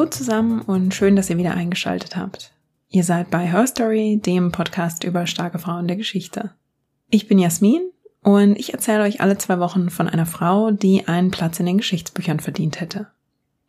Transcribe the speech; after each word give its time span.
Hallo 0.00 0.08
zusammen 0.08 0.62
und 0.62 0.94
schön, 0.94 1.14
dass 1.14 1.28
ihr 1.28 1.36
wieder 1.36 1.52
eingeschaltet 1.52 2.16
habt. 2.16 2.52
Ihr 2.88 3.04
seid 3.04 3.30
bei 3.30 3.46
Her 3.46 3.66
Story, 3.66 4.18
dem 4.24 4.50
Podcast 4.50 5.04
über 5.04 5.26
starke 5.26 5.58
Frauen 5.58 5.88
der 5.88 5.98
Geschichte. 5.98 6.54
Ich 7.10 7.28
bin 7.28 7.38
Jasmin 7.38 7.82
und 8.22 8.58
ich 8.58 8.72
erzähle 8.72 9.02
euch 9.02 9.20
alle 9.20 9.36
zwei 9.36 9.58
Wochen 9.58 9.90
von 9.90 10.08
einer 10.08 10.24
Frau, 10.24 10.70
die 10.70 11.06
einen 11.06 11.30
Platz 11.30 11.60
in 11.60 11.66
den 11.66 11.76
Geschichtsbüchern 11.76 12.40
verdient 12.40 12.80
hätte. 12.80 13.08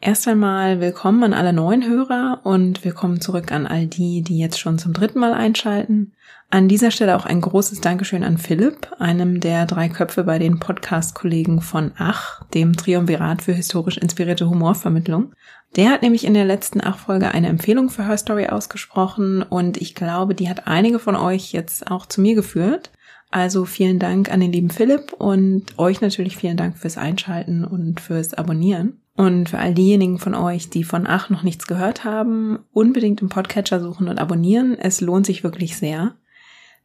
Erst 0.04 0.28
einmal 0.28 0.82
willkommen 0.82 1.24
an 1.24 1.34
alle 1.36 1.54
neuen 1.54 1.88
Hörer 1.88 2.40
und 2.44 2.84
willkommen 2.84 3.22
zurück 3.22 3.52
an 3.52 3.68
all 3.68 3.86
die, 3.86 4.24
die 4.24 4.40
jetzt 4.40 4.60
schon 4.60 4.80
zum 4.80 4.94
dritten 4.94 5.20
Mal 5.20 5.32
einschalten. 5.32 6.14
An 6.50 6.68
dieser 6.68 6.90
Stelle 6.90 7.16
auch 7.16 7.28
ein 7.28 7.40
großes 7.40 7.82
Dankeschön 7.82 8.24
an 8.24 8.40
Philipp, 8.40 8.92
einem 8.98 9.40
der 9.40 9.68
drei 9.68 9.90
Köpfe 9.90 10.24
bei 10.24 10.40
den 10.40 10.60
Podcast-Kollegen 10.60 11.62
von 11.62 11.92
Ach, 12.00 12.44
dem 12.56 12.76
Triumvirat 12.76 13.44
für 13.44 13.54
historisch 13.54 14.00
inspirierte 14.00 14.50
Humorvermittlung. 14.50 15.34
Der 15.76 15.92
hat 15.92 16.02
nämlich 16.02 16.26
in 16.26 16.34
der 16.34 16.46
letzten 16.46 16.82
Ach-Folge 16.84 17.30
eine 17.30 17.50
Empfehlung 17.50 17.92
für 17.92 18.08
Her 18.08 18.18
Story 18.18 18.48
ausgesprochen 18.48 19.44
und 19.44 19.78
ich 19.78 19.94
glaube, 19.94 20.34
die 20.34 20.50
hat 20.50 20.66
einige 20.66 20.98
von 20.98 21.16
euch 21.16 21.52
jetzt 21.52 21.92
auch 21.92 22.08
zu 22.08 22.22
mir 22.22 22.34
geführt. 22.34 22.90
Also 23.30 23.66
vielen 23.66 24.00
Dank 24.00 24.32
an 24.32 24.40
den 24.40 24.52
lieben 24.52 24.72
Philipp 24.72 25.14
und 25.14 25.78
euch 25.78 26.02
natürlich 26.02 26.38
vielen 26.38 26.58
Dank 26.58 26.80
fürs 26.80 26.98
Einschalten 26.98 27.64
und 27.64 28.02
fürs 28.02 28.34
Abonnieren. 28.34 29.01
Und 29.16 29.50
für 29.50 29.60
all 29.60 29.74
diejenigen 29.74 30.20
von 30.20 30.36
euch, 30.36 30.70
die 30.70 30.84
von 30.84 31.06
Ach 31.06 31.30
noch 31.30 31.44
nichts 31.44 31.68
gehört 31.68 32.04
haben, 32.04 32.60
unbedingt 32.72 33.22
im 33.22 33.30
Podcatcher 33.30 33.80
suchen 33.82 34.08
und 34.08 34.20
abonnieren. 34.20 34.78
Es 34.78 35.02
lohnt 35.02 35.26
sich 35.26 35.44
wirklich 35.44 35.78
sehr. 35.78 36.16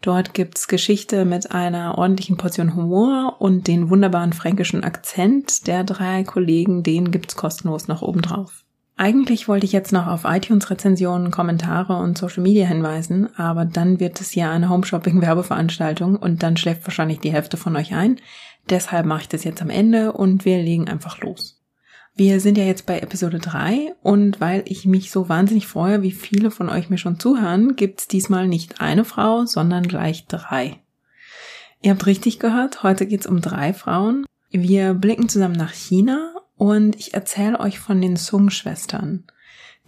Dort 0.02 0.34
gibt's 0.34 0.68
Geschichte 0.68 1.24
mit 1.24 1.52
einer 1.52 1.96
ordentlichen 1.96 2.36
Portion 2.36 2.74
Humor 2.74 3.36
und 3.38 3.66
den 3.66 3.88
wunderbaren 3.90 4.32
fränkischen 4.32 4.84
Akzent 4.84 5.66
der 5.66 5.84
drei 5.84 6.22
Kollegen, 6.24 6.82
den 6.82 7.10
gibt's 7.10 7.36
kostenlos 7.36 7.88
noch 7.88 8.02
obendrauf. 8.02 8.64
Eigentlich 8.98 9.46
wollte 9.46 9.66
ich 9.66 9.72
jetzt 9.72 9.92
noch 9.92 10.06
auf 10.06 10.24
iTunes-Rezensionen, 10.24 11.30
Kommentare 11.30 11.98
und 11.98 12.16
Social 12.16 12.42
Media 12.42 12.66
hinweisen, 12.66 13.28
aber 13.36 13.66
dann 13.66 14.00
wird 14.00 14.20
es 14.20 14.34
ja 14.34 14.50
eine 14.50 14.70
Homeshopping-Werbeveranstaltung 14.70 16.16
und 16.16 16.42
dann 16.42 16.56
schläft 16.56 16.86
wahrscheinlich 16.86 17.20
die 17.20 17.32
Hälfte 17.32 17.58
von 17.58 17.76
euch 17.76 17.94
ein. 17.94 18.20
Deshalb 18.70 19.04
mache 19.04 19.22
ich 19.22 19.28
das 19.28 19.44
jetzt 19.44 19.60
am 19.60 19.70
Ende 19.70 20.12
und 20.12 20.46
wir 20.46 20.62
legen 20.62 20.88
einfach 20.88 21.20
los. 21.20 21.55
Wir 22.18 22.40
sind 22.40 22.56
ja 22.56 22.64
jetzt 22.64 22.86
bei 22.86 22.98
Episode 23.00 23.38
3 23.38 23.94
und 24.02 24.40
weil 24.40 24.64
ich 24.64 24.86
mich 24.86 25.10
so 25.10 25.28
wahnsinnig 25.28 25.66
freue, 25.66 26.00
wie 26.00 26.12
viele 26.12 26.50
von 26.50 26.70
euch 26.70 26.88
mir 26.88 26.96
schon 26.96 27.20
zuhören, 27.20 27.76
gibt's 27.76 28.08
diesmal 28.08 28.48
nicht 28.48 28.80
eine 28.80 29.04
Frau, 29.04 29.44
sondern 29.44 29.86
gleich 29.86 30.24
drei. 30.26 30.80
Ihr 31.82 31.90
habt 31.90 32.06
richtig 32.06 32.38
gehört, 32.38 32.82
heute 32.82 33.06
geht's 33.06 33.26
um 33.26 33.42
drei 33.42 33.74
Frauen. 33.74 34.24
Wir 34.50 34.94
blicken 34.94 35.28
zusammen 35.28 35.56
nach 35.56 35.74
China 35.74 36.34
und 36.56 36.96
ich 36.96 37.12
erzähle 37.12 37.60
euch 37.60 37.80
von 37.80 38.00
den 38.00 38.16
Sung-Schwestern. 38.16 39.24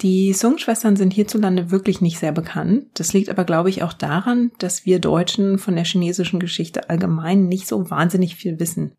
Die 0.02 0.34
Sung-Schwestern 0.34 0.96
sind 0.96 1.14
hierzulande 1.14 1.70
wirklich 1.70 2.02
nicht 2.02 2.18
sehr 2.18 2.32
bekannt. 2.32 2.88
Das 2.92 3.14
liegt 3.14 3.30
aber, 3.30 3.44
glaube 3.44 3.70
ich, 3.70 3.82
auch 3.82 3.94
daran, 3.94 4.52
dass 4.58 4.84
wir 4.84 4.98
Deutschen 4.98 5.58
von 5.58 5.76
der 5.76 5.86
chinesischen 5.86 6.40
Geschichte 6.40 6.90
allgemein 6.90 7.48
nicht 7.48 7.66
so 7.66 7.88
wahnsinnig 7.88 8.36
viel 8.36 8.60
wissen. 8.60 8.92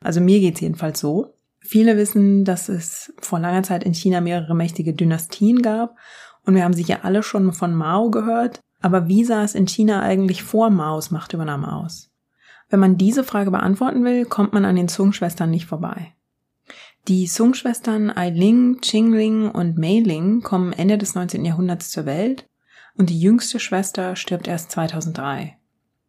Also 0.00 0.20
mir 0.20 0.40
geht's 0.40 0.60
jedenfalls 0.60 0.98
so. 0.98 1.36
Viele 1.64 1.96
wissen, 1.96 2.44
dass 2.44 2.68
es 2.68 3.12
vor 3.20 3.38
langer 3.38 3.62
Zeit 3.62 3.84
in 3.84 3.94
China 3.94 4.20
mehrere 4.20 4.54
mächtige 4.54 4.94
Dynastien 4.94 5.62
gab 5.62 5.96
und 6.44 6.54
wir 6.54 6.64
haben 6.64 6.74
sicher 6.74 7.04
alle 7.04 7.22
schon 7.22 7.52
von 7.52 7.74
Mao 7.74 8.10
gehört, 8.10 8.60
aber 8.80 9.06
wie 9.06 9.24
sah 9.24 9.44
es 9.44 9.54
in 9.54 9.66
China 9.66 10.02
eigentlich 10.02 10.42
vor 10.42 10.70
Maos 10.70 11.10
Machtübernahme 11.10 11.72
aus? 11.72 12.10
Wenn 12.68 12.80
man 12.80 12.96
diese 12.96 13.22
Frage 13.22 13.50
beantworten 13.50 14.04
will, 14.04 14.24
kommt 14.24 14.52
man 14.52 14.64
an 14.64 14.76
den 14.76 14.88
Sung-Schwestern 14.88 15.50
nicht 15.50 15.66
vorbei. 15.66 16.14
Die 17.08 17.26
Sung-Schwestern 17.26 18.10
Ailing, 18.10 18.80
Qingling 18.80 19.50
und 19.50 19.78
Meiling 19.78 20.40
kommen 20.40 20.72
Ende 20.72 20.98
des 20.98 21.14
19. 21.14 21.44
Jahrhunderts 21.44 21.90
zur 21.90 22.06
Welt 22.06 22.46
und 22.96 23.10
die 23.10 23.20
jüngste 23.20 23.60
Schwester 23.60 24.16
stirbt 24.16 24.48
erst 24.48 24.70
2003. 24.72 25.58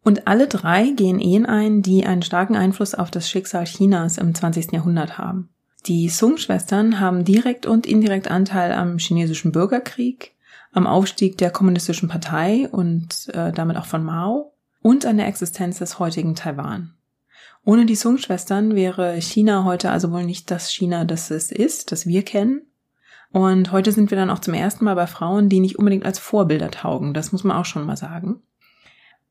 Und 0.04 0.28
alle 0.28 0.46
drei 0.46 0.90
gehen 0.90 1.18
Ehen 1.18 1.46
ein, 1.46 1.80
die 1.80 2.04
einen 2.04 2.22
starken 2.22 2.56
Einfluss 2.56 2.94
auf 2.94 3.10
das 3.10 3.28
Schicksal 3.28 3.64
Chinas 3.64 4.18
im 4.18 4.34
20. 4.34 4.72
Jahrhundert 4.72 5.16
haben. 5.16 5.48
Die 5.86 6.08
Sung-Schwestern 6.10 7.00
haben 7.00 7.24
direkt 7.24 7.66
und 7.66 7.86
indirekt 7.86 8.30
Anteil 8.30 8.72
am 8.72 8.98
chinesischen 8.98 9.50
Bürgerkrieg, 9.50 10.34
am 10.72 10.86
Aufstieg 10.86 11.38
der 11.38 11.50
kommunistischen 11.50 12.08
Partei 12.08 12.68
und 12.70 13.28
äh, 13.32 13.50
damit 13.52 13.78
auch 13.78 13.86
von 13.86 14.04
Mao 14.04 14.52
und 14.82 15.06
an 15.06 15.16
der 15.16 15.26
Existenz 15.26 15.78
des 15.78 15.98
heutigen 15.98 16.34
Taiwan. 16.34 16.94
Ohne 17.64 17.86
die 17.86 17.96
Sung-Schwestern 17.96 18.74
wäre 18.74 19.20
China 19.22 19.64
heute 19.64 19.90
also 19.90 20.12
wohl 20.12 20.24
nicht 20.24 20.50
das 20.50 20.70
China, 20.70 21.06
das 21.06 21.30
es 21.30 21.50
ist, 21.50 21.92
das 21.92 22.06
wir 22.06 22.22
kennen. 22.22 22.62
Und 23.32 23.72
heute 23.72 23.90
sind 23.90 24.10
wir 24.10 24.18
dann 24.18 24.30
auch 24.30 24.38
zum 24.38 24.52
ersten 24.52 24.84
Mal 24.84 24.94
bei 24.94 25.06
Frauen, 25.06 25.48
die 25.48 25.60
nicht 25.60 25.78
unbedingt 25.78 26.04
als 26.04 26.18
Vorbilder 26.18 26.70
taugen. 26.70 27.14
Das 27.14 27.32
muss 27.32 27.42
man 27.42 27.56
auch 27.56 27.64
schon 27.64 27.86
mal 27.86 27.96
sagen. 27.96 28.42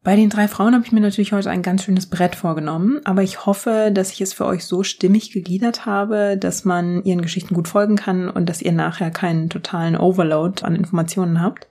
Bei 0.04 0.18
den 0.18 0.30
drei 0.30 0.50
Frauen 0.50 0.74
habe 0.74 0.84
ich 0.86 0.92
mir 0.92 1.00
natürlich 1.00 1.32
heute 1.32 1.50
ein 1.50 1.62
ganz 1.62 1.84
schönes 1.84 2.08
Brett 2.08 2.36
vorgenommen, 2.36 3.00
aber 3.06 3.24
ich 3.24 3.46
hoffe, 3.46 3.90
dass 3.94 4.12
ich 4.12 4.20
es 4.20 4.34
für 4.34 4.46
euch 4.46 4.66
so 4.66 4.84
stimmig 4.84 5.32
gegliedert 5.32 5.86
habe, 5.86 6.36
dass 6.38 6.66
man 6.66 7.02
ihren 7.06 7.22
Geschichten 7.22 7.56
gut 7.56 7.70
folgen 7.70 7.96
kann 7.96 8.30
und 8.30 8.50
dass 8.50 8.62
ihr 8.62 8.74
nachher 8.74 9.12
keinen 9.12 9.50
totalen 9.50 9.96
Overload 9.96 10.66
an 10.66 10.76
Informationen 10.76 11.42
habt. 11.42 11.70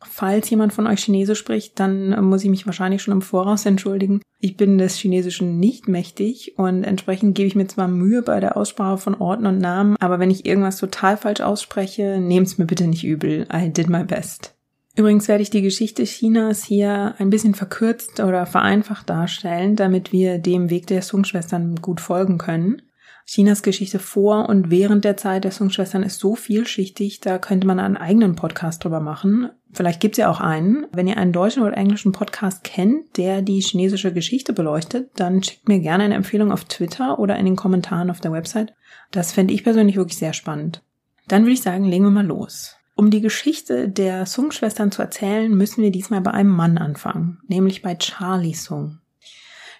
Falls 0.00 0.48
jemand 0.48 0.72
von 0.72 0.86
euch 0.86 1.04
Chinesisch 1.04 1.38
spricht, 1.38 1.78
dann 1.78 2.24
muss 2.24 2.42
ich 2.42 2.48
mich 2.48 2.64
wahrscheinlich 2.64 3.02
schon 3.02 3.12
im 3.12 3.22
Voraus 3.22 3.66
entschuldigen. 3.66 4.22
Ich 4.40 4.56
bin 4.56 4.78
des 4.78 4.96
Chinesischen 4.96 5.60
nicht 5.60 5.88
mächtig 5.88 6.54
und 6.56 6.84
entsprechend 6.84 7.34
gebe 7.34 7.48
ich 7.48 7.54
mir 7.54 7.66
zwar 7.66 7.86
Mühe 7.86 8.22
bei 8.22 8.40
der 8.40 8.56
Aussprache 8.56 8.96
von 8.96 9.14
Orten 9.14 9.44
und 9.46 9.58
Namen, 9.58 9.96
aber 10.00 10.18
wenn 10.18 10.30
ich 10.30 10.46
irgendwas 10.46 10.78
total 10.78 11.18
falsch 11.18 11.42
ausspreche, 11.42 12.18
nehmt's 12.18 12.56
mir 12.56 12.64
bitte 12.64 12.86
nicht 12.86 13.04
übel. 13.04 13.46
I 13.52 13.68
did 13.68 13.90
my 13.90 14.04
best. 14.04 14.54
Übrigens 14.94 15.26
werde 15.26 15.42
ich 15.42 15.50
die 15.50 15.62
Geschichte 15.62 16.04
Chinas 16.04 16.64
hier 16.64 17.14
ein 17.18 17.30
bisschen 17.30 17.54
verkürzt 17.54 18.20
oder 18.20 18.44
vereinfacht 18.44 19.08
darstellen, 19.08 19.74
damit 19.74 20.12
wir 20.12 20.38
dem 20.38 20.68
Weg 20.68 20.86
der 20.86 21.00
Sung-Schwestern 21.00 21.76
gut 21.76 22.00
folgen 22.00 22.36
können. 22.36 22.82
Chinas 23.24 23.62
Geschichte 23.62 23.98
vor 23.98 24.48
und 24.48 24.70
während 24.70 25.04
der 25.04 25.16
Zeit 25.16 25.44
der 25.44 25.52
Sung-Schwestern 25.52 26.02
ist 26.02 26.18
so 26.18 26.34
vielschichtig, 26.34 27.20
da 27.20 27.38
könnte 27.38 27.66
man 27.66 27.78
einen 27.78 27.96
eigenen 27.96 28.34
Podcast 28.34 28.84
drüber 28.84 29.00
machen. 29.00 29.48
Vielleicht 29.72 30.00
gibt's 30.00 30.18
ja 30.18 30.28
auch 30.28 30.40
einen. 30.40 30.86
Wenn 30.92 31.06
ihr 31.06 31.16
einen 31.16 31.32
deutschen 31.32 31.62
oder 31.62 31.76
englischen 31.76 32.12
Podcast 32.12 32.64
kennt, 32.64 33.16
der 33.16 33.40
die 33.40 33.60
chinesische 33.60 34.12
Geschichte 34.12 34.52
beleuchtet, 34.52 35.10
dann 35.16 35.42
schickt 35.42 35.68
mir 35.68 35.78
gerne 35.78 36.04
eine 36.04 36.14
Empfehlung 36.14 36.52
auf 36.52 36.64
Twitter 36.64 37.18
oder 37.18 37.36
in 37.36 37.46
den 37.46 37.56
Kommentaren 37.56 38.10
auf 38.10 38.20
der 38.20 38.32
Website. 38.32 38.74
Das 39.12 39.32
fände 39.32 39.54
ich 39.54 39.64
persönlich 39.64 39.96
wirklich 39.96 40.18
sehr 40.18 40.34
spannend. 40.34 40.82
Dann 41.28 41.42
würde 41.42 41.54
ich 41.54 41.62
sagen, 41.62 41.84
legen 41.84 42.04
wir 42.04 42.10
mal 42.10 42.26
los. 42.26 42.76
Um 42.94 43.10
die 43.10 43.20
Geschichte 43.20 43.88
der 43.88 44.26
Sung-Schwestern 44.26 44.92
zu 44.92 45.02
erzählen, 45.02 45.50
müssen 45.52 45.82
wir 45.82 45.90
diesmal 45.90 46.20
bei 46.20 46.32
einem 46.32 46.50
Mann 46.50 46.78
anfangen, 46.78 47.38
nämlich 47.48 47.82
bei 47.82 47.94
Charlie 47.94 48.54
Sung. 48.54 48.98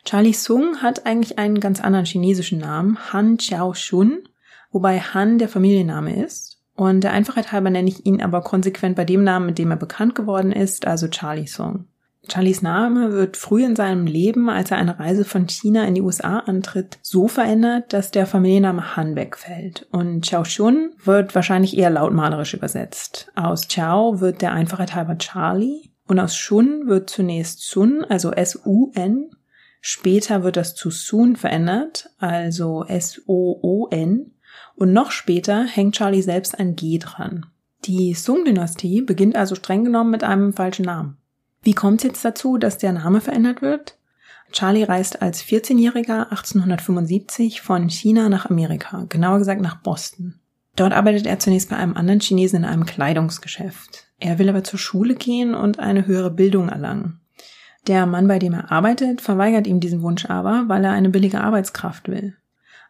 Charlie 0.04 0.32
Sung 0.32 0.82
hat 0.82 1.06
eigentlich 1.06 1.38
einen 1.38 1.60
ganz 1.60 1.80
anderen 1.80 2.06
chinesischen 2.06 2.58
Namen, 2.58 2.98
Han 3.12 3.36
Xiao 3.36 3.74
Shun, 3.74 4.28
wobei 4.70 4.98
Han 4.98 5.38
der 5.38 5.48
Familienname 5.48 6.24
ist. 6.24 6.60
Und 6.74 7.04
der 7.04 7.12
Einfachheit 7.12 7.52
halber 7.52 7.70
nenne 7.70 7.88
ich 7.88 8.06
ihn 8.06 8.22
aber 8.22 8.40
konsequent 8.40 8.96
bei 8.96 9.04
dem 9.04 9.22
Namen, 9.22 9.46
mit 9.46 9.58
dem 9.58 9.70
er 9.70 9.76
bekannt 9.76 10.14
geworden 10.14 10.50
ist, 10.50 10.86
also 10.86 11.06
Charlie 11.08 11.46
Sung. 11.46 11.86
Charlies 12.28 12.62
Name 12.62 13.12
wird 13.12 13.36
früh 13.36 13.64
in 13.64 13.74
seinem 13.74 14.06
Leben, 14.06 14.48
als 14.48 14.70
er 14.70 14.78
eine 14.78 14.98
Reise 14.98 15.24
von 15.24 15.48
China 15.48 15.84
in 15.84 15.94
die 15.94 16.02
USA 16.02 16.38
antritt, 16.38 16.98
so 17.02 17.26
verändert, 17.26 17.92
dass 17.92 18.12
der 18.12 18.26
Familienname 18.26 18.96
Han 18.96 19.16
wegfällt. 19.16 19.88
Und 19.90 20.24
Chao 20.24 20.44
Shun 20.44 20.92
wird 21.04 21.34
wahrscheinlich 21.34 21.76
eher 21.76 21.90
lautmalerisch 21.90 22.54
übersetzt. 22.54 23.32
Aus 23.34 23.66
Chao 23.66 24.20
wird 24.20 24.40
der 24.40 24.52
Einfachheit 24.52 24.94
halber 24.94 25.18
Charlie 25.18 25.90
und 26.06 26.20
aus 26.20 26.36
Shun 26.36 26.86
wird 26.86 27.10
zunächst 27.10 27.62
Sun, 27.68 28.04
also 28.08 28.30
S-U-N. 28.30 29.30
Später 29.80 30.44
wird 30.44 30.56
das 30.56 30.76
zu 30.76 30.90
Sun 30.90 31.34
verändert, 31.34 32.10
also 32.18 32.84
S-O-O-N. 32.84 34.32
Und 34.76 34.92
noch 34.92 35.10
später 35.10 35.64
hängt 35.64 35.96
Charlie 35.96 36.22
selbst 36.22 36.58
ein 36.58 36.76
G 36.76 36.98
dran. 36.98 37.46
Die 37.84 38.14
Sung-Dynastie 38.14 39.02
beginnt 39.02 39.34
also 39.34 39.56
streng 39.56 39.84
genommen 39.84 40.12
mit 40.12 40.22
einem 40.22 40.52
falschen 40.52 40.84
Namen. 40.84 41.18
Wie 41.62 41.74
kommt 41.74 42.00
es 42.00 42.04
jetzt 42.04 42.24
dazu, 42.24 42.58
dass 42.58 42.78
der 42.78 42.92
Name 42.92 43.20
verändert 43.20 43.62
wird? 43.62 43.96
Charlie 44.50 44.84
reist 44.84 45.22
als 45.22 45.42
14-Jähriger 45.42 46.30
1875 46.30 47.62
von 47.62 47.88
China 47.88 48.28
nach 48.28 48.50
Amerika, 48.50 49.06
genauer 49.08 49.38
gesagt 49.38 49.60
nach 49.60 49.76
Boston. 49.76 50.34
Dort 50.76 50.92
arbeitet 50.92 51.26
er 51.26 51.38
zunächst 51.38 51.70
bei 51.70 51.76
einem 51.76 51.96
anderen 51.96 52.20
Chinesen 52.20 52.60
in 52.60 52.64
einem 52.64 52.84
Kleidungsgeschäft. 52.84 54.06
Er 54.18 54.38
will 54.38 54.48
aber 54.48 54.64
zur 54.64 54.78
Schule 54.78 55.14
gehen 55.14 55.54
und 55.54 55.78
eine 55.78 56.06
höhere 56.06 56.30
Bildung 56.30 56.68
erlangen. 56.68 57.20
Der 57.86 58.06
Mann, 58.06 58.28
bei 58.28 58.38
dem 58.38 58.54
er 58.54 58.70
arbeitet, 58.70 59.20
verweigert 59.20 59.66
ihm 59.66 59.80
diesen 59.80 60.02
Wunsch 60.02 60.26
aber, 60.26 60.64
weil 60.68 60.84
er 60.84 60.92
eine 60.92 61.10
billige 61.10 61.40
Arbeitskraft 61.40 62.08
will. 62.08 62.36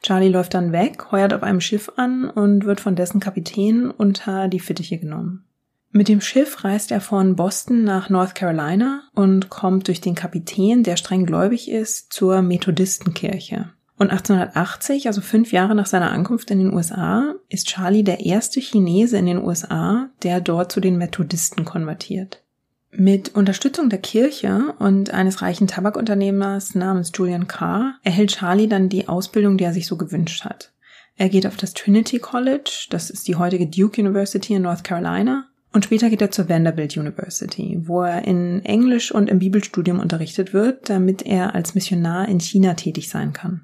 Charlie 0.02 0.28
läuft 0.28 0.54
dann 0.54 0.72
weg, 0.72 1.12
heuert 1.12 1.32
auf 1.32 1.42
einem 1.42 1.60
Schiff 1.60 1.90
an 1.96 2.28
und 2.28 2.64
wird 2.64 2.80
von 2.80 2.96
dessen 2.96 3.20
Kapitän 3.20 3.90
unter 3.90 4.48
die 4.48 4.60
Fittiche 4.60 4.98
genommen. 4.98 5.44
Mit 5.94 6.08
dem 6.08 6.22
Schiff 6.22 6.64
reist 6.64 6.90
er 6.90 7.02
von 7.02 7.36
Boston 7.36 7.84
nach 7.84 8.08
North 8.08 8.34
Carolina 8.34 9.02
und 9.14 9.50
kommt 9.50 9.88
durch 9.88 10.00
den 10.00 10.14
Kapitän, 10.14 10.82
der 10.82 10.96
streng 10.96 11.26
gläubig 11.26 11.70
ist, 11.70 12.14
zur 12.14 12.40
Methodistenkirche. 12.40 13.70
Und 13.98 14.10
1880, 14.10 15.06
also 15.06 15.20
fünf 15.20 15.52
Jahre 15.52 15.74
nach 15.74 15.84
seiner 15.84 16.10
Ankunft 16.10 16.50
in 16.50 16.60
den 16.60 16.72
USA, 16.72 17.34
ist 17.50 17.68
Charlie 17.68 18.02
der 18.02 18.20
erste 18.20 18.60
Chinese 18.60 19.18
in 19.18 19.26
den 19.26 19.44
USA, 19.44 20.08
der 20.22 20.40
dort 20.40 20.72
zu 20.72 20.80
den 20.80 20.96
Methodisten 20.96 21.66
konvertiert. 21.66 22.42
Mit 22.90 23.34
Unterstützung 23.34 23.90
der 23.90 24.00
Kirche 24.00 24.74
und 24.78 25.10
eines 25.12 25.42
reichen 25.42 25.66
Tabakunternehmers 25.66 26.74
namens 26.74 27.12
Julian 27.14 27.48
Carr 27.48 27.98
erhält 28.02 28.32
Charlie 28.32 28.66
dann 28.66 28.88
die 28.88 29.08
Ausbildung, 29.08 29.58
die 29.58 29.64
er 29.64 29.72
sich 29.74 29.86
so 29.86 29.98
gewünscht 29.98 30.44
hat. 30.44 30.72
Er 31.16 31.28
geht 31.28 31.46
auf 31.46 31.56
das 31.58 31.74
Trinity 31.74 32.18
College, 32.18 32.86
das 32.88 33.10
ist 33.10 33.28
die 33.28 33.36
heutige 33.36 33.66
Duke 33.66 34.00
University 34.00 34.54
in 34.54 34.62
North 34.62 34.84
Carolina, 34.84 35.48
und 35.72 35.84
später 35.84 36.10
geht 36.10 36.20
er 36.20 36.30
zur 36.30 36.48
Vanderbilt 36.48 36.96
University, 36.96 37.78
wo 37.82 38.02
er 38.02 38.24
in 38.24 38.64
Englisch 38.64 39.12
und 39.12 39.30
im 39.30 39.38
Bibelstudium 39.38 40.00
unterrichtet 40.00 40.52
wird, 40.52 40.90
damit 40.90 41.22
er 41.22 41.54
als 41.54 41.74
Missionar 41.74 42.28
in 42.28 42.40
China 42.40 42.74
tätig 42.74 43.08
sein 43.08 43.32
kann. 43.32 43.62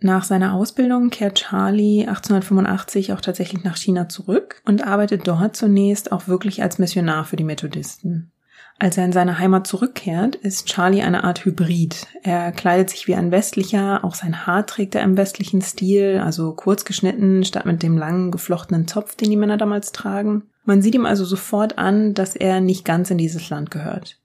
Nach 0.00 0.22
seiner 0.22 0.54
Ausbildung 0.54 1.10
kehrt 1.10 1.36
Charlie 1.36 2.06
1885 2.06 3.12
auch 3.12 3.20
tatsächlich 3.20 3.64
nach 3.64 3.76
China 3.76 4.08
zurück 4.08 4.62
und 4.64 4.86
arbeitet 4.86 5.26
dort 5.26 5.56
zunächst 5.56 6.12
auch 6.12 6.28
wirklich 6.28 6.62
als 6.62 6.78
Missionar 6.78 7.24
für 7.24 7.36
die 7.36 7.44
Methodisten. 7.44 8.30
Als 8.80 8.96
er 8.96 9.04
in 9.04 9.12
seine 9.12 9.40
Heimat 9.40 9.66
zurückkehrt, 9.66 10.36
ist 10.36 10.68
Charlie 10.68 11.02
eine 11.02 11.24
Art 11.24 11.44
Hybrid. 11.44 12.06
Er 12.22 12.52
kleidet 12.52 12.90
sich 12.90 13.08
wie 13.08 13.16
ein 13.16 13.32
westlicher, 13.32 14.04
auch 14.04 14.14
sein 14.14 14.46
Haar 14.46 14.66
trägt 14.66 14.94
er 14.94 15.02
im 15.02 15.16
westlichen 15.16 15.62
Stil, 15.62 16.20
also 16.24 16.52
kurz 16.52 16.84
geschnitten 16.84 17.42
statt 17.44 17.66
mit 17.66 17.82
dem 17.82 17.98
langen 17.98 18.30
geflochtenen 18.30 18.86
Zopf, 18.86 19.16
den 19.16 19.30
die 19.30 19.36
Männer 19.36 19.56
damals 19.56 19.90
tragen. 19.90 20.44
Man 20.68 20.82
sieht 20.82 20.94
ihm 20.94 21.06
also 21.06 21.24
sofort 21.24 21.78
an, 21.78 22.12
dass 22.12 22.36
er 22.36 22.60
nicht 22.60 22.84
ganz 22.84 23.10
in 23.10 23.16
dieses 23.16 23.48
Land 23.48 23.70
gehört. 23.70 24.18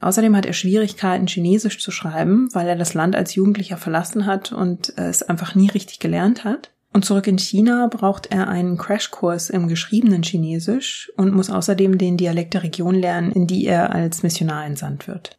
Außerdem 0.00 0.34
hat 0.34 0.46
er 0.46 0.54
Schwierigkeiten, 0.54 1.26
Chinesisch 1.26 1.78
zu 1.78 1.90
schreiben, 1.90 2.48
weil 2.54 2.66
er 2.66 2.76
das 2.76 2.94
Land 2.94 3.14
als 3.14 3.34
Jugendlicher 3.34 3.76
verlassen 3.76 4.24
hat 4.24 4.50
und 4.50 4.96
es 4.96 5.22
einfach 5.22 5.54
nie 5.54 5.68
richtig 5.68 5.98
gelernt 5.98 6.42
hat. 6.42 6.70
Und 6.94 7.04
zurück 7.04 7.26
in 7.26 7.36
China 7.36 7.86
braucht 7.88 8.32
er 8.32 8.48
einen 8.48 8.78
Crashkurs 8.78 9.50
im 9.50 9.68
geschriebenen 9.68 10.22
Chinesisch 10.22 11.12
und 11.18 11.34
muss 11.34 11.50
außerdem 11.50 11.98
den 11.98 12.16
Dialekt 12.16 12.54
der 12.54 12.62
Region 12.62 12.94
lernen, 12.94 13.30
in 13.30 13.46
die 13.46 13.66
er 13.66 13.94
als 13.94 14.22
Missionar 14.22 14.64
entsandt 14.64 15.06
wird. 15.06 15.36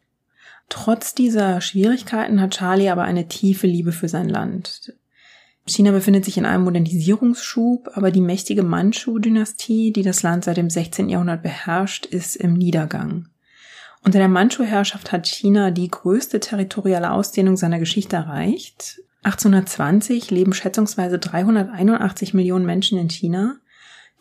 Trotz 0.68 1.12
dieser 1.12 1.60
Schwierigkeiten 1.60 2.40
hat 2.40 2.56
Charlie 2.56 2.90
aber 2.90 3.02
eine 3.02 3.26
tiefe 3.26 3.66
Liebe 3.66 3.90
für 3.90 4.08
sein 4.08 4.28
Land. 4.28 4.94
China 5.68 5.90
befindet 5.90 6.24
sich 6.24 6.38
in 6.38 6.46
einem 6.46 6.64
Modernisierungsschub, 6.64 7.90
aber 7.94 8.12
die 8.12 8.20
mächtige 8.20 8.62
Manchu-Dynastie, 8.62 9.92
die 9.92 10.02
das 10.02 10.22
Land 10.22 10.44
seit 10.44 10.56
dem 10.56 10.70
16. 10.70 11.08
Jahrhundert 11.08 11.42
beherrscht, 11.42 12.06
ist 12.06 12.36
im 12.36 12.54
Niedergang. 12.54 13.28
Unter 14.04 14.20
der 14.20 14.28
Manchu-Herrschaft 14.28 15.10
hat 15.10 15.26
China 15.26 15.72
die 15.72 15.88
größte 15.88 16.38
territoriale 16.38 17.10
Ausdehnung 17.10 17.56
seiner 17.56 17.80
Geschichte 17.80 18.14
erreicht. 18.14 19.02
1820 19.24 20.30
leben 20.30 20.52
schätzungsweise 20.52 21.18
381 21.18 22.32
Millionen 22.32 22.64
Menschen 22.64 22.96
in 22.98 23.10
China. 23.10 23.56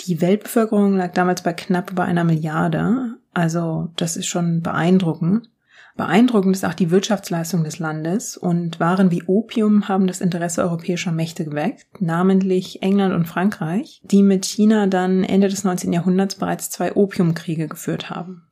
Die 0.08 0.22
Weltbevölkerung 0.22 0.98
lag 0.98 1.14
damals 1.14 1.44
bei 1.44 1.54
knapp 1.54 1.92
über 1.92 2.06
einer 2.06 2.24
Milliarde. 2.24 3.18
Also 3.36 3.92
das 3.98 4.18
ist 4.18 4.26
schon 4.26 4.62
beeindruckend. 4.62 5.48
Beeindruckend 5.98 6.54
ist 6.54 6.66
auch 6.66 6.74
die 6.74 6.92
Wirtschaftsleistung 6.92 7.64
des 7.64 7.80
Landes 7.80 8.36
und 8.36 8.82
Waren 8.82 9.12
wie 9.12 9.24
Opium 9.28 9.88
haben 9.88 10.08
das 10.08 10.20
Interesse 10.20 10.62
europäischer 10.62 11.14
Mächte 11.14 11.46
geweckt, 11.46 11.88
namentlich 12.02 12.84
England 12.84 13.14
und 13.14 13.28
Frankreich, 13.28 14.02
die 14.04 14.22
mit 14.22 14.46
China 14.46 14.88
dann 14.88 15.24
Ende 15.24 15.48
des 15.48 15.64
19. 15.64 15.94
Jahrhunderts 15.94 16.36
bereits 16.36 16.70
zwei 16.70 16.94
Opiumkriege 16.96 17.70
geführt 17.70 18.10
haben. 18.10 18.44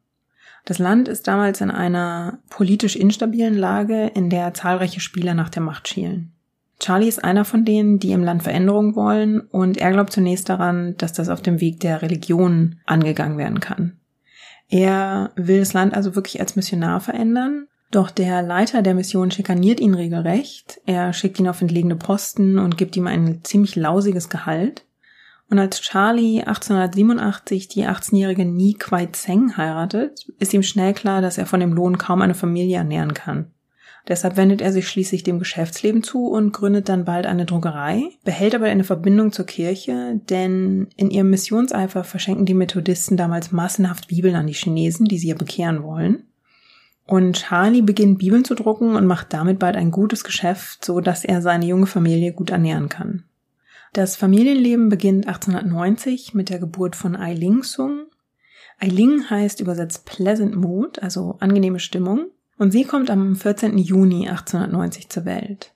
Das 0.63 0.79
Land 0.79 1.09
ist 1.09 1.27
damals 1.27 1.59
in 1.59 1.69
einer 1.69 2.39
politisch 2.49 2.95
instabilen 2.95 3.57
Lage, 3.57 4.07
in 4.15 4.29
der 4.29 4.53
zahlreiche 4.53 5.01
Spieler 5.01 5.33
nach 5.33 5.49
der 5.49 5.61
Macht 5.61 5.89
schielen. 5.89 6.31
Charlie 6.79 7.09
ist 7.09 7.23
einer 7.23 7.43
von 7.43 7.65
denen, 7.65 7.99
die 7.99 8.13
im 8.13 8.23
Land 8.23 8.43
Veränderungen 8.43 8.95
wollen 8.95 9.41
und 9.41 9.77
er 9.77 9.91
glaubt 9.91 10.13
zunächst 10.13 10.47
daran, 10.47 10.95
dass 10.97 11.11
das 11.11 11.27
auf 11.27 11.41
dem 11.41 11.59
Weg 11.59 11.81
der 11.81 12.01
Religion 12.01 12.77
angegangen 12.85 13.37
werden 13.37 13.59
kann. 13.59 13.97
Er 14.73 15.29
will 15.35 15.59
das 15.59 15.73
Land 15.73 15.93
also 15.93 16.15
wirklich 16.15 16.39
als 16.39 16.55
Missionar 16.55 16.99
verändern, 16.99 17.67
doch 17.91 18.09
der 18.09 18.41
Leiter 18.41 18.81
der 18.81 18.95
Mission 18.95 19.29
schikaniert 19.29 19.79
ihn 19.79 19.93
regelrecht. 19.93 20.81
Er 20.87 21.13
schickt 21.13 21.39
ihn 21.39 21.47
auf 21.47 21.61
entlegene 21.61 21.95
Posten 21.95 22.57
und 22.57 22.75
gibt 22.75 22.97
ihm 22.97 23.05
ein 23.05 23.43
ziemlich 23.43 23.75
lausiges 23.75 24.29
Gehalt. 24.29 24.87
Und 25.47 25.59
als 25.59 25.79
Charlie 25.81 26.39
1887 26.39 27.67
die 27.67 27.85
18-jährige 27.85 28.45
Ni 28.45 28.73
Kwai 28.73 29.09
Zeng 29.11 29.57
heiratet, 29.57 30.25
ist 30.39 30.55
ihm 30.55 30.63
schnell 30.63 30.95
klar, 30.95 31.21
dass 31.21 31.37
er 31.37 31.45
von 31.45 31.59
dem 31.59 31.73
Lohn 31.73 31.99
kaum 31.99 32.23
eine 32.23 32.33
Familie 32.33 32.77
ernähren 32.77 33.13
kann. 33.13 33.51
Deshalb 34.07 34.35
wendet 34.35 34.61
er 34.61 34.73
sich 34.73 34.87
schließlich 34.87 35.23
dem 35.23 35.39
Geschäftsleben 35.39 36.03
zu 36.03 36.27
und 36.27 36.51
gründet 36.51 36.89
dann 36.89 37.05
bald 37.05 37.25
eine 37.25 37.45
Druckerei, 37.45 38.09
behält 38.25 38.53
aber 38.53 38.65
eine 38.65 38.83
Verbindung 38.83 39.31
zur 39.31 39.45
Kirche, 39.45 40.19
denn 40.29 40.87
in 40.97 41.09
ihrem 41.09 41.29
Missionseifer 41.29 42.03
verschenken 42.03 42.45
die 42.45 42.53
Methodisten 42.53 43.15
damals 43.15 43.53
massenhaft 43.53 44.09
Bibeln 44.09 44.35
an 44.35 44.47
die 44.47 44.53
Chinesen, 44.53 45.05
die 45.05 45.17
sie 45.17 45.29
ja 45.29 45.35
bekehren 45.35 45.83
wollen. 45.83 46.23
Und 47.05 47.37
Charlie 47.37 47.81
beginnt 47.81 48.19
Bibeln 48.19 48.43
zu 48.43 48.55
drucken 48.55 48.95
und 48.95 49.05
macht 49.05 49.31
damit 49.31 49.59
bald 49.59 49.77
ein 49.77 49.91
gutes 49.91 50.23
Geschäft, 50.23 50.83
so 50.83 50.99
dass 50.99 51.23
er 51.23 51.41
seine 51.41 51.65
junge 51.65 51.85
Familie 51.85 52.33
gut 52.33 52.49
ernähren 52.49 52.89
kann. 52.89 53.23
Das 53.93 54.15
Familienleben 54.15 54.89
beginnt 54.89 55.27
1890 55.27 56.33
mit 56.33 56.49
der 56.49 56.59
Geburt 56.59 56.95
von 56.95 57.15
Ai 57.15 57.33
Ling 57.33 57.63
Sung. 57.63 58.07
Ai 58.79 58.87
Ling 58.87 59.29
heißt 59.29 59.61
übersetzt 59.61 60.05
Pleasant 60.05 60.55
Mood, 60.55 60.99
also 60.99 61.37
angenehme 61.39 61.79
Stimmung. 61.79 62.31
Und 62.63 62.71
sie 62.71 62.85
kommt 62.85 63.09
am 63.09 63.35
14. 63.35 63.77
Juni 63.77 64.29
1890 64.29 65.09
zur 65.09 65.25
Welt. 65.25 65.73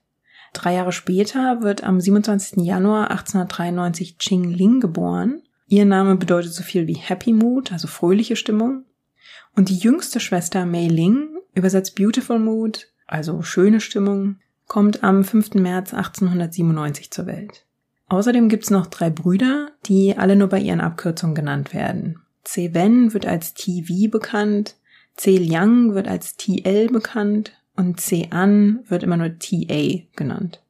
Drei 0.54 0.72
Jahre 0.72 0.92
später 0.92 1.60
wird 1.60 1.84
am 1.84 2.00
27. 2.00 2.64
Januar 2.64 3.10
1893 3.10 4.16
Ching 4.16 4.44
Ling 4.44 4.80
geboren. 4.80 5.42
Ihr 5.66 5.84
Name 5.84 6.16
bedeutet 6.16 6.54
so 6.54 6.62
viel 6.62 6.86
wie 6.86 6.96
Happy 6.96 7.34
Mood, 7.34 7.72
also 7.72 7.88
fröhliche 7.88 8.36
Stimmung. 8.36 8.86
Und 9.54 9.68
die 9.68 9.76
jüngste 9.76 10.18
Schwester 10.18 10.64
Mei 10.64 10.86
Ling, 10.86 11.28
übersetzt 11.52 11.94
Beautiful 11.94 12.38
Mood, 12.38 12.88
also 13.06 13.42
schöne 13.42 13.82
Stimmung, 13.82 14.36
kommt 14.66 15.04
am 15.04 15.24
5. 15.24 15.56
März 15.56 15.92
1897 15.92 17.10
zur 17.10 17.26
Welt. 17.26 17.66
Außerdem 18.08 18.48
gibt's 18.48 18.70
noch 18.70 18.86
drei 18.86 19.10
Brüder, 19.10 19.72
die 19.84 20.16
alle 20.16 20.36
nur 20.36 20.48
bei 20.48 20.58
ihren 20.58 20.80
Abkürzungen 20.80 21.34
genannt 21.34 21.74
werden. 21.74 22.22
C. 22.44 22.72
Wen 22.72 23.12
wird 23.12 23.26
als 23.26 23.52
TV 23.52 24.10
bekannt, 24.10 24.76
C. 25.18 25.36
Liang 25.36 25.94
wird 25.94 26.06
als 26.06 26.36
TL 26.36 26.86
bekannt 26.92 27.52
und 27.74 28.00
C. 28.00 28.28
An 28.30 28.84
wird 28.86 29.02
immer 29.02 29.16
nur 29.16 29.36
TA 29.38 30.04
genannt. 30.14 30.62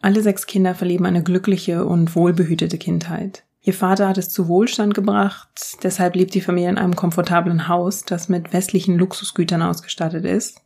Alle 0.00 0.22
sechs 0.22 0.46
Kinder 0.46 0.76
verleben 0.76 1.06
eine 1.06 1.24
glückliche 1.24 1.84
und 1.84 2.14
wohlbehütete 2.14 2.78
Kindheit. 2.78 3.42
Ihr 3.62 3.74
Vater 3.74 4.06
hat 4.06 4.16
es 4.16 4.28
zu 4.28 4.46
Wohlstand 4.46 4.94
gebracht, 4.94 5.78
deshalb 5.82 6.14
lebt 6.14 6.34
die 6.34 6.40
Familie 6.40 6.70
in 6.70 6.78
einem 6.78 6.94
komfortablen 6.94 7.66
Haus, 7.66 8.04
das 8.04 8.28
mit 8.28 8.52
westlichen 8.52 8.96
Luxusgütern 8.96 9.62
ausgestattet 9.62 10.24
ist. 10.24 10.60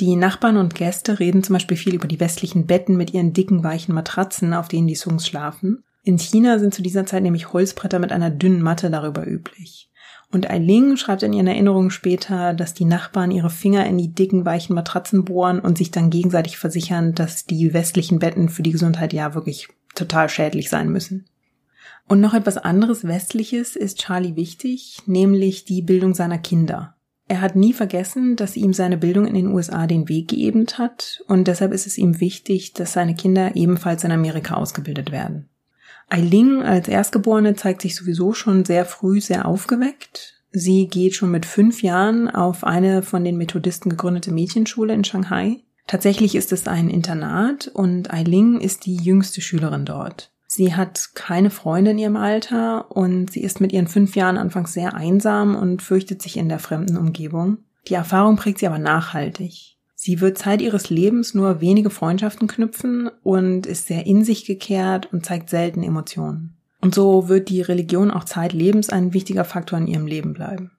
Die 0.00 0.16
Nachbarn 0.16 0.56
und 0.56 0.74
Gäste 0.74 1.20
reden 1.20 1.44
zum 1.44 1.52
Beispiel 1.52 1.76
viel 1.76 1.94
über 1.94 2.08
die 2.08 2.18
westlichen 2.18 2.66
Betten 2.66 2.96
mit 2.96 3.14
ihren 3.14 3.32
dicken, 3.32 3.62
weichen 3.62 3.94
Matratzen, 3.94 4.54
auf 4.54 4.66
denen 4.66 4.88
die 4.88 4.96
Sungs 4.96 5.28
schlafen. 5.28 5.84
In 6.02 6.18
China 6.18 6.58
sind 6.58 6.74
zu 6.74 6.82
dieser 6.82 7.06
Zeit 7.06 7.22
nämlich 7.22 7.52
Holzbretter 7.52 8.00
mit 8.00 8.10
einer 8.10 8.30
dünnen 8.30 8.60
Matte 8.60 8.90
darüber 8.90 9.24
üblich. 9.24 9.88
Und 10.34 10.50
Eiling 10.50 10.96
schreibt 10.96 11.22
in 11.22 11.32
ihren 11.32 11.46
Erinnerungen 11.46 11.92
später, 11.92 12.54
dass 12.54 12.74
die 12.74 12.84
Nachbarn 12.84 13.30
ihre 13.30 13.50
Finger 13.50 13.86
in 13.86 13.96
die 13.96 14.12
dicken, 14.12 14.44
weichen 14.44 14.74
Matratzen 14.74 15.24
bohren 15.24 15.60
und 15.60 15.78
sich 15.78 15.92
dann 15.92 16.10
gegenseitig 16.10 16.58
versichern, 16.58 17.14
dass 17.14 17.46
die 17.46 17.72
westlichen 17.72 18.18
Betten 18.18 18.48
für 18.48 18.64
die 18.64 18.72
Gesundheit 18.72 19.12
ja 19.12 19.36
wirklich 19.36 19.68
total 19.94 20.28
schädlich 20.28 20.70
sein 20.70 20.88
müssen. 20.88 21.26
Und 22.08 22.20
noch 22.20 22.34
etwas 22.34 22.58
anderes 22.58 23.06
Westliches 23.06 23.76
ist 23.76 24.00
Charlie 24.00 24.34
wichtig, 24.34 24.98
nämlich 25.06 25.66
die 25.66 25.82
Bildung 25.82 26.14
seiner 26.14 26.38
Kinder. 26.38 26.96
Er 27.28 27.40
hat 27.40 27.54
nie 27.54 27.72
vergessen, 27.72 28.34
dass 28.34 28.56
ihm 28.56 28.72
seine 28.72 28.96
Bildung 28.96 29.28
in 29.28 29.34
den 29.34 29.46
USA 29.46 29.86
den 29.86 30.08
Weg 30.08 30.26
geebnet 30.26 30.78
hat 30.78 31.22
und 31.28 31.46
deshalb 31.46 31.72
ist 31.72 31.86
es 31.86 31.96
ihm 31.96 32.18
wichtig, 32.18 32.72
dass 32.72 32.92
seine 32.92 33.14
Kinder 33.14 33.54
ebenfalls 33.54 34.02
in 34.02 34.10
Amerika 34.10 34.56
ausgebildet 34.56 35.12
werden. 35.12 35.48
Eiling 36.08 36.62
als 36.62 36.88
Erstgeborene 36.88 37.54
zeigt 37.54 37.82
sich 37.82 37.96
sowieso 37.96 38.32
schon 38.32 38.64
sehr 38.64 38.84
früh 38.84 39.20
sehr 39.20 39.46
aufgeweckt. 39.46 40.34
Sie 40.52 40.86
geht 40.86 41.14
schon 41.14 41.30
mit 41.30 41.46
fünf 41.46 41.82
Jahren 41.82 42.28
auf 42.28 42.62
eine 42.62 43.02
von 43.02 43.24
den 43.24 43.36
Methodisten 43.36 43.90
gegründete 43.90 44.30
Mädchenschule 44.30 44.94
in 44.94 45.02
Shanghai. 45.02 45.64
Tatsächlich 45.86 46.34
ist 46.34 46.52
es 46.52 46.66
ein 46.68 46.88
Internat 46.88 47.68
und 47.68 48.12
Eiling 48.12 48.60
ist 48.60 48.86
die 48.86 48.96
jüngste 48.96 49.40
Schülerin 49.40 49.84
dort. 49.84 50.30
Sie 50.46 50.74
hat 50.74 51.10
keine 51.14 51.50
Freunde 51.50 51.90
in 51.90 51.98
ihrem 51.98 52.16
Alter 52.16 52.90
und 52.92 53.32
sie 53.32 53.42
ist 53.42 53.60
mit 53.60 53.72
ihren 53.72 53.88
fünf 53.88 54.14
Jahren 54.14 54.38
anfangs 54.38 54.72
sehr 54.72 54.94
einsam 54.94 55.56
und 55.56 55.82
fürchtet 55.82 56.22
sich 56.22 56.36
in 56.36 56.48
der 56.48 56.60
fremden 56.60 56.96
Umgebung. 56.96 57.58
Die 57.88 57.94
Erfahrung 57.94 58.36
prägt 58.36 58.60
sie 58.60 58.66
aber 58.68 58.78
nachhaltig. 58.78 59.73
Sie 60.04 60.20
wird 60.20 60.36
Zeit 60.36 60.60
ihres 60.60 60.90
Lebens 60.90 61.32
nur 61.32 61.62
wenige 61.62 61.88
Freundschaften 61.88 62.46
knüpfen 62.46 63.08
und 63.22 63.64
ist 63.64 63.86
sehr 63.86 64.04
in 64.04 64.22
sich 64.22 64.44
gekehrt 64.44 65.10
und 65.10 65.24
zeigt 65.24 65.48
selten 65.48 65.82
Emotionen. 65.82 66.58
Und 66.82 66.94
so 66.94 67.30
wird 67.30 67.48
die 67.48 67.62
Religion 67.62 68.10
auch 68.10 68.24
zeitlebens 68.24 68.90
ein 68.90 69.14
wichtiger 69.14 69.46
Faktor 69.46 69.78
in 69.78 69.86
ihrem 69.86 70.06
Leben 70.06 70.34
bleiben. 70.34 70.72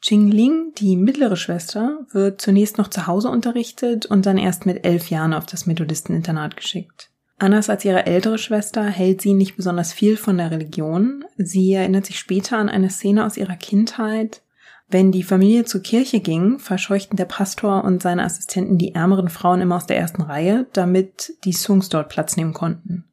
Qingling, 0.00 0.72
die 0.78 0.96
mittlere 0.96 1.36
Schwester, 1.36 2.06
wird 2.10 2.40
zunächst 2.40 2.78
noch 2.78 2.88
zu 2.88 3.06
Hause 3.06 3.28
unterrichtet 3.28 4.06
und 4.06 4.24
dann 4.24 4.38
erst 4.38 4.64
mit 4.64 4.86
elf 4.86 5.10
Jahren 5.10 5.34
auf 5.34 5.44
das 5.44 5.66
Methodisteninternat 5.66 6.56
geschickt. 6.56 7.10
Anders 7.38 7.68
als 7.68 7.84
ihre 7.84 8.06
ältere 8.06 8.38
Schwester 8.38 8.82
hält 8.82 9.20
sie 9.20 9.34
nicht 9.34 9.56
besonders 9.56 9.92
viel 9.92 10.16
von 10.16 10.38
der 10.38 10.50
Religion. 10.50 11.22
Sie 11.36 11.74
erinnert 11.74 12.06
sich 12.06 12.18
später 12.18 12.56
an 12.56 12.70
eine 12.70 12.88
Szene 12.88 13.26
aus 13.26 13.36
ihrer 13.36 13.56
Kindheit. 13.56 14.40
Wenn 14.90 15.12
die 15.12 15.22
Familie 15.22 15.64
zur 15.64 15.82
Kirche 15.82 16.20
ging, 16.20 16.58
verscheuchten 16.58 17.16
der 17.16 17.26
Pastor 17.26 17.84
und 17.84 18.02
seine 18.02 18.24
Assistenten 18.24 18.78
die 18.78 18.94
ärmeren 18.94 19.28
Frauen 19.28 19.60
immer 19.60 19.76
aus 19.76 19.86
der 19.86 19.98
ersten 19.98 20.22
Reihe, 20.22 20.66
damit 20.72 21.34
die 21.44 21.52
Sungs 21.52 21.90
dort 21.90 22.08
Platz 22.08 22.36
nehmen 22.36 22.54
konnten. 22.54 23.04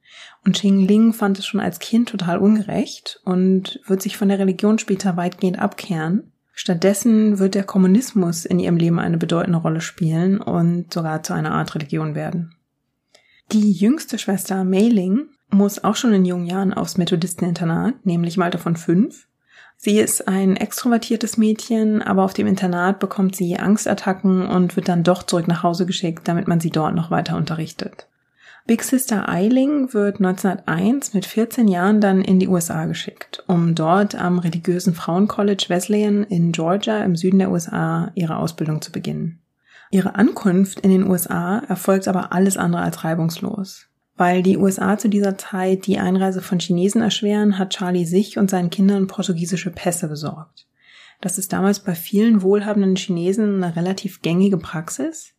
Und 0.46 0.54
Xing 0.54 0.88
Ling 0.88 1.12
fand 1.12 1.38
es 1.40 1.46
schon 1.46 1.60
als 1.60 1.80
Kind 1.80 2.10
total 2.10 2.38
ungerecht 2.38 3.20
und 3.26 3.82
wird 3.88 4.02
sich 4.02 4.16
von 4.16 4.30
der 4.30 4.40
Religion 4.40 4.80
später 4.80 5.18
weitgehend 5.18 5.60
abkehren. 5.60 6.32
Stattdessen 6.54 7.40
wird 7.40 7.56
der 7.56 7.64
Kommunismus 7.64 8.46
in 8.46 8.60
ihrem 8.60 8.78
Leben 8.78 9.00
eine 9.00 9.18
bedeutende 9.18 9.60
Rolle 9.60 9.82
spielen 9.82 10.40
und 10.40 10.94
sogar 10.94 11.24
zu 11.24 11.34
einer 11.34 11.52
Art 11.52 11.76
Religion 11.76 12.16
werden. 12.16 12.56
Die 13.52 13.74
jüngste 13.74 14.18
Schwester 14.18 14.64
Mei 14.64 14.88
Ling 14.88 15.28
muss 15.50 15.84
auch 15.84 15.98
schon 15.98 16.14
in 16.14 16.24
jungen 16.24 16.46
Jahren 16.46 16.74
aufs 16.74 16.98
Methodisteninternat, 16.98 18.06
nämlich 18.06 18.38
im 18.38 18.44
Alter 18.44 18.60
von 18.60 18.78
fünf. 18.78 19.28
Sie 19.78 20.00
ist 20.00 20.28
ein 20.28 20.56
extrovertiertes 20.56 21.38
Mädchen, 21.38 22.02
aber 22.02 22.24
auf 22.24 22.34
dem 22.34 22.48
Internat 22.48 23.00
bekommt 23.00 23.36
sie 23.36 23.58
Angstattacken 23.58 24.48
und 24.48 24.76
wird 24.76 24.88
dann 24.88 25.04
doch 25.04 25.24
zurück 25.24 25.48
nach 25.48 25.64
Hause 25.64 25.86
geschickt, 25.86 26.28
damit 26.28 26.48
man 26.48 26.60
sie 26.60 26.72
dort 26.72 26.96
noch 26.96 27.12
weiter 27.12 27.36
unterrichtet. 27.36 28.08
Big 28.68 28.82
Sister 28.82 29.30
Eiling 29.30 29.94
wird 29.94 30.16
1901 30.16 31.14
mit 31.14 31.28
14 31.28 31.68
Jahren 31.68 32.02
dann 32.02 32.24
in 32.24 32.40
die 32.40 32.48
USA 32.48 32.86
geschickt, 32.86 33.44
um 33.46 33.76
dort 33.76 34.16
am 34.16 34.40
religiösen 34.40 34.96
Frauencollege 34.96 35.70
Wesleyan 35.70 36.24
in 36.24 36.52
Georgia 36.52 37.04
im 37.04 37.16
Süden 37.16 37.38
der 37.38 37.52
USA 37.52 38.12
ihre 38.16 38.38
Ausbildung 38.38 38.82
zu 38.82 38.92
beginnen. 38.92 39.40
Ihre 39.92 40.16
Ankunft 40.16 40.80
in 40.80 40.90
den 40.90 41.08
USA 41.08 41.60
erfolgt 41.60 42.08
aber 42.08 42.34
alles 42.34 42.58
andere 42.58 42.82
als 42.82 43.04
reibungslos. 43.04 43.86
Weil 44.18 44.44
die 44.44 44.58
USA 44.58 44.98
zu 44.98 45.10
dieser 45.10 45.38
Zeit 45.38 45.88
die 45.88 46.00
Einreise 46.00 46.42
von 46.42 46.60
Chinesen 46.60 47.02
erschweren, 47.02 47.58
hat 47.58 47.72
Charlie 47.72 48.06
sich 48.06 48.38
und 48.38 48.50
seinen 48.50 48.70
Kindern 48.70 49.08
portugiesische 49.08 49.72
Pässe 49.72 50.08
besorgt. 50.08 50.68
Das 51.22 51.38
ist 51.38 51.52
damals 51.52 51.80
bei 51.80 51.96
vielen 51.96 52.42
wohlhabenden 52.42 52.96
Chinesen 52.96 53.64
eine 53.64 53.76
relativ 53.76 54.22
gängige 54.22 54.58
Praxis. 54.58 55.34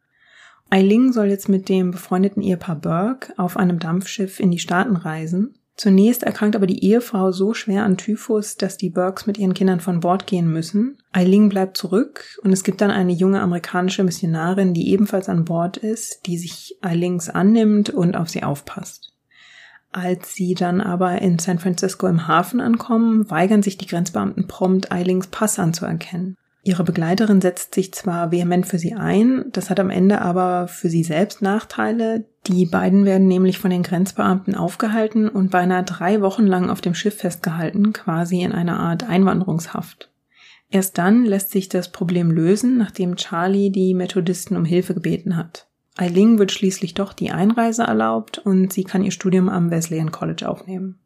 Eiling 0.69 1.13
soll 1.13 1.27
jetzt 1.27 1.49
mit 1.49 1.69
dem 1.69 1.93
befreundeten 1.93 2.43
Ehepaar 2.43 2.77
Burke 2.77 3.33
auf 3.39 3.57
einem 3.57 3.79
Dampfschiff 3.79 4.41
in 4.41 4.51
die 4.51 4.59
Staaten 4.59 4.97
reisen. 4.97 5.55
Zunächst 5.77 6.23
erkrankt 6.23 6.57
aber 6.57 6.67
die 6.67 6.83
Ehefrau 6.85 7.33
so 7.33 7.53
schwer 7.53 7.85
an 7.85 7.99
Typhus, 7.99 8.57
dass 8.57 8.79
die 8.79 8.89
Burkes 8.89 9.27
mit 9.27 9.37
ihren 9.37 9.53
Kindern 9.53 9.81
von 9.81 10.01
Bord 10.01 10.27
gehen 10.27 10.51
müssen. 10.51 10.97
Eiling 11.13 11.51
bleibt 11.51 11.77
zurück 11.77 12.39
und 12.43 12.53
es 12.53 12.65
gibt 12.65 12.81
dann 12.81 12.91
eine 12.91 13.13
junge 13.13 13.41
amerikanische 13.41 14.03
Missionarin, 14.03 14.73
die 14.73 14.91
ebenfalls 14.91 15.29
an 15.29 15.45
Bord 15.45 15.77
ist, 15.77 16.27
die 16.27 16.39
sich 16.39 16.79
Eilings 16.81 17.29
annimmt 17.29 17.91
und 17.91 18.17
auf 18.17 18.31
sie 18.31 18.43
aufpasst. 18.43 19.13
Als 19.93 20.35
sie 20.35 20.55
dann 20.55 20.81
aber 20.81 21.21
in 21.21 21.39
San 21.39 21.59
Francisco 21.59 22.07
im 22.07 22.27
Hafen 22.27 22.61
ankommen, 22.61 23.31
weigern 23.31 23.63
sich 23.63 23.77
die 23.77 23.87
Grenzbeamten 23.87 24.47
prompt, 24.47 24.93
Eilings 24.93 25.27
Pass 25.27 25.59
anzuerkennen. 25.59 26.37
Ihre 26.67 26.83
Begleiterin 26.83 27.41
setzt 27.41 27.77
sich 27.77 27.95
zwar 27.95 28.33
vehement 28.33 28.67
für 28.67 28.81
sie 28.81 28.93
ein, 28.93 29.45
das 29.53 29.71
hat 29.71 29.79
am 29.79 29.89
Ende 29.89 30.21
aber 30.21 30.67
für 30.67 30.89
sie 30.89 31.05
selbst 31.05 31.41
Nachteile. 31.41 32.25
Die 32.49 32.67
beiden 32.67 33.05
werden 33.05 33.29
nämlich 33.29 33.61
von 33.61 33.71
den 33.71 33.85
Grenzbeamten 33.85 34.57
aufgehalten 34.57 35.29
und 35.29 35.53
beinahe 35.53 35.85
drei 35.85 36.23
Wochen 36.23 36.45
lang 36.45 36.69
auf 36.69 36.81
dem 36.81 36.95
Schiff 36.97 37.19
festgehalten, 37.19 37.93
quasi 37.93 38.43
in 38.43 38.51
einer 38.51 38.81
Art 38.81 39.09
Einwanderungshaft. 39.09 40.11
Erst 40.69 40.99
dann 40.99 41.25
lässt 41.25 41.53
sich 41.53 41.69
das 41.69 41.93
Problem 41.93 42.33
lösen, 42.33 42.77
nachdem 42.79 43.15
Charlie 43.15 43.71
die 43.71 43.95
Methodisten 43.95 44.57
um 44.57 44.65
Hilfe 44.65 44.95
gebeten 44.95 45.37
hat. 45.37 45.69
Eiling 45.97 46.41
wird 46.41 46.51
schließlich 46.51 46.95
doch 46.95 47.13
die 47.13 47.31
Einreise 47.31 47.85
erlaubt 47.85 48.39
und 48.39 48.73
sie 48.73 48.83
kann 48.83 49.05
ihr 49.05 49.13
Studium 49.13 49.49
am 49.49 49.71
Wesleyan 49.71 50.11
College 50.11 50.49
aufnehmen. 50.49 50.99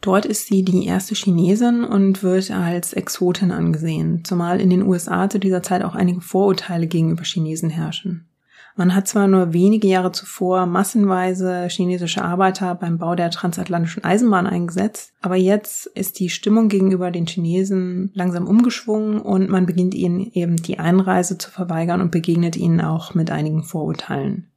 Dort 0.00 0.24
ist 0.24 0.46
sie 0.46 0.62
die 0.62 0.86
erste 0.86 1.14
Chinesin 1.14 1.82
und 1.82 2.22
wird 2.22 2.50
als 2.50 2.92
Exotin 2.92 3.50
angesehen, 3.50 4.24
zumal 4.24 4.60
in 4.60 4.70
den 4.70 4.82
USA 4.82 5.28
zu 5.28 5.38
dieser 5.38 5.62
Zeit 5.62 5.82
auch 5.82 5.94
einige 5.94 6.20
Vorurteile 6.20 6.86
gegenüber 6.86 7.24
Chinesen 7.24 7.70
herrschen. 7.70 8.28
Man 8.78 8.94
hat 8.94 9.08
zwar 9.08 9.26
nur 9.26 9.54
wenige 9.54 9.88
Jahre 9.88 10.12
zuvor 10.12 10.66
massenweise 10.66 11.66
chinesische 11.70 12.22
Arbeiter 12.22 12.74
beim 12.74 12.98
Bau 12.98 13.14
der 13.14 13.30
transatlantischen 13.30 14.04
Eisenbahn 14.04 14.46
eingesetzt, 14.46 15.14
aber 15.22 15.36
jetzt 15.36 15.86
ist 15.86 16.20
die 16.20 16.28
Stimmung 16.28 16.68
gegenüber 16.68 17.10
den 17.10 17.26
Chinesen 17.26 18.10
langsam 18.12 18.46
umgeschwungen 18.46 19.18
und 19.18 19.48
man 19.48 19.64
beginnt 19.64 19.94
ihnen 19.94 20.20
eben 20.20 20.56
die 20.56 20.78
Einreise 20.78 21.38
zu 21.38 21.50
verweigern 21.50 22.02
und 22.02 22.10
begegnet 22.10 22.56
ihnen 22.56 22.82
auch 22.82 23.14
mit 23.14 23.30
einigen 23.30 23.62
Vorurteilen. 23.62 24.50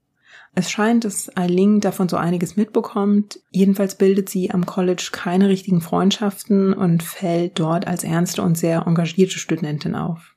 Es 0.55 0.71
scheint, 0.71 1.05
dass 1.05 1.35
Eiling 1.37 1.79
davon 1.79 2.09
so 2.09 2.17
einiges 2.17 2.55
mitbekommt. 2.55 3.39
Jedenfalls 3.51 3.95
bildet 3.95 4.29
sie 4.29 4.51
am 4.51 4.65
College 4.65 5.09
keine 5.11 5.47
richtigen 5.47 5.81
Freundschaften 5.81 6.73
und 6.73 7.03
fällt 7.03 7.59
dort 7.59 7.87
als 7.87 8.03
ernste 8.03 8.41
und 8.41 8.57
sehr 8.57 8.85
engagierte 8.87 9.39
Studentin 9.39 9.95
auf. 9.95 10.35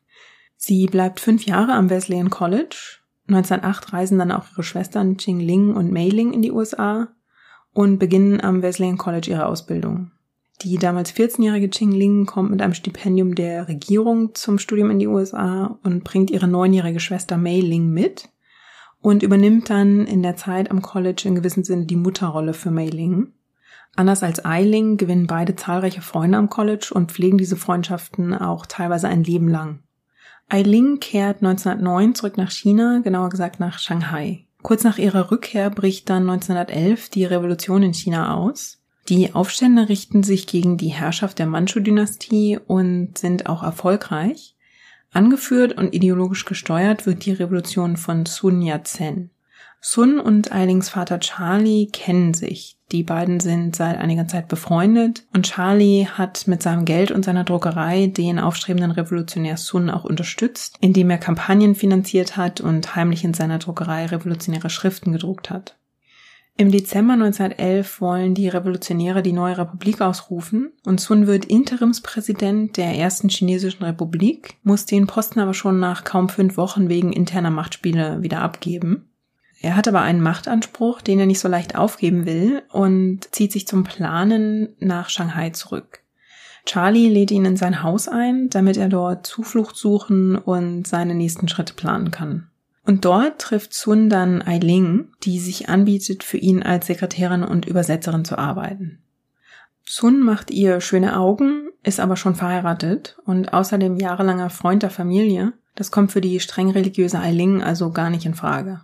Sie 0.57 0.87
bleibt 0.87 1.19
fünf 1.19 1.45
Jahre 1.45 1.73
am 1.73 1.90
Wesleyan 1.90 2.31
College. 2.31 2.99
1908 3.28 3.92
reisen 3.92 4.19
dann 4.19 4.33
auch 4.33 4.45
ihre 4.52 4.62
Schwestern 4.62 5.16
Ching 5.16 5.40
Ling 5.40 5.75
und 5.75 5.92
Mei 5.92 6.09
Ling 6.09 6.33
in 6.33 6.42
die 6.42 6.52
USA 6.52 7.09
und 7.73 7.99
beginnen 7.99 8.40
am 8.40 8.62
Wesleyan 8.62 8.99
College 8.99 9.31
ihre 9.31 9.47
Ausbildung. 9.47 10.12
Die 10.61 10.76
damals 10.76 11.12
14-jährige 11.12 11.71
Ching 11.71 11.90
Ling 11.90 12.26
kommt 12.26 12.50
mit 12.50 12.62
einem 12.62 12.75
Stipendium 12.75 13.35
der 13.35 13.66
Regierung 13.66 14.35
zum 14.35 14.59
Studium 14.59 14.90
in 14.90 15.00
die 15.00 15.09
USA 15.09 15.78
und 15.83 16.04
bringt 16.04 16.31
ihre 16.31 16.47
neunjährige 16.47 17.00
Schwester 17.00 17.37
Mei 17.37 17.59
Ling 17.59 17.90
mit 17.90 18.28
und 19.02 19.23
übernimmt 19.23 19.68
dann 19.68 20.06
in 20.06 20.23
der 20.23 20.37
Zeit 20.37 20.71
am 20.71 20.80
College 20.80 21.25
in 21.26 21.35
gewissem 21.35 21.64
Sinne 21.64 21.85
die 21.85 21.97
Mutterrolle 21.97 22.54
für 22.54 22.71
Mei 22.71 22.87
Ling. 22.87 23.32
Anders 23.94 24.23
als 24.23 24.42
Eiling 24.44 24.97
gewinnen 24.97 25.26
beide 25.26 25.54
zahlreiche 25.54 26.00
Freunde 26.00 26.38
am 26.38 26.49
College 26.49 26.92
und 26.94 27.12
pflegen 27.12 27.37
diese 27.37 27.56
Freundschaften 27.56 28.32
auch 28.32 28.64
teilweise 28.64 29.09
ein 29.09 29.23
Leben 29.23 29.49
lang. 29.49 29.80
Eiling 30.49 30.99
kehrt 31.00 31.38
1909 31.42 32.14
zurück 32.14 32.38
nach 32.38 32.50
China, 32.50 33.00
genauer 33.04 33.28
gesagt 33.28 33.61
nach 33.61 33.78
Shanghai. 33.78 34.47
Kurz 34.62 34.85
nach 34.85 34.99
ihrer 34.99 35.30
Rückkehr 35.30 35.68
bricht 35.71 36.09
dann 36.09 36.28
1911 36.30 37.11
die 37.11 37.25
Revolution 37.25 37.82
in 37.82 37.94
China 37.94 38.35
aus. 38.35 38.78
Die 39.09 39.35
Aufstände 39.35 39.88
richten 39.88 40.23
sich 40.23 40.47
gegen 40.47 40.76
die 40.76 40.88
Herrschaft 40.88 41.38
der 41.38 41.47
Manchu-Dynastie 41.47 42.61
und 42.66 43.18
sind 43.18 43.47
auch 43.47 43.62
erfolgreich. 43.62 44.54
Angeführt 45.12 45.76
und 45.76 45.95
ideologisch 45.95 46.47
gesteuert 46.47 47.07
wird 47.07 47.26
die 47.26 47.33
Revolution 47.33 47.97
von 47.97 48.25
Sun 48.25 48.62
Yat-sen. 48.62 49.31
Sun 49.85 50.21
und 50.21 50.52
Eilings 50.52 50.88
Vater 50.88 51.21
Charlie 51.21 51.88
kennen 51.88 52.35
sich. 52.35 52.78
Die 52.92 53.02
beiden 53.02 53.40
sind 53.40 53.75
seit 53.75 53.99
einiger 53.99 54.28
Zeit 54.28 54.49
befreundet 54.49 55.26
und 55.35 55.47
Charlie 55.47 56.07
hat 56.07 56.47
mit 56.47 56.62
seinem 56.62 56.85
Geld 56.85 57.11
und 57.11 57.25
seiner 57.25 57.42
Druckerei 57.42 58.07
den 58.07 58.38
aufstrebenden 58.38 58.92
Revolutionär 58.92 59.57
Sun 59.57 59.90
auch 59.90 60.04
unterstützt, 60.04 60.76
indem 60.81 61.11
er 61.11 61.19
Kampagnen 61.19 61.75
finanziert 61.75 62.37
hat 62.37 62.61
und 62.61 62.95
heimlich 62.95 63.25
in 63.25 63.35
seiner 63.35 63.59
Druckerei 63.59 64.07
revolutionäre 64.07 64.71
Schriften 64.71 65.12
gedruckt 65.12 65.50
hat. 65.50 65.76
Im 66.59 66.71
Dezember 66.71 67.14
1911 67.14 68.00
wollen 68.02 68.35
die 68.35 68.49
Revolutionäre 68.49 69.23
die 69.23 69.32
neue 69.32 69.56
Republik 69.56 70.02
ausrufen 70.02 70.73
und 70.85 71.00
Sun 71.00 71.26
wird 71.26 71.47
Interimspräsident 71.47 72.76
der 72.76 72.94
ersten 72.94 73.30
chinesischen 73.30 73.85
Republik, 73.85 74.59
muss 74.62 74.85
den 74.85 75.06
Posten 75.06 75.40
aber 75.40 75.54
schon 75.54 75.80
nach 75.80 76.04
kaum 76.04 76.28
fünf 76.28 76.59
Wochen 76.59 76.90
wegen 76.90 77.12
interner 77.12 77.50
Machtspiele 77.50 78.23
wieder 78.23 78.42
abgeben. 78.42 79.09
Er 79.62 79.76
hat 79.76 79.88
aber 79.88 80.02
einen 80.02 80.21
Machtanspruch, 80.21 81.00
den 81.00 81.21
er 81.21 81.26
nicht 81.26 81.40
so 81.40 81.49
leicht 81.49 81.76
aufgeben 81.76 82.26
will 82.26 82.62
und 82.71 83.32
zieht 83.35 83.52
sich 83.52 83.66
zum 83.66 83.85
Planen 83.85 84.76
nach 84.78 85.09
Shanghai 85.09 85.50
zurück. 85.50 86.00
Charlie 86.66 87.09
lädt 87.09 87.30
ihn 87.30 87.44
in 87.44 87.56
sein 87.56 87.82
Haus 87.82 88.09
ein, 88.09 88.50
damit 88.50 88.76
er 88.76 88.88
dort 88.88 89.26
Zuflucht 89.26 89.76
suchen 89.76 90.37
und 90.37 90.87
seine 90.87 91.14
nächsten 91.14 91.49
Schritte 91.49 91.75
planen 91.75 92.11
kann. 92.11 92.51
Und 92.84 93.04
dort 93.04 93.40
trifft 93.40 93.74
Sun 93.74 94.08
dann 94.10 94.42
Eiling, 94.42 95.08
die 95.22 95.38
sich 95.38 95.68
anbietet, 95.68 96.24
für 96.24 96.38
ihn 96.38 96.62
als 96.62 96.88
Sekretärin 96.88 97.44
und 97.44 97.66
Übersetzerin 97.66 98.24
zu 98.24 98.38
arbeiten. 98.38 99.02
Sun 99.84 100.20
macht 100.20 100.50
ihr 100.50 100.80
schöne 100.80 101.16
Augen, 101.16 101.68
ist 101.82 102.00
aber 102.00 102.16
schon 102.16 102.34
verheiratet 102.34 103.18
und 103.24 103.52
außerdem 103.52 103.96
jahrelanger 103.96 104.50
Freund 104.50 104.82
der 104.82 104.90
Familie. 104.90 105.52
Das 105.74 105.90
kommt 105.90 106.12
für 106.12 106.20
die 106.20 106.40
streng 106.40 106.70
religiöse 106.70 107.18
Eiling 107.18 107.62
also 107.62 107.90
gar 107.92 108.10
nicht 108.10 108.26
in 108.26 108.34
Frage. 108.34 108.80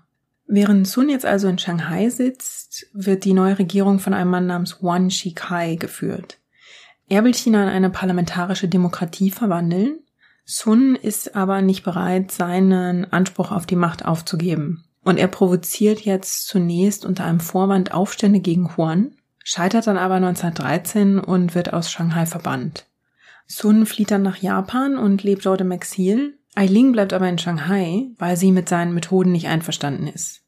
Während 0.46 0.88
Sun 0.88 1.08
jetzt 1.08 1.26
also 1.26 1.48
in 1.48 1.58
Shanghai 1.58 2.08
sitzt, 2.08 2.86
wird 2.92 3.24
die 3.24 3.34
neue 3.34 3.58
Regierung 3.58 3.98
von 3.98 4.14
einem 4.14 4.30
Mann 4.30 4.46
namens 4.46 4.82
Wan 4.82 5.10
Shikai 5.10 5.76
geführt. 5.76 6.38
Er 7.08 7.24
will 7.24 7.34
China 7.34 7.62
in 7.64 7.68
eine 7.68 7.90
parlamentarische 7.90 8.68
Demokratie 8.68 9.30
verwandeln 9.30 10.00
Sun 10.50 10.94
ist 10.94 11.36
aber 11.36 11.60
nicht 11.60 11.84
bereit, 11.84 12.32
seinen 12.32 13.12
Anspruch 13.12 13.52
auf 13.52 13.66
die 13.66 13.76
Macht 13.76 14.06
aufzugeben. 14.06 14.82
Und 15.04 15.18
er 15.18 15.28
provoziert 15.28 16.00
jetzt 16.00 16.46
zunächst 16.46 17.04
unter 17.04 17.26
einem 17.26 17.40
Vorwand 17.40 17.92
Aufstände 17.92 18.40
gegen 18.40 18.74
Huan, 18.74 19.12
scheitert 19.44 19.86
dann 19.86 19.98
aber 19.98 20.14
1913 20.14 21.18
und 21.18 21.54
wird 21.54 21.74
aus 21.74 21.92
Shanghai 21.92 22.24
verbannt. 22.24 22.86
Sun 23.46 23.84
flieht 23.84 24.10
dann 24.10 24.22
nach 24.22 24.38
Japan 24.38 24.96
und 24.96 25.22
lebt 25.22 25.44
dort 25.44 25.60
im 25.60 25.70
Exil. 25.70 26.38
Eiling 26.54 26.92
bleibt 26.92 27.12
aber 27.12 27.28
in 27.28 27.36
Shanghai, 27.36 28.06
weil 28.16 28.38
sie 28.38 28.50
mit 28.50 28.70
seinen 28.70 28.94
Methoden 28.94 29.32
nicht 29.32 29.48
einverstanden 29.48 30.06
ist. 30.06 30.40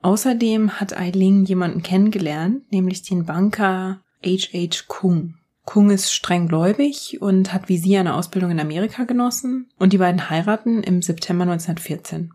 Außerdem 0.00 0.78
hat 0.78 0.96
Eiling 0.96 1.44
jemanden 1.44 1.82
kennengelernt, 1.82 2.70
nämlich 2.70 3.02
den 3.02 3.26
Banker 3.26 4.00
H.H. 4.24 4.84
Kung. 4.86 5.34
Kung 5.64 5.90
ist 5.90 6.12
streng 6.12 6.48
gläubig 6.48 7.18
und 7.20 7.52
hat 7.52 7.68
wie 7.68 7.78
sie 7.78 7.96
eine 7.96 8.14
Ausbildung 8.14 8.50
in 8.50 8.60
Amerika 8.60 9.04
genossen 9.04 9.70
und 9.78 9.92
die 9.92 9.98
beiden 9.98 10.28
heiraten 10.28 10.82
im 10.82 11.00
September 11.00 11.42
1914. 11.42 12.32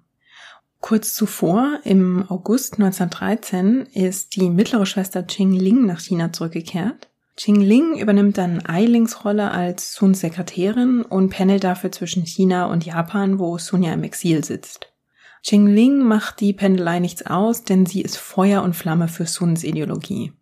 Kurz 0.81 1.13
zuvor, 1.13 1.79
im 1.83 2.25
August 2.29 2.75
1913, 2.75 3.87
ist 3.93 4.35
die 4.35 4.49
mittlere 4.49 4.85
Schwester 4.85 5.23
Qing 5.23 5.51
Ling 5.51 5.85
nach 5.85 5.99
China 5.99 6.31
zurückgekehrt. 6.31 7.09
Qing 7.35 7.61
Ling 7.61 7.97
übernimmt 7.97 8.37
dann 8.37 8.65
Eilings 8.65 9.23
Rolle 9.23 9.51
als 9.51 9.93
Suns 9.93 10.21
Sekretärin 10.21 11.01
und 11.03 11.29
pendelt 11.29 11.63
dafür 11.63 11.91
zwischen 11.91 12.25
China 12.25 12.65
und 12.65 12.85
Japan, 12.85 13.39
wo 13.39 13.57
Sun 13.57 13.83
ja 13.83 13.93
im 13.93 14.03
Exil 14.03 14.43
sitzt. 14.43 14.91
Qing 15.43 15.67
Ling 15.67 15.99
macht 15.99 16.39
die 16.39 16.53
Pendelei 16.53 16.99
nichts 16.99 17.25
aus, 17.25 17.63
denn 17.63 17.85
sie 17.85 18.01
ist 18.01 18.17
Feuer 18.17 18.63
und 18.63 18.75
Flamme 18.75 19.07
für 19.07 19.25
Suns 19.25 19.63
Ideologie. 19.63 20.33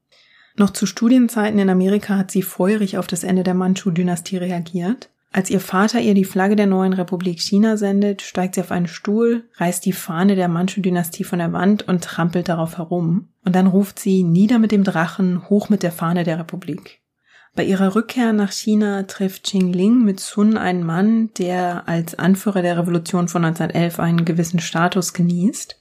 Noch 0.58 0.72
zu 0.72 0.88
Studienzeiten 0.88 1.60
in 1.60 1.70
Amerika 1.70 2.18
hat 2.18 2.32
sie 2.32 2.42
feurig 2.42 2.98
auf 2.98 3.06
das 3.06 3.24
Ende 3.24 3.44
der 3.44 3.54
Manchu-Dynastie 3.54 4.38
reagiert. 4.38 5.10
Als 5.32 5.52
ihr 5.52 5.60
Vater 5.60 6.00
ihr 6.00 6.16
die 6.16 6.26
Flagge 6.26 6.56
der 6.56 6.66
neuen 6.66 6.94
Republik 6.94 7.40
China 7.40 7.78
sendet, 7.78 8.24
steigt 8.24 8.56
sie 8.56 8.62
auf 8.62 8.72
einen 8.72 8.88
Stuhl, 8.88 9.44
reißt 9.58 9.86
die 9.86 9.94
Fahne 9.94 10.36
der 10.36 10.48
Manchu-Dynastie 10.48 11.26
von 11.26 11.38
der 11.38 11.54
Wand 11.54 11.88
und 11.88 12.04
trampelt 12.04 12.50
darauf 12.50 12.80
herum. 12.80 13.28
Und 13.46 13.56
dann 13.56 13.68
ruft 13.68 14.00
sie 14.00 14.24
nieder 14.24 14.58
mit 14.58 14.72
dem 14.72 14.84
Drachen, 14.84 15.48
hoch 15.48 15.70
mit 15.70 15.84
der 15.84 15.92
Fahne 15.92 16.24
der 16.24 16.40
Republik. 16.40 17.02
Bei 17.56 17.64
ihrer 17.64 17.94
Rückkehr 17.94 18.34
nach 18.34 18.52
China 18.52 19.04
trifft 19.04 19.44
Qing 19.44 19.74
Ling 19.74 20.04
mit 20.04 20.20
Sun 20.20 20.58
einen 20.58 20.84
Mann, 20.84 21.30
der 21.38 21.88
als 21.88 22.18
Anführer 22.18 22.64
der 22.64 22.78
Revolution 22.78 23.28
von 23.28 23.46
1911 23.46 24.00
einen 24.00 24.26
gewissen 24.26 24.60
Status 24.60 25.14
genießt. 25.14 25.77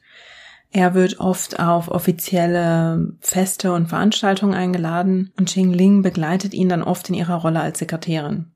Er 0.72 0.94
wird 0.94 1.20
oft 1.20 1.58
auf 1.58 1.88
offizielle 1.88 3.14
Feste 3.20 3.72
und 3.72 3.88
Veranstaltungen 3.88 4.54
eingeladen 4.54 5.32
und 5.38 5.48
Qing 5.48 5.72
Ling 5.72 6.02
begleitet 6.02 6.54
ihn 6.54 6.68
dann 6.68 6.82
oft 6.82 7.08
in 7.08 7.14
ihrer 7.14 7.36
Rolle 7.36 7.60
als 7.60 7.78
Sekretärin. 7.78 8.52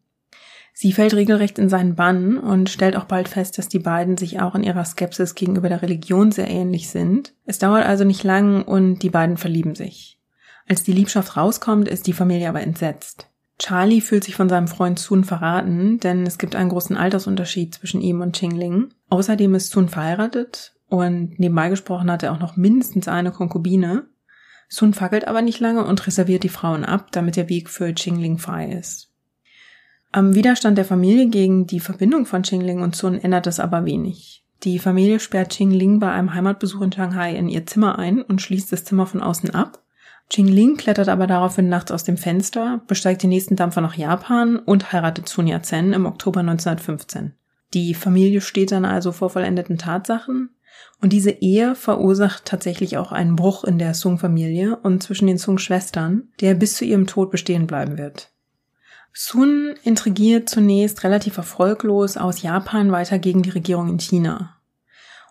Sie 0.73 0.93
fällt 0.93 1.15
regelrecht 1.15 1.59
in 1.59 1.69
seinen 1.69 1.95
Bann 1.95 2.39
und 2.39 2.71
stellt 2.71 2.97
auch 2.97 3.05
bald 3.05 3.29
fest, 3.29 3.59
dass 3.59 3.69
die 3.69 3.79
beiden 3.79 4.17
sich 4.17 4.41
auch 4.41 4.55
in 4.55 4.63
ihrer 4.63 4.85
Skepsis 4.85 5.35
gegenüber 5.35 5.69
der 5.69 5.83
Religion 5.83 6.33
sehr 6.33 6.49
ähnlich 6.49 6.89
sind. 6.89 7.35
Es 7.45 7.59
dauert 7.59 7.85
also 7.85 8.05
nicht 8.05 8.25
lang 8.25 8.63
und 8.63 9.01
die 9.01 9.11
beiden 9.11 9.37
verlieben 9.37 9.75
sich. 9.75 10.19
Als 10.69 10.83
die 10.83 10.93
Liebschaft 10.93 11.37
rauskommt, 11.37 11.89
ist 11.89 12.07
die 12.07 12.13
Familie 12.13 12.49
aber 12.49 12.63
entsetzt. 12.63 13.29
Charlie 13.59 14.01
fühlt 14.01 14.25
sich 14.25 14.37
von 14.37 14.49
seinem 14.49 14.69
Freund 14.69 14.99
Sun 14.99 15.25
verraten, 15.25 16.01
denn 16.01 16.27
es 16.27 16.39
gibt 16.39 16.57
einen 16.57 16.71
großen 16.71 16.97
Altersunterschied 16.97 17.75
zwischen 17.75 18.01
ihm 18.01 18.23
und 18.23 18.35
Qing 18.35 18.53
Ling. 18.53 18.89
Außerdem 19.11 19.55
ist 19.55 19.71
Sun 19.71 19.91
verheiratet 19.91 20.73
und 20.91 21.39
nebenbei 21.39 21.71
gesprochen 21.71 22.11
hat 22.11 22.23
er 22.23 22.33
auch 22.33 22.41
noch 22.41 22.57
mindestens 22.57 23.09
eine 23.09 23.31
Konkubine. 23.33 24.09
Sun 24.69 24.93
fackelt 24.93 25.27
aber 25.27 25.41
nicht 25.41 25.61
lange 25.61 25.85
und 25.85 26.07
reserviert 26.07 26.43
die 26.43 26.49
Frauen 26.49 26.85
ab, 26.85 27.11
damit 27.13 27.37
der 27.37 27.49
Weg 27.49 27.71
für 27.71 27.93
Qingling 27.93 28.39
frei 28.39 28.71
ist. 28.71 29.11
Am 30.13 30.35
Widerstand 30.35 30.77
der 30.77 30.85
Familie 30.85 31.29
gegen 31.29 31.67
die 31.67 31.81
Verbindung 31.81 32.27
von 32.27 32.43
Qingling 32.43 32.83
und 32.83 32.97
Sun 32.97 33.15
ändert 33.15 33.47
es 33.47 33.61
aber 33.61 33.85
wenig. 33.85 34.45
Die 34.65 34.79
Familie 34.79 35.21
sperrt 35.21 35.51
Qingling 35.51 36.01
bei 36.01 36.11
einem 36.11 36.35
Heimatbesuch 36.35 36.83
in 36.83 36.93
Shanghai 36.93 37.35
in 37.35 37.49
ihr 37.49 37.65
Zimmer 37.67 37.99
ein 37.99 38.21
und 38.21 38.43
schließt 38.43 38.73
das 38.73 38.85
Zimmer 38.85 39.07
von 39.07 39.23
außen 39.23 39.51
ab. 39.51 39.83
Qingling 40.29 40.77
klettert 40.77 41.09
aber 41.09 41.27
daraufhin 41.27 41.69
nachts 41.69 41.93
aus 41.93 42.05
dem 42.05 42.17
Fenster, 42.17 42.83
besteigt 42.87 43.23
den 43.23 43.31
nächsten 43.31 43.57
Dampfer 43.57 43.81
nach 43.81 43.95
Japan 43.95 44.59
und 44.59 44.93
heiratet 44.93 45.29
Sun 45.29 45.47
Yat-sen 45.47 45.93
im 45.93 46.07
Oktober 46.07 46.41
1915. 46.41 47.35
Die 47.73 47.95
Familie 47.95 48.41
steht 48.41 48.73
dann 48.73 48.85
also 48.85 49.13
vor 49.13 49.31
vollendeten 49.31 49.79
Tatsachen. 49.79 50.51
Und 51.01 51.13
diese 51.13 51.31
Ehe 51.31 51.75
verursacht 51.75 52.45
tatsächlich 52.45 52.99
auch 52.99 53.11
einen 53.11 53.37
Bruch 53.37 53.65
in 53.65 53.79
der 53.79 53.95
Sung-Familie 53.95 54.77
und 54.77 55.03
zwischen 55.03 55.27
den 55.27 55.39
Sung-Schwestern, 55.39 56.29
der 56.41 56.55
bis 56.55 56.75
zu 56.75 56.85
ihrem 56.85 57.07
Tod 57.07 57.31
bestehen 57.31 57.67
bleiben 57.67 57.97
wird. 57.97 58.31
Sun 59.13 59.75
intrigiert 59.83 60.49
zunächst 60.49 61.03
relativ 61.03 61.37
erfolglos 61.37 62.17
aus 62.17 62.43
Japan 62.43 62.93
weiter 62.93 63.19
gegen 63.19 63.43
die 63.43 63.51
Regierung 63.51 63.89
in 63.89 63.99
China. 63.99 64.57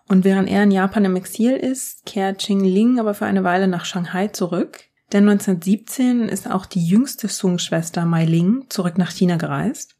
Und 0.08 0.24
während 0.24 0.50
er 0.50 0.64
in 0.64 0.72
Japan 0.72 1.04
im 1.04 1.16
Exil 1.16 1.52
ist, 1.52 2.04
kehrt 2.04 2.40
Qing 2.40 2.64
Ling 2.64 2.98
aber 2.98 3.14
für 3.14 3.26
eine 3.26 3.44
Weile 3.44 3.68
nach 3.68 3.84
Shanghai 3.84 4.28
zurück, 4.28 4.80
denn 5.12 5.28
1917 5.28 6.28
ist 6.28 6.50
auch 6.50 6.66
die 6.66 6.84
jüngste 6.84 7.28
Sung-Schwester 7.28 8.04
Mai 8.04 8.24
Ling 8.24 8.66
zurück 8.68 8.98
nach 8.98 9.10
China 9.10 9.36
gereist 9.36 9.96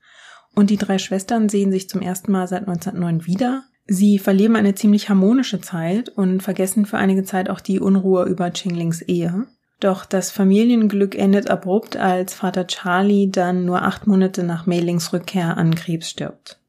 und 0.55 0.71
die 0.71 0.77
drei 0.77 0.99
Schwestern 0.99 1.49
sehen 1.49 1.73
sich 1.73 1.89
zum 1.89 2.01
ersten 2.01 2.33
Mal 2.33 2.49
seit 2.49 2.63
1909 2.63 3.27
wieder 3.27 3.65
Sie 3.93 4.21
verleben 4.21 4.55
eine 4.55 4.77
ziemlich 4.77 5.09
harmonische 5.09 5.61
Zeit 5.61 6.11
und 6.11 6.45
vergessen 6.45 6.87
für 6.87 6.97
einige 6.97 7.25
Zeit 7.25 7.51
auch 7.51 7.59
die 7.59 7.81
Unruhe 7.81 8.25
über 8.27 8.49
Qinglings 8.53 9.03
Ehe. 9.03 9.49
Doch 9.81 10.05
das 10.05 10.31
Familienglück 10.31 11.19
endet 11.19 11.51
abrupt, 11.51 11.97
als 11.97 12.33
Vater 12.33 12.69
Charlie 12.69 13.33
dann 13.33 13.65
nur 13.65 13.83
acht 13.83 14.07
Monate 14.07 14.45
nach 14.45 14.65
Meilings 14.65 15.13
Rückkehr 15.13 15.57
an 15.57 15.75
Krebs 15.75 16.09
stirbt. 16.09 16.61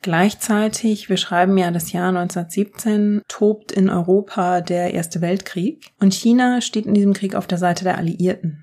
Gleichzeitig, 0.00 1.08
wir 1.08 1.16
schreiben 1.16 1.58
ja 1.58 1.72
das 1.72 1.90
Jahr 1.90 2.10
1917, 2.10 3.22
tobt 3.26 3.72
in 3.72 3.90
Europa 3.90 4.60
der 4.60 4.94
Erste 4.94 5.20
Weltkrieg 5.20 5.90
und 5.98 6.14
China 6.14 6.60
steht 6.60 6.86
in 6.86 6.94
diesem 6.94 7.14
Krieg 7.14 7.34
auf 7.34 7.48
der 7.48 7.58
Seite 7.58 7.82
der 7.82 7.98
Alliierten. 7.98 8.62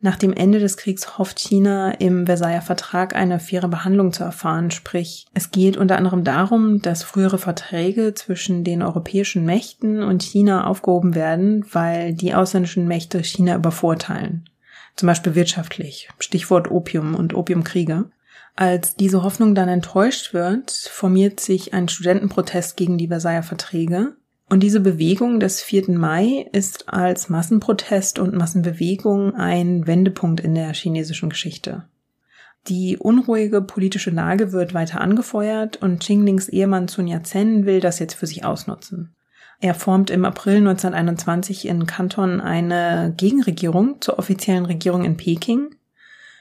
Nach 0.00 0.16
dem 0.16 0.32
Ende 0.32 0.60
des 0.60 0.76
Kriegs 0.76 1.18
hofft 1.18 1.40
China 1.40 1.90
im 1.90 2.26
Versailler 2.26 2.62
Vertrag 2.62 3.16
eine 3.16 3.40
faire 3.40 3.66
Behandlung 3.66 4.12
zu 4.12 4.22
erfahren, 4.22 4.70
sprich 4.70 5.26
es 5.34 5.50
geht 5.50 5.76
unter 5.76 5.96
anderem 5.96 6.22
darum, 6.22 6.80
dass 6.80 7.02
frühere 7.02 7.38
Verträge 7.38 8.14
zwischen 8.14 8.62
den 8.62 8.82
europäischen 8.82 9.44
Mächten 9.44 10.04
und 10.04 10.22
China 10.22 10.68
aufgehoben 10.68 11.16
werden, 11.16 11.64
weil 11.72 12.14
die 12.14 12.32
ausländischen 12.32 12.86
Mächte 12.86 13.24
China 13.24 13.56
übervorteilen. 13.56 14.48
Zum 14.94 15.08
Beispiel 15.08 15.34
wirtschaftlich. 15.34 16.08
Stichwort 16.20 16.70
Opium 16.70 17.16
und 17.16 17.34
Opiumkriege. 17.34 18.10
Als 18.54 18.94
diese 18.94 19.24
Hoffnung 19.24 19.56
dann 19.56 19.68
enttäuscht 19.68 20.32
wird, 20.32 20.70
formiert 20.70 21.40
sich 21.40 21.74
ein 21.74 21.88
Studentenprotest 21.88 22.76
gegen 22.76 22.98
die 22.98 23.08
Versailler 23.08 23.42
Verträge 23.42 24.16
und 24.48 24.62
diese 24.62 24.80
Bewegung 24.80 25.40
des 25.40 25.62
4. 25.62 25.90
Mai 25.90 26.48
ist 26.52 26.88
als 26.88 27.28
Massenprotest 27.28 28.18
und 28.18 28.34
Massenbewegung 28.34 29.34
ein 29.34 29.86
Wendepunkt 29.86 30.40
in 30.40 30.54
der 30.54 30.72
chinesischen 30.72 31.28
Geschichte. 31.28 31.84
Die 32.66 32.96
unruhige 32.96 33.62
politische 33.62 34.10
Lage 34.10 34.52
wird 34.52 34.74
weiter 34.74 35.00
angefeuert 35.00 35.76
und 35.82 36.00
Qinglings 36.00 36.48
Ehemann 36.48 36.88
Sun 36.88 37.06
Yat-sen 37.06 37.66
will 37.66 37.80
das 37.80 37.98
jetzt 37.98 38.14
für 38.14 38.26
sich 38.26 38.44
ausnutzen. 38.44 39.14
Er 39.60 39.74
formt 39.74 40.10
im 40.10 40.24
April 40.24 40.58
1921 40.58 41.66
in 41.66 41.86
Kanton 41.86 42.40
eine 42.40 43.12
Gegenregierung 43.16 44.00
zur 44.00 44.18
offiziellen 44.18 44.66
Regierung 44.66 45.04
in 45.04 45.16
Peking. 45.16 45.74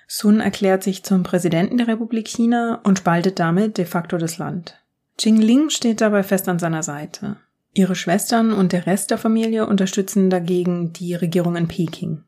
Sun 0.07 0.39
erklärt 0.39 0.83
sich 0.83 1.03
zum 1.03 1.23
Präsidenten 1.23 1.77
der 1.77 1.87
Republik 1.87 2.27
China 2.27 2.79
und 2.83 2.99
spaltet 2.99 3.39
damit 3.39 3.77
de 3.77 3.85
facto 3.85 4.17
das 4.17 4.37
Land. 4.37 4.79
Qingling 5.17 5.69
steht 5.69 5.99
dabei 6.01 6.23
fest 6.23 6.47
an 6.47 6.59
seiner 6.59 6.83
Seite. 6.83 7.37
Ihre 7.77 7.95
Schwestern 7.95 8.53
und 8.53 8.71
der 8.71 8.87
Rest 8.87 9.11
der 9.11 9.19
Familie 9.19 9.67
unterstützen 9.67 10.31
dagegen 10.31 10.93
die 10.93 11.13
Regierung 11.13 11.55
in 11.55 11.67
Peking. 11.67 12.23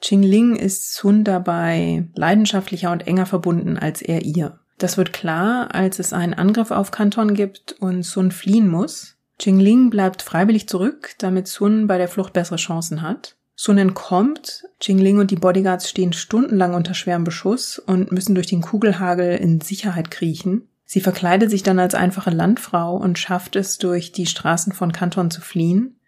Qingling 0.00 0.54
ist 0.54 0.94
Sun 0.94 1.24
dabei 1.24 2.08
leidenschaftlicher 2.14 2.92
und 2.92 3.06
enger 3.06 3.26
verbunden 3.26 3.78
als 3.78 4.00
er 4.00 4.22
ihr. 4.22 4.60
Das 4.78 4.96
wird 4.96 5.12
klar, 5.12 5.74
als 5.74 5.98
es 5.98 6.12
einen 6.12 6.34
Angriff 6.34 6.70
auf 6.70 6.92
Kanton 6.92 7.34
gibt 7.34 7.74
und 7.80 8.04
Sun 8.04 8.30
fliehen 8.30 8.68
muss. 8.68 9.16
Qingling 9.38 9.90
bleibt 9.90 10.22
freiwillig 10.22 10.68
zurück, 10.68 11.14
damit 11.18 11.48
Sun 11.48 11.88
bei 11.88 11.98
der 11.98 12.08
Flucht 12.08 12.34
bessere 12.34 12.56
Chancen 12.56 13.02
hat. 13.02 13.36
Sun 13.56 13.78
entkommt, 13.78 14.64
Qingling 14.78 15.18
und 15.18 15.30
die 15.30 15.36
Bodyguards 15.36 15.88
stehen 15.88 16.12
stundenlang 16.12 16.74
unter 16.74 16.94
schwerem 16.94 17.24
Beschuss 17.24 17.78
und 17.78 18.12
müssen 18.12 18.34
durch 18.34 18.46
den 18.46 18.60
Kugelhagel 18.60 19.36
in 19.36 19.60
Sicherheit 19.60 20.10
kriechen. 20.10 20.68
Sie 20.88 21.00
verkleidet 21.00 21.50
sich 21.50 21.64
dann 21.64 21.80
als 21.80 21.96
einfache 21.96 22.30
Landfrau 22.30 22.96
und 22.96 23.18
schafft 23.18 23.56
es, 23.56 23.76
durch 23.76 24.12
die 24.12 24.26
Straßen 24.26 24.72
von 24.72 24.92
Kanton 24.92 25.32
zu 25.32 25.40
fliehen. 25.40 25.98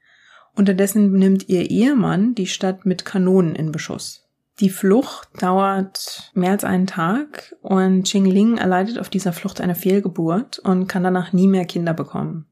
Unterdessen 0.54 1.12
nimmt 1.12 1.48
ihr 1.48 1.68
Ehemann 1.68 2.36
die 2.36 2.46
Stadt 2.46 2.86
mit 2.86 3.04
Kanonen 3.04 3.56
in 3.56 3.72
Beschuss. 3.72 4.28
Die 4.60 4.70
Flucht 4.70 5.28
dauert 5.40 6.30
mehr 6.34 6.52
als 6.52 6.64
einen 6.64 6.86
Tag 6.86 7.56
und 7.60 8.04
Qingling 8.04 8.56
erleidet 8.56 8.98
auf 8.98 9.08
dieser 9.08 9.32
Flucht 9.32 9.60
eine 9.60 9.74
Fehlgeburt 9.74 10.60
und 10.60 10.86
kann 10.86 11.02
danach 11.02 11.32
nie 11.32 11.48
mehr 11.48 11.64
Kinder 11.64 11.92
bekommen. 11.92 12.46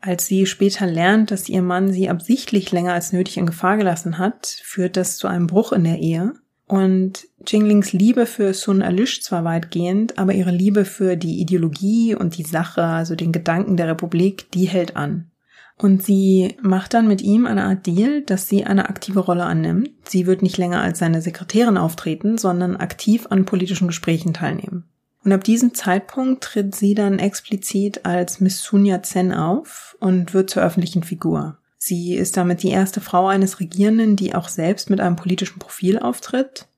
Als 0.00 0.26
sie 0.26 0.46
später 0.46 0.86
lernt, 0.86 1.30
dass 1.30 1.48
ihr 1.48 1.62
Mann 1.62 1.92
sie 1.92 2.10
absichtlich 2.10 2.70
länger 2.70 2.92
als 2.92 3.12
nötig 3.12 3.38
in 3.38 3.46
Gefahr 3.46 3.76
gelassen 3.76 4.18
hat, 4.18 4.46
führt 4.46 4.96
das 4.96 5.16
zu 5.16 5.26
einem 5.26 5.46
Bruch 5.46 5.72
in 5.72 5.84
der 5.84 5.98
Ehe 5.98 6.34
und 6.72 7.28
Jinglings 7.46 7.92
Liebe 7.92 8.24
für 8.24 8.54
Sun 8.54 8.80
erlischt 8.80 9.24
zwar 9.24 9.44
weitgehend, 9.44 10.18
aber 10.18 10.32
ihre 10.32 10.52
Liebe 10.52 10.86
für 10.86 11.16
die 11.18 11.38
Ideologie 11.38 12.14
und 12.14 12.38
die 12.38 12.44
Sache, 12.44 12.82
also 12.82 13.14
den 13.14 13.30
Gedanken 13.30 13.76
der 13.76 13.88
Republik, 13.88 14.50
die 14.52 14.64
hält 14.64 14.96
an. 14.96 15.30
Und 15.76 16.02
sie 16.02 16.56
macht 16.62 16.94
dann 16.94 17.06
mit 17.08 17.20
ihm 17.20 17.44
eine 17.44 17.64
Art 17.64 17.86
Deal, 17.86 18.22
dass 18.22 18.48
sie 18.48 18.64
eine 18.64 18.88
aktive 18.88 19.20
Rolle 19.20 19.44
annimmt. 19.44 19.90
Sie 20.08 20.26
wird 20.26 20.40
nicht 20.40 20.56
länger 20.56 20.80
als 20.80 20.98
seine 20.98 21.20
Sekretärin 21.20 21.76
auftreten, 21.76 22.38
sondern 22.38 22.78
aktiv 22.78 23.26
an 23.28 23.44
politischen 23.44 23.88
Gesprächen 23.88 24.32
teilnehmen. 24.32 24.84
Und 25.24 25.32
ab 25.32 25.44
diesem 25.44 25.74
Zeitpunkt 25.74 26.42
tritt 26.42 26.74
sie 26.74 26.94
dann 26.94 27.18
explizit 27.18 28.06
als 28.06 28.40
Miss 28.40 28.62
Sun 28.62 28.86
Yat-sen 28.86 29.34
auf 29.34 29.94
und 30.00 30.32
wird 30.32 30.48
zur 30.48 30.62
öffentlichen 30.62 31.02
Figur. 31.02 31.58
Sie 31.84 32.14
ist 32.14 32.36
damit 32.36 32.62
die 32.62 32.70
erste 32.70 33.00
Frau 33.00 33.26
eines 33.26 33.58
Regierenden, 33.58 34.14
die 34.14 34.36
auch 34.36 34.46
selbst 34.46 34.88
mit 34.88 35.00
einem 35.00 35.16
politischen 35.16 35.58
Profil 35.58 35.98
auftritt. 35.98 36.68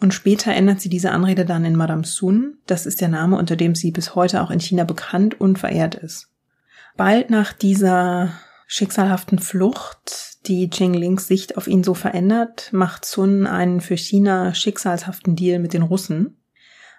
Und 0.00 0.14
später 0.14 0.54
ändert 0.54 0.80
sie 0.80 0.88
diese 0.88 1.10
Anrede 1.10 1.44
dann 1.44 1.66
in 1.66 1.76
Madame 1.76 2.04
Sun. 2.04 2.56
Das 2.64 2.86
ist 2.86 3.02
der 3.02 3.08
Name, 3.08 3.36
unter 3.36 3.54
dem 3.54 3.74
sie 3.74 3.90
bis 3.90 4.14
heute 4.14 4.40
auch 4.40 4.50
in 4.50 4.58
China 4.58 4.84
bekannt 4.84 5.38
und 5.38 5.58
verehrt 5.58 5.96
ist. 5.96 6.30
Bald 6.96 7.28
nach 7.28 7.52
dieser 7.52 8.32
schicksalhaften 8.66 9.40
Flucht, 9.40 10.38
die 10.46 10.70
Lings 10.70 11.28
Sicht 11.28 11.58
auf 11.58 11.66
ihn 11.66 11.84
so 11.84 11.92
verändert, 11.92 12.70
macht 12.72 13.04
Sun 13.04 13.46
einen 13.46 13.82
für 13.82 13.98
China 13.98 14.54
schicksalshaften 14.54 15.36
Deal 15.36 15.58
mit 15.58 15.74
den 15.74 15.82
Russen. 15.82 16.38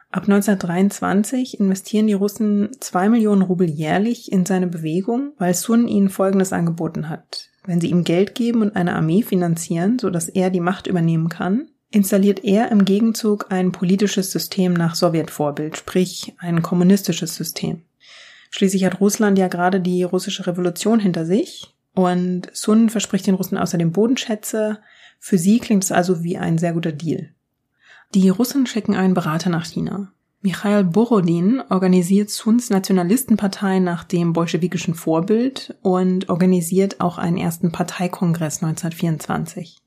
Ab 0.10 0.24
1923 0.24 1.60
investieren 1.60 2.08
die 2.08 2.14
Russen 2.14 2.70
zwei 2.80 3.10
Millionen 3.10 3.42
Rubel 3.42 3.70
jährlich 3.70 4.32
in 4.32 4.46
seine 4.46 4.68
Bewegung, 4.68 5.34
weil 5.38 5.54
Sun 5.54 5.88
ihnen 5.88 6.10
Folgendes 6.10 6.54
angeboten 6.54 7.10
hat. 7.10 7.50
Wenn 7.66 7.82
sie 7.82 7.90
ihm 7.90 8.06
Geld 8.06 8.34
geben 8.34 8.62
und 8.62 8.76
eine 8.78 8.96
Armee 8.96 9.22
finanzieren, 9.22 10.00
sodass 10.00 10.30
er 10.30 10.50
die 10.50 10.62
Macht 10.62 10.88
übernehmen 10.88 11.28
kann, 11.28 11.68
installiert 11.92 12.44
er 12.46 12.72
im 12.72 12.86
Gegenzug 12.86 13.48
ein 13.50 13.74
politisches 13.74 14.32
System 14.32 14.74
nach 14.74 14.96
Sowjetvorbild, 14.96 15.76
sprich 15.76 16.34
ein 16.38 16.62
kommunistisches 16.62 17.36
System. 17.36 17.84
Schließlich 18.50 18.86
hat 18.86 19.02
Russland 19.02 19.38
ja 19.38 19.50
gerade 19.50 19.82
die 19.82 20.04
russische 20.04 20.48
Revolution 20.48 21.02
hinter 21.02 21.26
sich 21.26 21.76
und 21.94 22.50
Sun 22.54 22.90
verspricht 22.90 23.28
den 23.28 23.36
Russen 23.36 23.58
außerdem 23.58 23.92
Bodenschätze. 23.92 24.80
Für 25.20 25.38
sie 25.38 25.60
klingt 25.60 25.84
es 25.84 25.92
also 25.92 26.24
wie 26.24 26.38
ein 26.38 26.58
sehr 26.58 26.74
guter 26.74 26.94
Deal. 26.94 27.32
Die 28.14 28.30
Russen 28.30 28.66
schicken 28.66 28.96
einen 28.96 29.14
Berater 29.14 29.50
nach 29.50 29.66
China. 29.66 30.12
Michail 30.42 30.84
Borodin 30.84 31.62
organisiert 31.70 32.30
Suns 32.30 32.70
Nationalistenpartei 32.70 33.80
nach 33.80 34.04
dem 34.04 34.34
bolschewikischen 34.34 34.94
Vorbild 34.94 35.76
und 35.82 36.30
organisiert 36.30 37.02
auch 37.02 37.18
einen 37.18 37.38
ersten 37.38 37.72
Parteikongress 37.72 38.64
1924. 38.64 39.82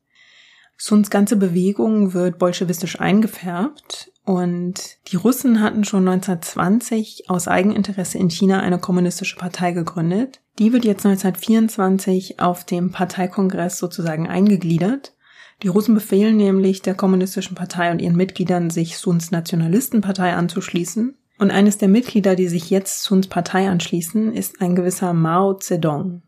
Suns 0.76 1.10
ganze 1.10 1.36
Bewegung 1.36 2.14
wird 2.14 2.38
bolschewistisch 2.38 3.00
eingefärbt 3.00 4.12
und 4.24 4.98
die 5.08 5.16
Russen 5.16 5.60
hatten 5.60 5.84
schon 5.84 6.08
1920 6.08 7.28
aus 7.28 7.48
Eigeninteresse 7.48 8.18
in 8.18 8.30
China 8.30 8.60
eine 8.60 8.78
kommunistische 8.78 9.36
Partei 9.36 9.72
gegründet. 9.72 10.40
Die 10.58 10.72
wird 10.72 10.84
jetzt 10.84 11.04
1924 11.04 12.40
auf 12.40 12.64
dem 12.64 12.92
Parteikongress 12.92 13.78
sozusagen 13.78 14.28
eingegliedert. 14.28 15.12
Die 15.62 15.68
Russen 15.68 15.94
befehlen 15.94 16.36
nämlich 16.36 16.82
der 16.82 16.94
kommunistischen 16.94 17.54
Partei 17.54 17.90
und 17.90 18.00
ihren 18.00 18.16
Mitgliedern, 18.16 18.70
sich 18.70 18.96
Suns 18.96 19.30
Nationalistenpartei 19.30 20.32
anzuschließen. 20.32 21.14
Und 21.38 21.50
eines 21.50 21.78
der 21.78 21.88
Mitglieder, 21.88 22.34
die 22.34 22.48
sich 22.48 22.70
jetzt 22.70 23.02
Suns 23.02 23.26
Partei 23.26 23.68
anschließen, 23.68 24.34
ist 24.34 24.60
ein 24.60 24.74
gewisser 24.74 25.12
Mao 25.12 25.54
Zedong. 25.54 26.22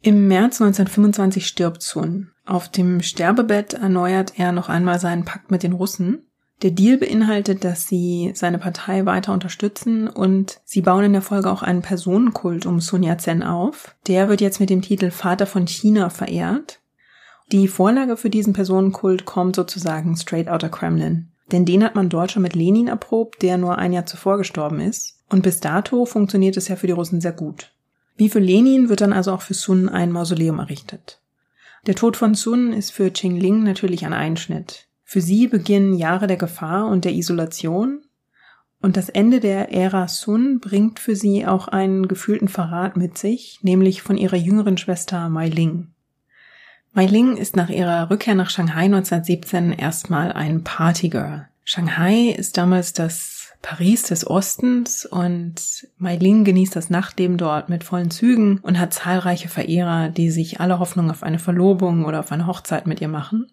Im 0.00 0.28
März 0.28 0.60
1925 0.60 1.46
stirbt 1.46 1.82
Sun. 1.82 2.30
Auf 2.46 2.68
dem 2.68 3.02
Sterbebett 3.02 3.74
erneuert 3.74 4.34
er 4.36 4.52
noch 4.52 4.68
einmal 4.68 5.00
seinen 5.00 5.24
Pakt 5.24 5.50
mit 5.50 5.62
den 5.62 5.72
Russen. 5.72 6.22
Der 6.62 6.70
Deal 6.70 6.98
beinhaltet, 6.98 7.62
dass 7.62 7.86
sie 7.86 8.32
seine 8.34 8.58
Partei 8.58 9.06
weiter 9.06 9.32
unterstützen 9.32 10.08
und 10.08 10.60
sie 10.64 10.80
bauen 10.80 11.04
in 11.04 11.12
der 11.12 11.22
Folge 11.22 11.50
auch 11.50 11.62
einen 11.62 11.82
Personenkult 11.82 12.66
um 12.66 12.80
Sun 12.80 13.04
Yat-sen 13.04 13.42
auf. 13.42 13.96
Der 14.06 14.28
wird 14.28 14.40
jetzt 14.40 14.58
mit 14.58 14.70
dem 14.70 14.82
Titel 14.82 15.10
Vater 15.10 15.46
von 15.46 15.66
China 15.66 16.10
verehrt. 16.10 16.77
Die 17.50 17.68
Vorlage 17.68 18.16
für 18.16 18.30
diesen 18.30 18.52
Personenkult 18.52 19.24
kommt 19.24 19.56
sozusagen 19.56 20.16
straight 20.16 20.48
out 20.48 20.64
of 20.64 20.70
Kremlin. 20.70 21.28
Denn 21.50 21.64
den 21.64 21.82
hat 21.82 21.94
man 21.94 22.10
dort 22.10 22.30
schon 22.30 22.42
mit 22.42 22.54
Lenin 22.54 22.88
erprobt, 22.88 23.40
der 23.40 23.56
nur 23.56 23.78
ein 23.78 23.92
Jahr 23.92 24.04
zuvor 24.04 24.36
gestorben 24.36 24.80
ist. 24.80 25.18
Und 25.30 25.42
bis 25.42 25.60
dato 25.60 26.04
funktioniert 26.04 26.56
es 26.56 26.68
ja 26.68 26.76
für 26.76 26.86
die 26.86 26.92
Russen 26.92 27.20
sehr 27.20 27.32
gut. 27.32 27.72
Wie 28.16 28.28
für 28.28 28.38
Lenin 28.38 28.88
wird 28.88 29.00
dann 29.00 29.12
also 29.12 29.32
auch 29.32 29.42
für 29.42 29.54
Sun 29.54 29.88
ein 29.88 30.12
Mausoleum 30.12 30.58
errichtet. 30.58 31.20
Der 31.86 31.94
Tod 31.94 32.16
von 32.16 32.34
Sun 32.34 32.72
ist 32.72 32.90
für 32.90 33.10
Qingling 33.10 33.62
natürlich 33.62 34.04
ein 34.04 34.12
Einschnitt. 34.12 34.88
Für 35.04 35.22
sie 35.22 35.46
beginnen 35.46 35.94
Jahre 35.94 36.26
der 36.26 36.36
Gefahr 36.36 36.88
und 36.88 37.04
der 37.04 37.14
Isolation, 37.14 38.02
und 38.80 38.96
das 38.96 39.08
Ende 39.08 39.40
der 39.40 39.72
Ära 39.72 40.06
Sun 40.06 40.60
bringt 40.60 41.00
für 41.00 41.16
sie 41.16 41.46
auch 41.46 41.66
einen 41.66 42.06
gefühlten 42.06 42.48
Verrat 42.48 42.96
mit 42.96 43.18
sich, 43.18 43.58
nämlich 43.62 44.02
von 44.02 44.16
ihrer 44.16 44.36
jüngeren 44.36 44.78
Schwester 44.78 45.28
Mai 45.28 45.48
Ling. 45.48 45.88
Mai 46.98 47.06
Ling 47.06 47.36
ist 47.36 47.54
nach 47.54 47.68
ihrer 47.68 48.10
Rückkehr 48.10 48.34
nach 48.34 48.50
Shanghai 48.50 48.86
1917 48.86 49.70
erstmal 49.70 50.32
ein 50.32 50.64
Partygirl. 50.64 51.46
Shanghai 51.62 52.34
ist 52.36 52.58
damals 52.58 52.92
das 52.92 53.52
Paris 53.62 54.02
des 54.02 54.28
Ostens 54.28 55.06
und 55.06 55.86
Mai 55.98 56.16
Ling 56.16 56.42
genießt 56.42 56.74
das 56.74 56.90
Nachtleben 56.90 57.36
dort 57.36 57.68
mit 57.68 57.84
vollen 57.84 58.10
Zügen 58.10 58.58
und 58.62 58.80
hat 58.80 58.94
zahlreiche 58.94 59.48
Verehrer, 59.48 60.08
die 60.08 60.28
sich 60.30 60.58
alle 60.58 60.80
Hoffnung 60.80 61.08
auf 61.08 61.22
eine 61.22 61.38
Verlobung 61.38 62.04
oder 62.04 62.18
auf 62.18 62.32
eine 62.32 62.48
Hochzeit 62.48 62.88
mit 62.88 63.00
ihr 63.00 63.06
machen. 63.06 63.46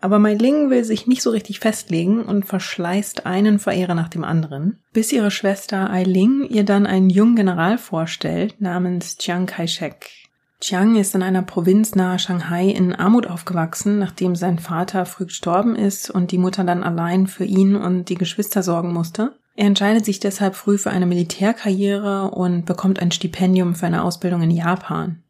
Aber 0.00 0.18
Mai 0.18 0.34
Ling 0.34 0.68
will 0.68 0.82
sich 0.82 1.06
nicht 1.06 1.22
so 1.22 1.30
richtig 1.30 1.60
festlegen 1.60 2.24
und 2.24 2.44
verschleißt 2.44 3.24
einen 3.24 3.60
Verehrer 3.60 3.94
nach 3.94 4.08
dem 4.08 4.24
anderen, 4.24 4.80
bis 4.92 5.12
ihre 5.12 5.30
Schwester 5.30 5.90
Ai 5.90 6.02
Ling 6.02 6.42
ihr 6.50 6.64
dann 6.64 6.86
einen 6.86 7.08
jungen 7.08 7.36
General 7.36 7.78
vorstellt 7.78 8.60
namens 8.60 9.16
Chiang 9.16 9.46
Kai-shek. 9.46 10.23
Chiang 10.64 10.96
ist 10.96 11.14
in 11.14 11.22
einer 11.22 11.42
Provinz 11.42 11.94
nahe 11.94 12.18
Shanghai 12.18 12.70
in 12.70 12.94
Armut 12.94 13.26
aufgewachsen, 13.26 13.98
nachdem 13.98 14.34
sein 14.34 14.58
Vater 14.58 15.04
früh 15.04 15.26
gestorben 15.26 15.76
ist 15.76 16.08
und 16.08 16.30
die 16.30 16.38
Mutter 16.38 16.64
dann 16.64 16.82
allein 16.82 17.26
für 17.26 17.44
ihn 17.44 17.76
und 17.76 18.08
die 18.08 18.14
Geschwister 18.14 18.62
sorgen 18.62 18.90
musste. 18.90 19.34
Er 19.56 19.66
entscheidet 19.66 20.06
sich 20.06 20.20
deshalb 20.20 20.54
früh 20.54 20.78
für 20.78 20.88
eine 20.88 21.04
Militärkarriere 21.04 22.30
und 22.30 22.64
bekommt 22.64 22.98
ein 22.98 23.10
Stipendium 23.10 23.74
für 23.74 23.84
eine 23.84 24.02
Ausbildung 24.02 24.40
in 24.40 24.52
Japan. 24.52 25.22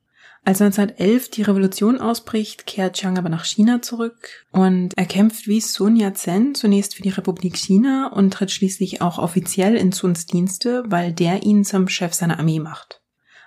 Als 0.44 0.62
1911 0.62 1.30
die 1.30 1.42
Revolution 1.42 2.00
ausbricht, 2.00 2.64
kehrt 2.64 2.94
Chiang 2.94 3.18
aber 3.18 3.28
nach 3.28 3.44
China 3.44 3.82
zurück 3.82 4.46
und 4.52 4.96
er 4.96 5.06
kämpft 5.06 5.48
wie 5.48 5.60
Sun 5.60 5.96
Yat-sen 5.96 6.54
zunächst 6.54 6.94
für 6.94 7.02
die 7.02 7.08
Republik 7.08 7.56
China 7.56 8.12
und 8.14 8.32
tritt 8.32 8.52
schließlich 8.52 9.02
auch 9.02 9.18
offiziell 9.18 9.74
in 9.74 9.90
Suns 9.90 10.26
Dienste, 10.26 10.84
weil 10.86 11.12
der 11.12 11.42
ihn 11.42 11.64
zum 11.64 11.88
Chef 11.88 12.14
seiner 12.14 12.38
Armee 12.38 12.60
macht. 12.60 13.00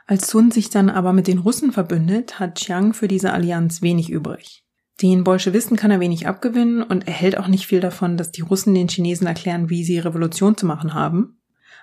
Als 0.07 0.29
Sun 0.29 0.51
sich 0.51 0.69
dann 0.69 0.89
aber 0.89 1.11
mit 1.11 1.27
den 1.27 1.39
Russen 1.39 1.73
verbündet, 1.73 2.39
hat 2.39 2.55
Chiang 2.55 2.93
für 2.93 3.09
diese 3.09 3.33
Allianz 3.33 3.81
wenig 3.81 4.09
übrig. 4.09 4.63
Den 5.01 5.25
Bolschewisten 5.25 5.75
kann 5.75 5.91
er 5.91 5.99
wenig 5.99 6.27
abgewinnen 6.27 6.81
und 6.81 7.07
er 7.07 7.13
hält 7.13 7.37
auch 7.37 7.47
nicht 7.47 7.67
viel 7.67 7.81
davon, 7.81 8.15
dass 8.15 8.31
die 8.31 8.41
Russen 8.41 8.73
den 8.73 8.87
Chinesen 8.87 9.27
erklären, 9.27 9.69
wie 9.69 9.83
sie 9.83 9.99
Revolution 9.99 10.55
zu 10.55 10.65
machen 10.65 10.93
haben. 10.93 11.41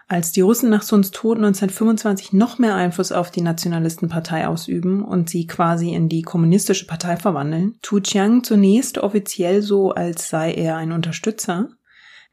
Als 0.08 0.32
die 0.32 0.40
Russen 0.40 0.68
nach 0.70 0.82
Suns 0.82 1.10
Tod 1.10 1.36
1925 1.36 2.32
noch 2.32 2.58
mehr 2.58 2.74
Einfluss 2.74 3.12
auf 3.12 3.30
die 3.30 3.40
Nationalistenpartei 3.42 4.48
ausüben 4.48 5.02
und 5.02 5.30
sie 5.30 5.46
quasi 5.46 5.94
in 5.94 6.08
die 6.08 6.22
kommunistische 6.22 6.86
Partei 6.86 7.16
verwandeln, 7.16 7.76
tut 7.82 8.04
Chiang 8.04 8.42
zunächst 8.42 8.98
offiziell 8.98 9.62
so, 9.62 9.92
als 9.92 10.28
sei 10.30 10.52
er 10.52 10.76
ein 10.76 10.92
Unterstützer. 10.92 11.68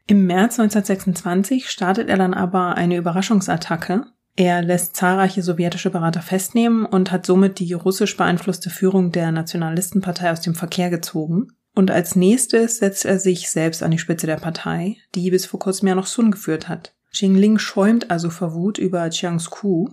Im 0.06 0.26
März 0.26 0.58
1926 0.58 1.70
startet 1.70 2.08
er 2.08 2.16
dann 2.16 2.34
aber 2.34 2.76
eine 2.76 2.96
Überraschungsattacke, 2.96 4.06
er 4.34 4.62
lässt 4.62 4.96
zahlreiche 4.96 5.42
sowjetische 5.42 5.90
Berater 5.90 6.22
festnehmen 6.22 6.86
und 6.86 7.12
hat 7.12 7.26
somit 7.26 7.58
die 7.58 7.72
russisch 7.74 8.16
beeinflusste 8.16 8.70
Führung 8.70 9.12
der 9.12 9.30
Nationalistenpartei 9.30 10.32
aus 10.32 10.40
dem 10.40 10.54
Verkehr 10.54 10.88
gezogen. 10.88 11.48
Und 11.74 11.90
als 11.90 12.16
nächstes 12.16 12.78
setzt 12.78 13.04
er 13.04 13.18
sich 13.18 13.50
selbst 13.50 13.82
an 13.82 13.90
die 13.90 13.98
Spitze 13.98 14.26
der 14.26 14.36
Partei, 14.36 14.96
die 15.14 15.30
bis 15.30 15.46
vor 15.46 15.60
kurzem 15.60 15.88
ja 15.88 15.94
noch 15.94 16.06
Sun 16.06 16.30
geführt 16.30 16.68
hat. 16.68 16.94
Xingling 17.10 17.58
schäumt 17.58 18.10
also 18.10 18.30
vor 18.30 18.54
Wut 18.54 18.78
über 18.78 19.08
Chiangs 19.10 19.50
Coup. 19.50 19.90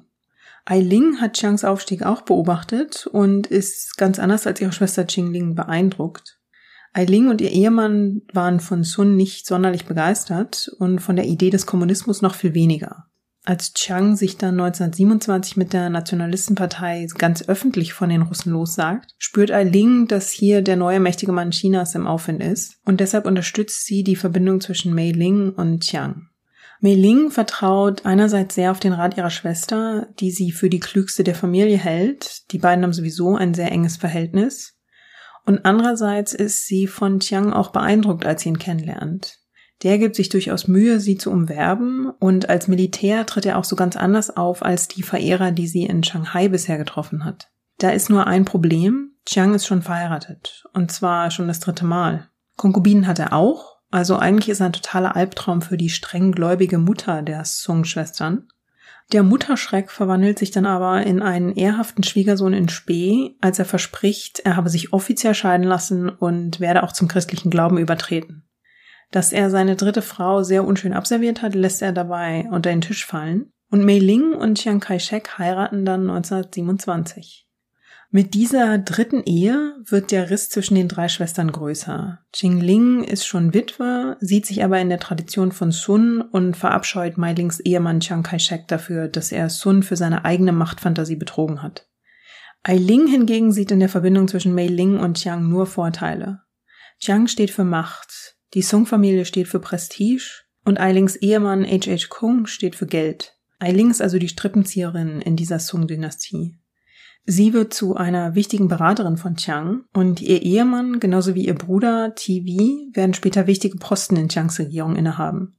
Ai 0.66 0.80
Ling 0.80 1.20
hat 1.20 1.38
Chiangs 1.38 1.66
Aufstieg 1.66 2.04
auch 2.04 2.22
beobachtet 2.22 3.08
und 3.08 3.48
ist 3.48 3.98
ganz 3.98 4.20
anders 4.20 4.48
als 4.48 4.62
ihre 4.62 4.72
Schwester 4.72 5.04
Qingling 5.04 5.56
beeindruckt. 5.56 6.40
Ai 6.94 7.06
Ling 7.06 7.30
und 7.30 7.42
ihr 7.42 7.52
Ehemann 7.52 8.22
waren 8.34 8.60
von 8.60 8.84
Sun 8.84 9.16
nicht 9.16 9.48
sonderlich 9.48 9.86
begeistert 9.86 10.72
und 10.80 11.00
von 11.00 11.16
der 11.16 11.26
Idee 11.26 11.50
des 11.50 11.66
Kommunismus 11.66 12.22
noch 12.22 12.36
viel 12.36 12.54
weniger. 12.54 13.10
Als 13.50 13.74
Chiang 13.74 14.16
sich 14.16 14.38
dann 14.38 14.60
1927 14.60 15.58
mit 15.58 15.74
der 15.74 15.90
Nationalistenpartei 15.90 17.08
ganz 17.18 17.50
öffentlich 17.50 17.94
von 17.94 18.10
den 18.10 18.22
Russen 18.22 18.52
lossagt, 18.52 19.16
spürt 19.18 19.50
Ai 19.50 19.64
Ling, 19.64 20.08
dass 20.08 20.30
hier 20.30 20.62
der 20.62 20.76
neue 20.76 21.00
mächtige 21.00 21.32
Mann 21.32 21.50
Chinas 21.50 21.96
im 21.96 22.06
Aufwind 22.06 22.44
ist 22.44 22.78
und 22.86 23.00
deshalb 23.00 23.26
unterstützt 23.26 23.88
sie 23.88 24.04
die 24.04 24.16
Verbindung 24.16 24.62
zwischen 24.62 24.94
Mei 24.94 25.10
Ling 25.10 25.50
und 25.50 25.82
Chiang. 25.82 26.28
Mei 26.80 26.94
Ling 26.94 27.32
vertraut 27.32 28.06
einerseits 28.06 28.54
sehr 28.54 28.70
auf 28.70 28.80
den 28.80 28.94
Rat 28.94 29.18
ihrer 29.18 29.32
Schwester, 29.32 30.10
die 30.20 30.30
sie 30.30 30.52
für 30.52 30.70
die 30.70 30.80
klügste 30.80 31.24
der 31.24 31.34
Familie 31.34 31.80
hält. 31.80 32.52
Die 32.52 32.60
beiden 32.60 32.84
haben 32.84 32.94
sowieso 32.94 33.36
ein 33.36 33.56
sehr 33.56 33.72
enges 33.72 33.98
Verhältnis. 33.98 34.78
Und 35.48 35.66
andererseits 35.66 36.36
ist 36.36 36.68
sie 36.68 36.86
von 36.86 37.20
Chiang 37.20 37.52
auch 37.52 37.72
beeindruckt, 37.72 38.28
als 38.28 38.44
sie 38.44 38.50
ihn 38.50 38.60
kennenlernt. 38.60 39.39
Der 39.84 39.98
gibt 39.98 40.16
sich 40.16 40.30
durchaus 40.30 40.68
Mühe, 40.68 41.00
sie 41.00 41.18
zu 41.18 41.32
umwerben 41.32 42.10
und 42.20 42.50
als 42.50 42.68
Militär 42.68 43.26
tritt 43.26 43.46
er 43.46 43.58
auch 43.58 43.64
so 43.64 43.76
ganz 43.76 43.96
anders 43.96 44.36
auf 44.36 44.64
als 44.64 44.90
die 44.90 45.04
Verehrer, 45.04 45.52
die 45.52 45.68
sie 45.68 45.84
in 45.84 46.04
Shanghai 46.04 46.50
bisher 46.50 46.78
getroffen 46.78 47.24
hat. 47.24 47.50
Da 47.78 47.92
ist 47.92 48.10
nur 48.10 48.28
ein 48.28 48.44
Problem. 48.44 49.12
Chiang 49.26 49.54
ist 49.54 49.66
schon 49.66 49.82
verheiratet 49.82 50.66
und 50.74 50.92
zwar 50.92 51.32
schon 51.32 51.48
das 51.48 51.62
dritte 51.62 51.86
Mal. 51.86 52.30
Konkubinen 52.58 53.08
hat 53.08 53.20
er 53.20 53.32
auch, 53.32 53.78
also 53.90 54.18
eigentlich 54.18 54.50
ist 54.50 54.60
er 54.60 54.68
ein 54.68 54.74
totaler 54.74 55.16
Albtraum 55.16 55.62
für 55.62 55.78
die 55.78 55.90
strenggläubige 55.90 56.78
Mutter 56.78 57.22
der 57.22 57.46
Sung-Schwestern. 57.46 58.48
Der 59.14 59.24
Mutterschreck 59.24 59.90
verwandelt 59.90 60.38
sich 60.38 60.52
dann 60.52 60.66
aber 60.66 61.04
in 61.04 61.22
einen 61.22 61.56
ehrhaften 61.56 62.04
Schwiegersohn 62.04 62.54
in 62.54 62.70
Spee, 62.70 63.38
als 63.42 63.58
er 63.58 63.66
verspricht, 63.66 64.40
er 64.40 64.56
habe 64.56 64.70
sich 64.70 64.94
offiziell 64.94 65.34
scheiden 65.34 65.66
lassen 65.66 66.10
und 66.10 66.60
werde 66.60 66.84
auch 66.84 66.92
zum 66.92 67.08
christlichen 67.08 67.50
Glauben 67.50 67.80
übertreten. 67.80 68.44
Dass 69.12 69.34
er 69.34 69.50
seine 69.50 69.76
dritte 69.76 70.02
Frau 70.02 70.44
sehr 70.44 70.66
unschön 70.66 70.94
abserviert 70.94 71.42
hat, 71.42 71.56
lässt 71.56 71.82
er 71.82 71.92
dabei 71.92 72.48
unter 72.52 72.70
den 72.70 72.82
Tisch 72.82 73.06
fallen. 73.06 73.52
Und 73.72 73.84
Mei 73.84 74.00
Ling 74.00 74.34
und 74.34 74.58
Chiang 74.58 74.80
Kai-shek 74.80 75.38
heiraten 75.38 75.86
dann 75.86 76.10
1927. 76.10 77.48
Mit 78.12 78.34
dieser 78.34 78.80
dritten 78.80 79.22
Ehe 79.24 79.76
wird 79.86 80.10
der 80.12 80.32
Riss 80.32 80.50
zwischen 80.50 80.74
den 80.74 80.88
drei 80.88 81.08
Schwestern 81.10 81.52
größer. 81.52 82.20
Qing 82.34 82.60
Ling 82.60 83.04
ist 83.04 83.28
schon 83.28 83.54
Witwe, 83.54 84.18
sieht 84.20 84.48
sich 84.48 84.64
aber 84.64 84.80
in 84.80 84.90
der 84.90 85.00
Tradition 85.00 85.52
von 85.52 85.72
Sun 85.72 86.22
und 86.22 86.58
verabscheut 86.58 87.20
Mai 87.20 87.34
Lings 87.34 87.60
Ehemann 87.60 88.00
Chiang 88.00 88.24
Kai-shek 88.24 88.68
dafür, 88.68 89.08
dass 89.08 89.32
er 89.32 89.50
Sun 89.50 89.84
für 89.84 89.96
seine 89.96 90.26
eigene 90.26 90.54
Machtfantasie 90.54 91.18
betrogen 91.18 91.62
hat. 91.62 91.88
Ai 92.64 92.78
Ling 92.78 93.06
hingegen 93.06 93.52
sieht 93.52 93.70
in 93.70 93.80
der 93.80 93.90
Verbindung 93.90 94.28
zwischen 94.28 94.56
Mei 94.56 94.66
Ling 94.66 95.00
und 95.00 95.18
Chiang 95.18 95.48
nur 95.48 95.68
Vorteile. 95.68 96.42
Chiang 96.98 97.28
steht 97.28 97.52
für 97.52 97.64
Macht, 97.64 98.39
die 98.54 98.62
Sung-Familie 98.62 99.26
steht 99.26 99.48
für 99.48 99.60
Prestige 99.60 100.44
und 100.66 100.80
Ai 100.80 100.92
Lings 100.92 101.16
Ehemann 101.16 101.66
H.H. 101.66 102.08
Kung 102.10 102.48
steht 102.48 102.76
für 102.76 102.88
Geld. 102.88 103.36
Ai 103.60 103.72
Ling 103.72 103.92
ist 103.92 104.02
also 104.02 104.18
die 104.18 104.30
Strippenzieherin 104.30 105.22
in 105.22 105.36
dieser 105.36 105.60
Sung-Dynastie. 105.60 106.58
Sie 107.26 107.54
wird 107.54 107.74
zu 107.74 107.96
einer 107.96 108.34
wichtigen 108.34 108.70
Beraterin 108.70 109.18
von 109.18 109.36
Chiang 109.36 109.84
und 109.94 110.22
ihr 110.22 110.42
Ehemann, 110.42 111.00
genauso 111.00 111.36
wie 111.36 111.46
ihr 111.46 111.54
Bruder 111.54 112.16
TV, 112.16 112.90
werden 112.94 113.14
später 113.14 113.46
wichtige 113.46 113.78
Posten 113.78 114.16
in 114.16 114.30
Chiangs 114.30 114.58
Regierung 114.58 114.96
innehaben. 114.96 115.58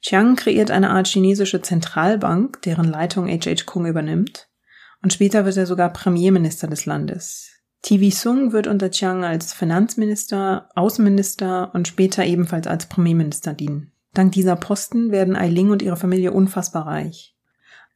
Chiang 0.00 0.36
kreiert 0.36 0.70
eine 0.70 0.90
Art 0.90 1.06
chinesische 1.08 1.60
Zentralbank, 1.60 2.62
deren 2.62 2.86
Leitung 2.86 3.28
H.H. 3.28 3.64
Kung 3.66 3.86
übernimmt. 3.86 4.48
Und 5.02 5.12
später 5.12 5.44
wird 5.44 5.56
er 5.56 5.66
sogar 5.66 5.92
Premierminister 5.92 6.68
des 6.68 6.86
Landes. 6.86 7.50
TV 7.82 8.14
Sung 8.14 8.52
wird 8.52 8.68
unter 8.68 8.90
Chiang 8.90 9.24
als 9.24 9.52
Finanzminister, 9.52 10.68
Außenminister 10.76 11.74
und 11.74 11.88
später 11.88 12.24
ebenfalls 12.24 12.66
als 12.66 12.86
Premierminister 12.86 13.54
dienen. 13.54 13.92
Dank 14.14 14.32
dieser 14.32 14.56
Posten 14.56 15.10
werden 15.10 15.36
Ai 15.36 15.48
Ling 15.48 15.70
und 15.70 15.82
ihre 15.82 15.96
Familie 15.96 16.32
unfassbar 16.32 16.86
reich. 16.86 17.36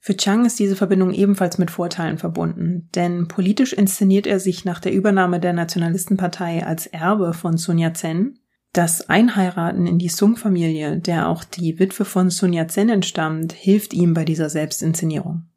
Für 0.00 0.16
Chang 0.16 0.44
ist 0.44 0.58
diese 0.58 0.76
Verbindung 0.76 1.12
ebenfalls 1.12 1.58
mit 1.58 1.70
Vorteilen 1.70 2.18
verbunden, 2.18 2.88
denn 2.94 3.26
politisch 3.28 3.72
inszeniert 3.72 4.26
er 4.26 4.38
sich 4.38 4.64
nach 4.64 4.78
der 4.80 4.92
Übernahme 4.92 5.40
der 5.40 5.52
Nationalistenpartei 5.52 6.64
als 6.64 6.86
Erbe 6.86 7.32
von 7.32 7.56
Sun 7.56 7.78
Yat-sen. 7.78 8.38
Das 8.72 9.08
Einheiraten 9.08 9.86
in 9.86 9.98
die 9.98 10.08
Sung-Familie, 10.08 10.98
der 10.98 11.28
auch 11.28 11.44
die 11.44 11.78
Witwe 11.78 12.04
von 12.04 12.30
Sun 12.30 12.52
Yat-sen 12.52 12.88
entstammt, 12.88 13.52
hilft 13.52 13.94
ihm 13.94 14.14
bei 14.14 14.24
dieser 14.24 14.48
Selbstinszenierung. 14.48 15.48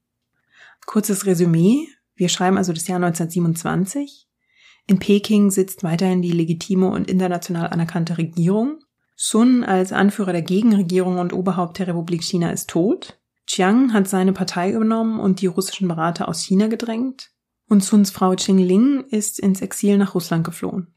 Kurzes 0.85 1.25
Resümee. 1.25 1.87
Wir 2.19 2.27
schreiben 2.27 2.57
also 2.57 2.73
das 2.73 2.85
Jahr 2.85 2.97
1927. 2.97 4.27
In 4.87 4.99
Peking 4.99 5.51
sitzt 5.51 5.83
weiterhin 5.83 6.21
die 6.21 6.33
legitime 6.33 6.89
und 6.89 7.09
international 7.09 7.67
anerkannte 7.67 8.17
Regierung. 8.17 8.79
Sun 9.15 9.63
als 9.63 9.93
Anführer 9.93 10.33
der 10.33 10.41
Gegenregierung 10.41 11.17
und 11.19 11.31
Oberhaupt 11.31 11.79
der 11.79 11.87
Republik 11.87 12.21
China 12.21 12.51
ist 12.51 12.69
tot. 12.69 13.17
Chiang 13.47 13.93
hat 13.93 14.09
seine 14.09 14.33
Partei 14.33 14.73
übernommen 14.73 15.21
und 15.21 15.39
die 15.39 15.47
russischen 15.47 15.87
Berater 15.87 16.27
aus 16.27 16.41
China 16.41 16.67
gedrängt. 16.67 17.31
Und 17.69 17.85
Suns 17.85 18.11
Frau 18.11 18.35
Qing 18.35 18.57
Ling 18.57 19.05
ist 19.09 19.39
ins 19.39 19.61
Exil 19.61 19.97
nach 19.97 20.13
Russland 20.13 20.43
geflohen. 20.43 20.93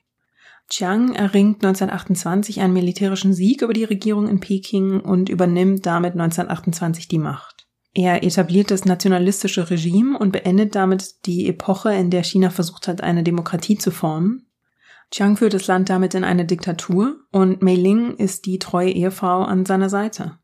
Chiang 0.68 1.14
erringt 1.14 1.64
1928 1.64 2.60
einen 2.62 2.72
militärischen 2.72 3.32
Sieg 3.32 3.62
über 3.62 3.74
die 3.74 3.84
Regierung 3.84 4.26
in 4.26 4.40
Peking 4.40 4.98
und 4.98 5.28
übernimmt 5.28 5.86
damit 5.86 6.14
1928 6.14 7.06
die 7.06 7.18
Macht. 7.18 7.51
Er 7.94 8.22
etabliert 8.22 8.70
das 8.70 8.84
nationalistische 8.84 9.68
Regime 9.68 10.18
und 10.18 10.32
beendet 10.32 10.74
damit 10.74 11.26
die 11.26 11.46
Epoche, 11.46 11.92
in 11.92 12.10
der 12.10 12.22
China 12.22 12.50
versucht 12.50 12.88
hat, 12.88 13.02
eine 13.02 13.22
Demokratie 13.22 13.76
zu 13.76 13.90
formen. 13.90 14.46
Chiang 15.10 15.36
führt 15.36 15.52
das 15.52 15.66
Land 15.66 15.90
damit 15.90 16.14
in 16.14 16.24
eine 16.24 16.46
Diktatur 16.46 17.16
und 17.30 17.60
Mei 17.60 17.74
Ling 17.74 18.16
ist 18.16 18.46
die 18.46 18.58
treue 18.58 18.90
Ehefrau 18.90 19.42
an 19.42 19.66
seiner 19.66 19.90
Seite. 19.90 20.38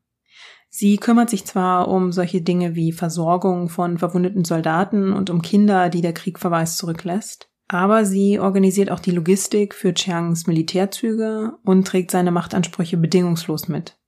Sie 0.69 0.97
kümmert 0.97 1.31
sich 1.31 1.45
zwar 1.45 1.87
um 1.87 2.11
solche 2.11 2.43
Dinge 2.43 2.75
wie 2.75 2.91
Versorgung 2.91 3.69
von 3.69 3.97
verwundeten 3.97 4.45
Soldaten 4.45 5.11
und 5.11 5.31
um 5.31 5.41
Kinder, 5.41 5.89
die 5.89 6.01
der 6.01 6.13
Krieg 6.13 6.37
verweist 6.37 6.77
zurücklässt, 6.77 7.49
aber 7.67 8.05
sie 8.05 8.39
organisiert 8.39 8.91
auch 8.91 8.99
die 8.99 9.09
Logistik 9.09 9.73
für 9.73 9.95
Chiangs 9.95 10.45
Militärzüge 10.45 11.53
und 11.63 11.87
trägt 11.87 12.11
seine 12.11 12.29
Machtansprüche 12.29 12.97
bedingungslos 12.97 13.67
mit. 13.67 13.98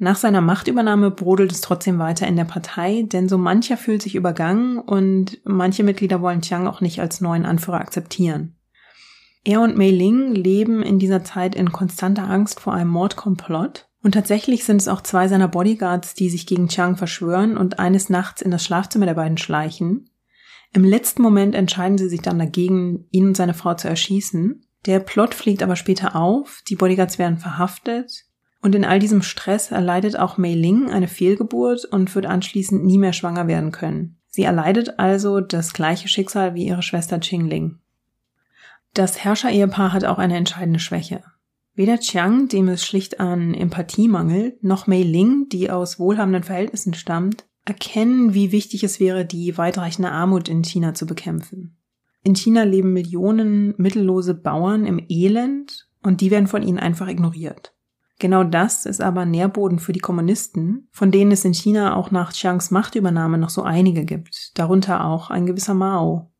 Nach 0.00 0.14
seiner 0.14 0.40
Machtübernahme 0.40 1.10
brodelt 1.10 1.50
es 1.50 1.60
trotzdem 1.60 1.98
weiter 1.98 2.28
in 2.28 2.36
der 2.36 2.44
Partei, 2.44 3.02
denn 3.02 3.28
so 3.28 3.36
mancher 3.36 3.76
fühlt 3.76 4.00
sich 4.00 4.14
übergangen 4.14 4.78
und 4.78 5.40
manche 5.44 5.82
Mitglieder 5.82 6.22
wollen 6.22 6.40
Chiang 6.40 6.68
auch 6.68 6.80
nicht 6.80 7.00
als 7.00 7.20
neuen 7.20 7.44
Anführer 7.44 7.80
akzeptieren. 7.80 8.54
Er 9.42 9.60
und 9.60 9.76
Mei 9.76 9.90
Ling 9.90 10.34
leben 10.34 10.82
in 10.84 11.00
dieser 11.00 11.24
Zeit 11.24 11.56
in 11.56 11.72
konstanter 11.72 12.30
Angst 12.30 12.60
vor 12.60 12.74
einem 12.74 12.90
Mordkomplott 12.90 13.88
und 14.00 14.12
tatsächlich 14.12 14.64
sind 14.64 14.80
es 14.80 14.86
auch 14.86 15.00
zwei 15.00 15.26
seiner 15.26 15.48
Bodyguards, 15.48 16.14
die 16.14 16.30
sich 16.30 16.46
gegen 16.46 16.68
Chang 16.68 16.96
verschwören 16.96 17.56
und 17.56 17.80
eines 17.80 18.08
Nachts 18.08 18.40
in 18.40 18.52
das 18.52 18.64
Schlafzimmer 18.64 19.06
der 19.06 19.14
beiden 19.14 19.38
schleichen. 19.38 20.10
Im 20.72 20.84
letzten 20.84 21.22
Moment 21.22 21.56
entscheiden 21.56 21.98
sie 21.98 22.08
sich 22.08 22.22
dann 22.22 22.38
dagegen, 22.38 23.06
ihn 23.10 23.28
und 23.28 23.36
seine 23.36 23.54
Frau 23.54 23.74
zu 23.74 23.88
erschießen. 23.88 24.64
Der 24.86 25.00
Plot 25.00 25.34
fliegt 25.34 25.64
aber 25.64 25.74
später 25.74 26.14
auf, 26.14 26.62
die 26.68 26.76
Bodyguards 26.76 27.18
werden 27.18 27.38
verhaftet 27.38 28.27
und 28.60 28.74
in 28.74 28.84
all 28.84 28.98
diesem 28.98 29.22
Stress 29.22 29.70
erleidet 29.70 30.18
auch 30.18 30.36
Mei 30.36 30.54
Ling 30.54 30.90
eine 30.90 31.08
Fehlgeburt 31.08 31.84
und 31.84 32.14
wird 32.14 32.26
anschließend 32.26 32.84
nie 32.84 32.98
mehr 32.98 33.12
schwanger 33.12 33.46
werden 33.46 33.72
können. 33.72 34.18
Sie 34.28 34.42
erleidet 34.42 34.98
also 34.98 35.40
das 35.40 35.72
gleiche 35.72 36.08
Schicksal 36.08 36.54
wie 36.54 36.66
ihre 36.66 36.82
Schwester 36.82 37.18
Qing 37.18 37.46
Ling. 37.46 37.78
Das 38.94 39.24
Herrscher-Ehepaar 39.24 39.92
hat 39.92 40.04
auch 40.04 40.18
eine 40.18 40.36
entscheidende 40.36 40.80
Schwäche. 40.80 41.22
Weder 41.74 42.00
Chiang, 42.00 42.48
dem 42.48 42.68
es 42.68 42.84
schlicht 42.84 43.20
an 43.20 43.54
Empathie 43.54 44.08
mangelt, 44.08 44.64
noch 44.64 44.86
Mei 44.88 45.02
Ling, 45.02 45.48
die 45.48 45.70
aus 45.70 46.00
wohlhabenden 46.00 46.42
Verhältnissen 46.42 46.94
stammt, 46.94 47.46
erkennen, 47.64 48.34
wie 48.34 48.50
wichtig 48.50 48.82
es 48.82 48.98
wäre, 48.98 49.24
die 49.24 49.56
weitreichende 49.56 50.10
Armut 50.10 50.48
in 50.48 50.64
China 50.64 50.94
zu 50.94 51.06
bekämpfen. 51.06 51.76
In 52.24 52.34
China 52.34 52.64
leben 52.64 52.92
Millionen 52.92 53.74
mittellose 53.76 54.34
Bauern 54.34 54.84
im 54.84 55.00
Elend 55.08 55.88
und 56.02 56.20
die 56.20 56.30
werden 56.30 56.48
von 56.48 56.62
ihnen 56.62 56.78
einfach 56.78 57.08
ignoriert. 57.08 57.74
Genau 58.18 58.42
das 58.42 58.84
ist 58.84 59.00
aber 59.00 59.24
Nährboden 59.24 59.78
für 59.78 59.92
die 59.92 60.00
Kommunisten, 60.00 60.88
von 60.90 61.10
denen 61.10 61.30
es 61.30 61.44
in 61.44 61.54
China 61.54 61.94
auch 61.94 62.10
nach 62.10 62.32
Chiangs 62.32 62.70
Machtübernahme 62.70 63.38
noch 63.38 63.50
so 63.50 63.62
einige 63.62 64.04
gibt, 64.04 64.58
darunter 64.58 65.04
auch 65.04 65.30
ein 65.30 65.46
gewisser 65.46 65.74
Mao. 65.74 66.32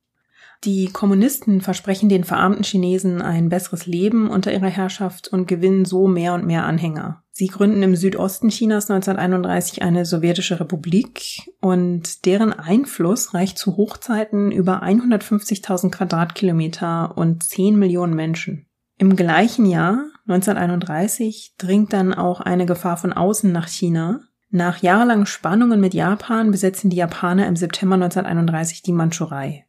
Die 0.65 0.89
Kommunisten 0.89 1.61
versprechen 1.61 2.09
den 2.09 2.25
verarmten 2.25 2.65
Chinesen 2.65 3.23
ein 3.23 3.49
besseres 3.49 3.87
Leben 3.87 4.29
unter 4.29 4.53
ihrer 4.53 4.67
Herrschaft 4.67 5.29
und 5.29 5.47
gewinnen 5.47 5.85
so 5.85 6.09
mehr 6.09 6.35
und 6.35 6.47
mehr 6.47 6.65
Anhänger. 6.65 7.23
Sie 7.31 7.47
gründen 7.47 7.85
im 7.85 7.95
Südosten 7.95 8.49
Chinas 8.49 8.91
1931 8.91 9.83
eine 9.83 10.05
sowjetische 10.05 10.59
Republik 10.59 11.49
und 11.61 12.27
deren 12.27 12.53
Einfluss 12.53 13.35
reicht 13.35 13.57
zu 13.57 13.77
Hochzeiten 13.77 14.51
über 14.51 14.83
150.000 14.83 15.93
Quadratkilometer 15.93 17.17
und 17.17 17.45
10 17.45 17.79
Millionen 17.79 18.15
Menschen. 18.15 18.67
Im 18.97 19.15
gleichen 19.15 19.67
Jahr, 19.67 20.07
1931, 20.29 21.55
dringt 21.59 21.93
dann 21.93 22.15
auch 22.15 22.41
eine 22.41 22.67
Gefahr 22.67 22.97
von 22.97 23.13
außen 23.13 23.51
nach 23.51 23.69
China. 23.69 24.21
Nach 24.51 24.83
jahrelangen 24.83 25.27
Spannungen 25.27 25.81
mit 25.81 25.95
Japan 25.95 26.51
besetzen 26.51 26.91
die 26.91 26.97
Japaner 26.97 27.47
im 27.47 27.57
September 27.57 27.95
1931 27.95 28.83
die 28.83 28.93
Mandschurei. 28.93 29.67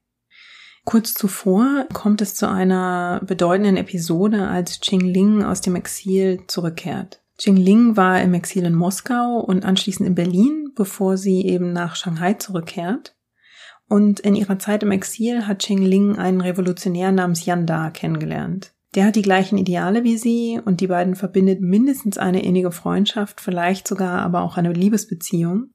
Kurz 0.85 1.13
zuvor 1.13 1.85
kommt 1.93 2.21
es 2.21 2.35
zu 2.35 2.49
einer 2.49 3.21
bedeutenden 3.25 3.77
Episode, 3.77 4.47
als 4.47 4.79
Qing 4.79 5.01
Ling 5.01 5.43
aus 5.43 5.61
dem 5.61 5.75
Exil 5.75 6.41
zurückkehrt. 6.47 7.21
Qing 7.37 7.57
Ling 7.57 7.95
war 7.95 8.21
im 8.21 8.33
Exil 8.33 8.65
in 8.65 8.73
Moskau 8.73 9.39
und 9.39 9.65
anschließend 9.65 10.07
in 10.07 10.15
Berlin, 10.15 10.71
bevor 10.75 11.17
sie 11.17 11.45
eben 11.45 11.73
nach 11.73 11.95
Shanghai 11.95 12.33
zurückkehrt. 12.33 13.15
Und 13.87 14.19
in 14.19 14.35
ihrer 14.35 14.59
Zeit 14.59 14.83
im 14.83 14.91
Exil 14.91 15.47
hat 15.47 15.59
Qing 15.59 15.81
Ling 15.81 16.17
einen 16.17 16.41
Revolutionär 16.41 17.11
namens 17.11 17.45
Yan 17.45 17.65
Da 17.65 17.89
kennengelernt. 17.89 18.73
Der 18.95 19.05
hat 19.05 19.15
die 19.15 19.21
gleichen 19.21 19.57
Ideale 19.57 20.03
wie 20.03 20.17
sie 20.17 20.59
und 20.63 20.81
die 20.81 20.87
beiden 20.87 21.15
verbindet 21.15 21.61
mindestens 21.61 22.17
eine 22.17 22.43
innige 22.43 22.71
Freundschaft, 22.71 23.39
vielleicht 23.39 23.87
sogar 23.87 24.21
aber 24.21 24.41
auch 24.41 24.57
eine 24.57 24.73
Liebesbeziehung. 24.73 25.71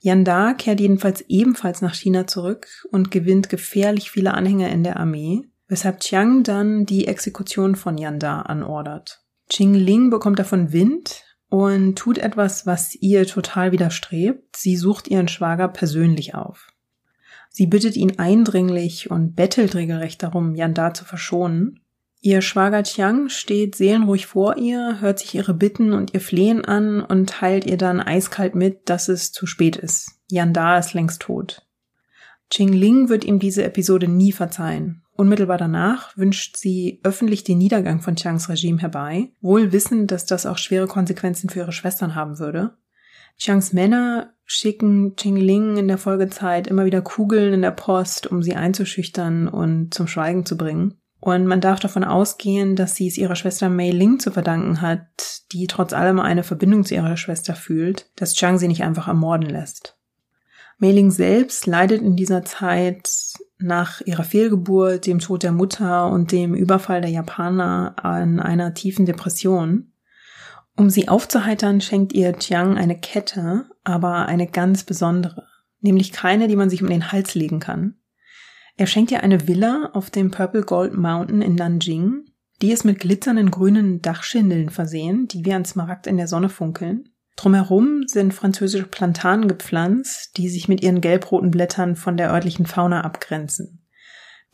Yanda 0.00 0.52
kehrt 0.54 0.80
jedenfalls 0.80 1.22
ebenfalls 1.28 1.80
nach 1.80 1.94
China 1.94 2.26
zurück 2.26 2.66
und 2.90 3.10
gewinnt 3.10 3.48
gefährlich 3.48 4.10
viele 4.10 4.34
Anhänger 4.34 4.68
in 4.70 4.82
der 4.82 4.98
Armee, 4.98 5.42
weshalb 5.68 6.00
Chiang 6.00 6.42
dann 6.42 6.84
die 6.84 7.06
Exekution 7.06 7.76
von 7.76 7.96
Yanda 7.96 8.42
anordert. 8.42 9.22
Qing 9.48 9.74
Ling 9.74 10.10
bekommt 10.10 10.38
davon 10.38 10.72
Wind 10.72 11.22
und 11.48 11.96
tut 11.96 12.18
etwas, 12.18 12.66
was 12.66 12.94
ihr 12.96 13.26
total 13.26 13.72
widerstrebt. 13.72 14.56
Sie 14.56 14.76
sucht 14.76 15.08
ihren 15.08 15.28
Schwager 15.28 15.68
persönlich 15.68 16.34
auf. 16.34 16.68
Sie 17.50 17.66
bittet 17.66 17.96
ihn 17.96 18.18
eindringlich 18.18 19.10
und 19.10 19.36
bettelt 19.36 19.74
regelrecht 19.74 20.22
darum, 20.22 20.54
Yanda 20.54 20.94
zu 20.94 21.04
verschonen. 21.04 21.81
Ihr 22.24 22.40
Schwager 22.40 22.84
Chiang 22.84 23.28
steht 23.28 23.74
seelenruhig 23.74 24.26
vor 24.26 24.56
ihr, 24.56 25.00
hört 25.00 25.18
sich 25.18 25.34
ihre 25.34 25.54
Bitten 25.54 25.92
und 25.92 26.14
ihr 26.14 26.20
Flehen 26.20 26.64
an 26.64 27.00
und 27.02 27.28
teilt 27.28 27.66
ihr 27.66 27.76
dann 27.76 27.98
eiskalt 27.98 28.54
mit, 28.54 28.88
dass 28.88 29.08
es 29.08 29.32
zu 29.32 29.44
spät 29.44 29.74
ist. 29.74 30.20
Yanda 30.30 30.78
ist 30.78 30.94
längst 30.94 31.22
tot. 31.22 31.66
Ching 32.48 32.72
Ling 32.72 33.08
wird 33.08 33.24
ihm 33.24 33.40
diese 33.40 33.64
Episode 33.64 34.06
nie 34.06 34.30
verzeihen. 34.30 35.02
Unmittelbar 35.16 35.58
danach 35.58 36.16
wünscht 36.16 36.56
sie 36.56 37.00
öffentlich 37.02 37.42
den 37.42 37.58
Niedergang 37.58 38.00
von 38.00 38.14
Chiangs 38.14 38.48
Regime 38.48 38.80
herbei, 38.80 39.32
wohl 39.40 39.72
wissend, 39.72 40.12
dass 40.12 40.24
das 40.24 40.46
auch 40.46 40.58
schwere 40.58 40.86
Konsequenzen 40.86 41.50
für 41.50 41.58
ihre 41.58 41.72
Schwestern 41.72 42.14
haben 42.14 42.38
würde. 42.38 42.76
Chiangs 43.36 43.72
Männer 43.72 44.32
schicken 44.44 45.16
Ling 45.16 45.76
in 45.76 45.88
der 45.88 45.98
Folgezeit 45.98 46.68
immer 46.68 46.84
wieder 46.84 47.02
Kugeln 47.02 47.52
in 47.52 47.62
der 47.62 47.72
Post, 47.72 48.28
um 48.28 48.44
sie 48.44 48.54
einzuschüchtern 48.54 49.48
und 49.48 49.92
zum 49.92 50.06
Schweigen 50.06 50.46
zu 50.46 50.56
bringen. 50.56 51.01
Und 51.24 51.46
man 51.46 51.60
darf 51.60 51.78
davon 51.78 52.02
ausgehen, 52.02 52.74
dass 52.74 52.96
sie 52.96 53.06
es 53.06 53.16
ihrer 53.16 53.36
Schwester 53.36 53.68
Mei 53.68 53.90
Ling 53.90 54.18
zu 54.18 54.32
verdanken 54.32 54.80
hat, 54.80 55.42
die 55.52 55.68
trotz 55.68 55.92
allem 55.92 56.18
eine 56.18 56.42
Verbindung 56.42 56.84
zu 56.84 56.96
ihrer 56.96 57.16
Schwester 57.16 57.54
fühlt, 57.54 58.10
dass 58.16 58.34
Chiang 58.34 58.58
sie 58.58 58.66
nicht 58.66 58.82
einfach 58.82 59.06
ermorden 59.06 59.48
lässt. 59.48 59.96
Mei 60.78 60.90
Ling 60.90 61.12
selbst 61.12 61.66
leidet 61.66 62.02
in 62.02 62.16
dieser 62.16 62.44
Zeit 62.44 63.08
nach 63.56 64.00
ihrer 64.00 64.24
Fehlgeburt, 64.24 65.06
dem 65.06 65.20
Tod 65.20 65.44
der 65.44 65.52
Mutter 65.52 66.08
und 66.10 66.32
dem 66.32 66.56
Überfall 66.56 67.00
der 67.00 67.10
Japaner 67.10 67.94
an 68.02 68.40
einer 68.40 68.74
tiefen 68.74 69.06
Depression. 69.06 69.92
Um 70.76 70.90
sie 70.90 71.08
aufzuheitern, 71.08 71.80
schenkt 71.80 72.14
ihr 72.14 72.34
Jiang 72.40 72.76
eine 72.76 72.98
Kette, 72.98 73.66
aber 73.84 74.26
eine 74.26 74.48
ganz 74.48 74.82
besondere, 74.82 75.46
nämlich 75.82 76.10
keine, 76.10 76.48
die 76.48 76.56
man 76.56 76.68
sich 76.68 76.82
um 76.82 76.88
den 76.88 77.12
Hals 77.12 77.36
legen 77.36 77.60
kann. 77.60 77.94
Er 78.76 78.86
schenkt 78.86 79.10
ihr 79.10 79.22
eine 79.22 79.46
Villa 79.46 79.90
auf 79.92 80.10
dem 80.10 80.30
Purple 80.30 80.62
Gold 80.62 80.94
Mountain 80.94 81.42
in 81.42 81.54
Nanjing. 81.54 82.24
Die 82.62 82.72
ist 82.72 82.84
mit 82.84 83.00
glitzernden 83.00 83.50
grünen 83.50 84.00
Dachschindeln 84.02 84.70
versehen, 84.70 85.28
die 85.28 85.44
wie 85.44 85.52
ein 85.52 85.64
Smaragd 85.64 86.06
in 86.06 86.16
der 86.16 86.28
Sonne 86.28 86.48
funkeln. 86.48 87.08
Drumherum 87.36 88.04
sind 88.06 88.34
französische 88.34 88.86
Plantanen 88.86 89.48
gepflanzt, 89.48 90.36
die 90.36 90.48
sich 90.48 90.68
mit 90.68 90.82
ihren 90.82 91.00
gelbroten 91.00 91.50
Blättern 91.50 91.96
von 91.96 92.16
der 92.16 92.30
örtlichen 92.30 92.66
Fauna 92.66 93.02
abgrenzen. 93.02 93.86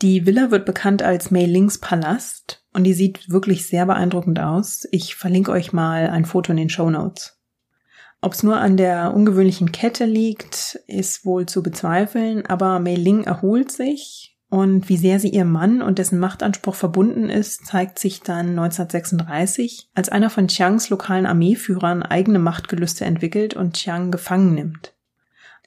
Die 0.01 0.27
Villa 0.27 0.51
wird 0.51 0.65
bekannt 0.65 1.03
als 1.03 1.31
Mei 1.31 1.45
Lings 1.45 1.79
Palast 1.79 2.65
und 2.73 2.85
die 2.85 2.95
sieht 2.95 3.31
wirklich 3.31 3.67
sehr 3.67 3.85
beeindruckend 3.85 4.39
aus. 4.39 4.87
Ich 4.93 5.17
verlinke 5.17 5.51
euch 5.51 5.73
mal 5.73 6.09
ein 6.09 6.25
Foto 6.25 6.53
in 6.53 6.57
den 6.57 6.71
Show 6.71 6.89
Notes. 6.89 7.38
Ob 8.21 8.33
es 8.33 8.43
nur 8.43 8.57
an 8.57 8.77
der 8.77 9.15
ungewöhnlichen 9.15 9.71
Kette 9.71 10.05
liegt, 10.05 10.81
ist 10.87 11.25
wohl 11.25 11.47
zu 11.47 11.63
bezweifeln, 11.63 12.45
aber 12.47 12.81
Mei 12.81 12.95
Ling 12.95 13.25
erholt 13.25 13.71
sich 13.71 14.37
und 14.51 14.89
wie 14.89 14.97
sehr 14.97 15.21
sie 15.21 15.29
ihrem 15.29 15.53
Mann 15.53 15.83
und 15.83 15.99
dessen 15.99 16.19
Machtanspruch 16.19 16.75
verbunden 16.75 17.29
ist, 17.29 17.67
zeigt 17.67 17.99
sich 17.99 18.23
dann 18.23 18.51
1936, 18.51 19.91
als 19.95 20.09
einer 20.09 20.31
von 20.31 20.49
Chiangs 20.49 20.89
lokalen 20.89 21.27
Armeeführern 21.27 22.03
eigene 22.03 22.39
Machtgelüste 22.39 23.05
entwickelt 23.05 23.55
und 23.55 23.75
Chiang 23.75 24.11
gefangen 24.11 24.55
nimmt. 24.55 24.95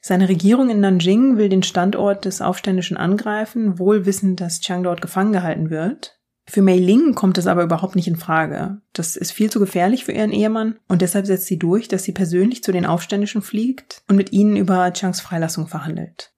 Seine 0.00 0.28
Regierung 0.28 0.68
in 0.68 0.80
Nanjing 0.80 1.36
will 1.36 1.48
den 1.48 1.62
Standort 1.62 2.24
des 2.24 2.42
Aufständischen 2.42 2.96
angreifen, 2.96 3.78
wohl 3.78 4.04
wissend, 4.04 4.40
dass 4.40 4.60
Chiang 4.60 4.82
dort 4.82 5.00
gefangen 5.00 5.32
gehalten 5.32 5.70
wird. 5.70 6.18
Für 6.44 6.62
Mei 6.62 6.76
Ling 6.76 7.14
kommt 7.14 7.38
es 7.38 7.46
aber 7.46 7.62
überhaupt 7.62 7.94
nicht 7.94 8.08
in 8.08 8.16
Frage. 8.16 8.80
Das 8.92 9.16
ist 9.16 9.32
viel 9.32 9.50
zu 9.50 9.60
gefährlich 9.60 10.04
für 10.04 10.12
ihren 10.12 10.32
Ehemann 10.32 10.78
und 10.88 11.02
deshalb 11.02 11.26
setzt 11.26 11.46
sie 11.46 11.58
durch, 11.58 11.88
dass 11.88 12.04
sie 12.04 12.12
persönlich 12.12 12.64
zu 12.64 12.72
den 12.72 12.84
Aufständischen 12.84 13.42
fliegt 13.42 14.02
und 14.08 14.16
mit 14.16 14.32
ihnen 14.32 14.56
über 14.56 14.92
Chiangs 14.92 15.20
Freilassung 15.20 15.68
verhandelt. 15.68 16.32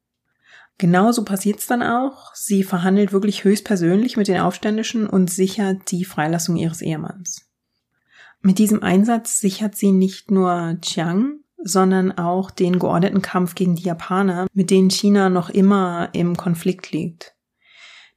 Genauso 0.77 1.25
passiert's 1.25 1.67
dann 1.67 1.83
auch. 1.83 2.35
Sie 2.35 2.65
verhandelt 2.65 3.13
wirklich 3.13 3.45
höchstpersönlich 3.45 4.17
mit 4.17 4.29
den 4.29 4.41
Aufständischen 4.41 5.07
und 5.07 5.31
sichert 5.31 5.91
die 5.91 6.05
Freilassung 6.05 6.57
ihres 6.57 6.83
Ehemanns. 6.83 7.47
Mit 8.43 8.59
diesem 8.59 8.83
Einsatz 8.83 9.39
sichert 9.39 9.77
sie 9.77 9.93
nicht 9.93 10.31
nur 10.31 10.77
Chiang, 10.83 11.39
sondern 11.63 12.13
auch 12.13 12.51
den 12.51 12.79
geordneten 12.79 13.23
Kampf 13.23 13.55
gegen 13.55 13.75
die 13.75 13.85
Japaner, 13.85 14.47
mit 14.53 14.71
denen 14.71 14.91
China 14.91 15.31
noch 15.31 15.49
immer 15.49 16.11
im 16.13 16.37
Konflikt 16.37 16.93
liegt. 16.93 17.34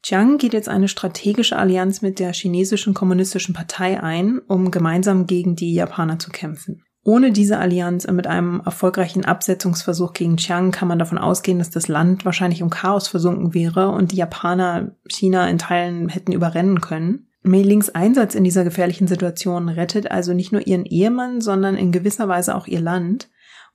Chiang 0.08 0.38
geht 0.38 0.54
jetzt 0.54 0.70
eine 0.70 0.88
strategische 0.88 1.58
Allianz 1.58 2.02
mit 2.02 2.20
der 2.20 2.32
chinesischen 2.32 2.94
kommunistischen 2.94 3.54
Partei 3.54 4.02
ein, 4.02 4.40
um 4.48 4.72
gemeinsam 4.72 5.28
gegen 5.28 5.58
die 5.58 5.74
Japaner 5.74 6.18
zu 6.18 6.30
kämpfen. 6.30 6.82
Ohne 7.04 7.34
diese 7.34 7.58
Allianz 7.58 8.06
und 8.06 8.16
mit 8.16 8.26
einem 8.26 8.62
erfolgreichen 8.64 9.26
Absetzungsversuch 9.26 10.14
gegen 10.14 10.38
Chiang 10.38 10.72
kann 10.72 10.88
man 10.88 10.98
davon 10.98 11.18
ausgehen, 11.18 11.60
dass 11.60 11.72
das 11.72 11.90
Land 11.90 12.24
wahrscheinlich 12.24 12.62
im 12.62 12.70
Chaos 12.70 13.10
versunken 13.10 13.54
wäre 13.54 13.90
und 13.90 14.14
die 14.14 14.16
Japaner 14.16 14.96
China 15.10 15.50
in 15.50 15.58
Teilen 15.58 16.08
hätten 16.08 16.32
überrennen 16.32 16.80
können. 16.80 17.28
Mei 17.44 17.62
Lings 17.62 17.90
Einsatz 17.90 18.34
in 18.34 18.46
dieser 18.46 18.64
gefährlichen 18.64 19.08
Situation 19.08 19.68
rettet 19.68 20.10
also 20.10 20.34
nicht 20.34 20.54
nur 20.54 20.66
ihren 20.66 20.86
Ehemann, 20.86 21.42
sondern 21.42 21.76
in 21.76 21.92
gewisser 21.92 22.30
Weise 22.30 22.56
auch 22.56 22.68
ihr 22.68 22.80
Land 22.80 23.28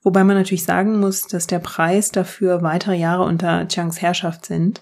Wobei 0.03 0.25
man 0.25 0.35
natürlich 0.35 0.65
sagen 0.65 0.99
muss, 0.99 1.27
dass 1.27 1.47
der 1.47 1.59
Preis 1.59 2.11
dafür 2.11 2.61
weitere 2.61 2.97
Jahre 2.97 3.23
unter 3.23 3.67
Chiangs 3.69 4.01
Herrschaft 4.01 4.45
sind. 4.45 4.81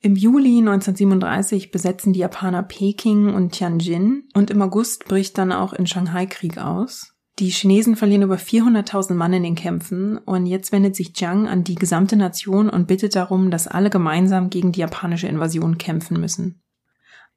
Im 0.00 0.14
Juli 0.14 0.58
1937 0.58 1.72
besetzen 1.72 2.12
die 2.12 2.20
Japaner 2.20 2.62
Peking 2.62 3.34
und 3.34 3.50
Tianjin 3.52 4.28
und 4.32 4.50
im 4.50 4.62
August 4.62 5.06
bricht 5.06 5.36
dann 5.38 5.50
auch 5.50 5.72
in 5.72 5.88
Shanghai 5.88 6.26
Krieg 6.26 6.58
aus. 6.58 7.14
Die 7.40 7.50
Chinesen 7.50 7.96
verlieren 7.96 8.22
über 8.22 8.36
400.000 8.36 9.14
Mann 9.14 9.32
in 9.32 9.42
den 9.42 9.54
Kämpfen 9.56 10.18
und 10.18 10.46
jetzt 10.46 10.70
wendet 10.70 10.94
sich 10.94 11.12
Jiang 11.18 11.48
an 11.48 11.64
die 11.64 11.74
gesamte 11.74 12.16
Nation 12.16 12.68
und 12.68 12.86
bittet 12.86 13.16
darum, 13.16 13.50
dass 13.50 13.66
alle 13.66 13.90
gemeinsam 13.90 14.50
gegen 14.50 14.70
die 14.70 14.80
japanische 14.80 15.28
Invasion 15.28 15.78
kämpfen 15.78 16.20
müssen. 16.20 16.62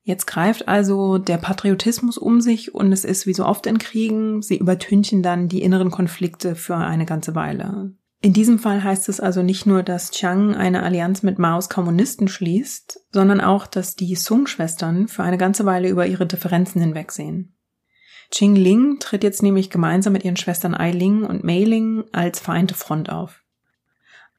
Jetzt 0.04 0.26
greift 0.26 0.68
also 0.68 1.20
der 1.20 1.38
Patriotismus 1.38 2.18
um 2.18 2.42
sich 2.42 2.74
und 2.74 2.92
es 2.92 3.06
ist 3.06 3.28
wie 3.28 3.34
so 3.34 3.46
oft 3.46 3.68
in 3.68 3.78
Kriegen, 3.78 4.42
sie 4.42 4.58
übertünchen 4.58 5.22
dann 5.22 5.48
die 5.48 5.62
inneren 5.62 5.92
Konflikte 5.92 6.56
für 6.56 6.76
eine 6.76 7.06
ganze 7.06 7.36
Weile. 7.36 7.94
In 8.24 8.34
diesem 8.34 8.60
Fall 8.60 8.84
heißt 8.84 9.10
es 9.10 9.20
also 9.20 9.42
nicht 9.42 9.66
nur, 9.66 9.82
dass 9.82 10.12
Chiang 10.12 10.56
eine 10.56 10.84
Allianz 10.84 11.24
mit 11.24 11.40
Maos 11.40 11.70
Kommunisten 11.70 12.28
schließt, 12.28 13.00
sondern 13.12 13.42
auch, 13.42 13.66
dass 13.66 13.96
die 13.96 14.16
Sung-Schwestern 14.16 15.08
für 15.08 15.24
eine 15.24 15.40
ganze 15.40 15.66
Weile 15.66 15.90
über 15.90 16.06
ihre 16.06 16.28
Differenzen 16.28 16.82
hinwegsehen. 16.82 17.56
Qing 18.30 18.56
Ling 18.56 19.00
tritt 19.00 19.24
jetzt 19.24 19.42
nämlich 19.42 19.72
gemeinsam 19.72 20.14
mit 20.14 20.24
ihren 20.24 20.38
Schwestern 20.38 20.76
Ai 20.76 20.92
Ling 20.92 21.24
und 21.24 21.44
Mei 21.44 21.64
Ling 21.64 22.04
als 22.12 22.40
vereinte 22.40 22.76
Front 22.76 23.10
auf. 23.10 23.42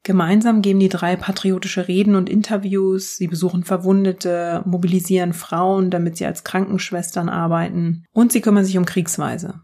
Gemeinsam 0.01 0.61
geben 0.61 0.79
die 0.79 0.89
drei 0.89 1.15
patriotische 1.15 1.87
Reden 1.87 2.15
und 2.15 2.29
Interviews, 2.29 3.17
sie 3.17 3.27
besuchen 3.27 3.63
Verwundete, 3.63 4.61
mobilisieren 4.65 5.33
Frauen, 5.33 5.91
damit 5.91 6.17
sie 6.17 6.25
als 6.25 6.43
Krankenschwestern 6.43 7.29
arbeiten 7.29 8.05
und 8.13 8.31
sie 8.31 8.41
kümmern 8.41 8.65
sich 8.65 8.77
um 8.77 8.85
Kriegsweise. 8.85 9.61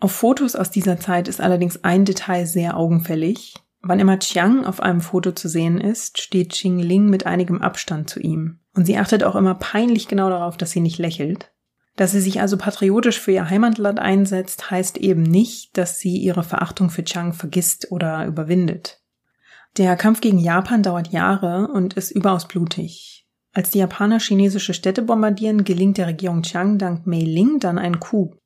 Auf 0.00 0.12
Fotos 0.12 0.56
aus 0.56 0.70
dieser 0.70 0.98
Zeit 0.98 1.28
ist 1.28 1.42
allerdings 1.42 1.84
ein 1.84 2.06
Detail 2.06 2.46
sehr 2.46 2.76
augenfällig. 2.78 3.54
Wann 3.82 4.00
immer 4.00 4.18
Chiang 4.18 4.64
auf 4.64 4.80
einem 4.80 5.02
Foto 5.02 5.32
zu 5.32 5.48
sehen 5.48 5.78
ist, 5.78 6.20
steht 6.20 6.52
Xing 6.52 6.78
Ling 6.78 7.10
mit 7.10 7.26
einigem 7.26 7.60
Abstand 7.60 8.08
zu 8.08 8.18
ihm. 8.18 8.60
Und 8.74 8.86
sie 8.86 8.96
achtet 8.96 9.24
auch 9.24 9.36
immer 9.36 9.54
peinlich 9.54 10.08
genau 10.08 10.30
darauf, 10.30 10.56
dass 10.56 10.70
sie 10.70 10.80
nicht 10.80 10.98
lächelt. 10.98 11.52
Dass 11.96 12.12
sie 12.12 12.20
sich 12.20 12.40
also 12.40 12.56
patriotisch 12.56 13.20
für 13.20 13.32
ihr 13.32 13.50
Heimatland 13.50 13.98
einsetzt, 13.98 14.70
heißt 14.70 14.96
eben 14.96 15.22
nicht, 15.22 15.76
dass 15.76 15.98
sie 15.98 16.16
ihre 16.16 16.44
Verachtung 16.44 16.88
für 16.88 17.04
Chiang 17.04 17.34
vergisst 17.34 17.90
oder 17.90 18.24
überwindet. 18.26 19.02
Der 19.76 19.96
Kampf 19.96 20.22
gegen 20.22 20.38
Japan 20.38 20.82
dauert 20.82 21.08
Jahre 21.08 21.68
und 21.68 21.94
ist 21.94 22.10
überaus 22.10 22.48
blutig. 22.48 23.26
Als 23.52 23.70
die 23.70 23.78
Japaner 23.78 24.18
chinesische 24.18 24.72
Städte 24.72 25.02
bombardieren, 25.02 25.64
gelingt 25.64 25.98
der 25.98 26.06
Regierung 26.06 26.42
Chiang 26.42 26.78
dank 26.78 27.06
Mei 27.06 27.20
Ling 27.20 27.58
dann 27.60 27.78
ein 27.78 28.00
Coup. 28.00 28.39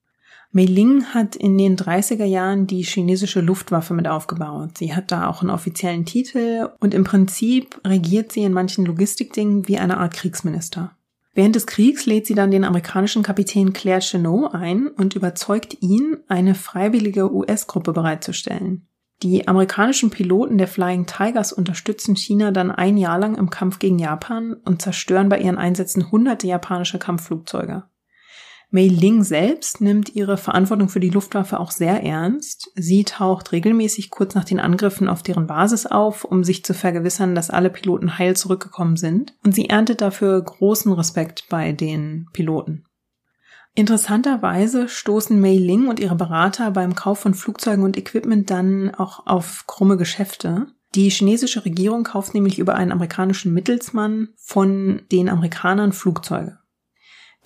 Mei 0.56 0.66
Ling 0.66 1.06
hat 1.06 1.34
in 1.34 1.58
den 1.58 1.76
30er 1.76 2.24
Jahren 2.24 2.68
die 2.68 2.82
chinesische 2.82 3.40
Luftwaffe 3.40 3.92
mit 3.92 4.06
aufgebaut. 4.06 4.78
Sie 4.78 4.94
hat 4.94 5.10
da 5.10 5.26
auch 5.26 5.40
einen 5.40 5.50
offiziellen 5.50 6.04
Titel 6.04 6.68
und 6.78 6.94
im 6.94 7.02
Prinzip 7.02 7.80
regiert 7.84 8.30
sie 8.30 8.44
in 8.44 8.52
manchen 8.52 8.86
Logistikdingen 8.86 9.66
wie 9.66 9.78
eine 9.78 9.98
Art 9.98 10.14
Kriegsminister. 10.14 10.92
Während 11.32 11.56
des 11.56 11.66
Kriegs 11.66 12.06
lädt 12.06 12.28
sie 12.28 12.36
dann 12.36 12.52
den 12.52 12.62
amerikanischen 12.62 13.24
Kapitän 13.24 13.72
Claire 13.72 13.98
Chenot 13.98 14.54
ein 14.54 14.86
und 14.86 15.16
überzeugt 15.16 15.82
ihn, 15.82 16.18
eine 16.28 16.54
freiwillige 16.54 17.34
US-Gruppe 17.34 17.92
bereitzustellen. 17.92 18.86
Die 19.24 19.48
amerikanischen 19.48 20.10
Piloten 20.10 20.56
der 20.56 20.68
Flying 20.68 21.06
Tigers 21.06 21.52
unterstützen 21.52 22.14
China 22.14 22.52
dann 22.52 22.70
ein 22.70 22.96
Jahr 22.96 23.18
lang 23.18 23.34
im 23.34 23.50
Kampf 23.50 23.80
gegen 23.80 23.98
Japan 23.98 24.54
und 24.64 24.82
zerstören 24.82 25.28
bei 25.28 25.40
ihren 25.40 25.58
Einsätzen 25.58 26.12
hunderte 26.12 26.46
japanische 26.46 27.00
Kampfflugzeuge. 27.00 27.82
Mei 28.70 28.86
Ling 28.86 29.22
selbst 29.22 29.80
nimmt 29.80 30.16
ihre 30.16 30.36
Verantwortung 30.36 30.88
für 30.88 31.00
die 31.00 31.10
Luftwaffe 31.10 31.60
auch 31.60 31.70
sehr 31.70 32.02
ernst. 32.02 32.70
Sie 32.74 33.04
taucht 33.04 33.52
regelmäßig 33.52 34.10
kurz 34.10 34.34
nach 34.34 34.44
den 34.44 34.58
Angriffen 34.58 35.08
auf 35.08 35.22
deren 35.22 35.46
Basis 35.46 35.86
auf, 35.86 36.24
um 36.24 36.42
sich 36.42 36.64
zu 36.64 36.74
vergewissern, 36.74 37.34
dass 37.34 37.50
alle 37.50 37.70
Piloten 37.70 38.18
heil 38.18 38.36
zurückgekommen 38.36 38.96
sind. 38.96 39.34
Und 39.44 39.54
sie 39.54 39.68
erntet 39.68 40.00
dafür 40.00 40.42
großen 40.42 40.92
Respekt 40.92 41.44
bei 41.48 41.72
den 41.72 42.28
Piloten. 42.32 42.84
Interessanterweise 43.76 44.88
stoßen 44.88 45.40
Mei 45.40 45.56
Ling 45.56 45.88
und 45.88 45.98
ihre 45.98 46.14
Berater 46.14 46.70
beim 46.70 46.94
Kauf 46.94 47.18
von 47.18 47.34
Flugzeugen 47.34 47.84
und 47.84 47.96
Equipment 47.96 48.48
dann 48.50 48.94
auch 48.94 49.26
auf 49.26 49.64
krumme 49.66 49.96
Geschäfte. 49.96 50.68
Die 50.94 51.10
chinesische 51.10 51.64
Regierung 51.64 52.04
kauft 52.04 52.34
nämlich 52.34 52.60
über 52.60 52.76
einen 52.76 52.92
amerikanischen 52.92 53.52
Mittelsmann 53.52 54.28
von 54.36 55.02
den 55.10 55.28
Amerikanern 55.28 55.92
Flugzeuge. 55.92 56.58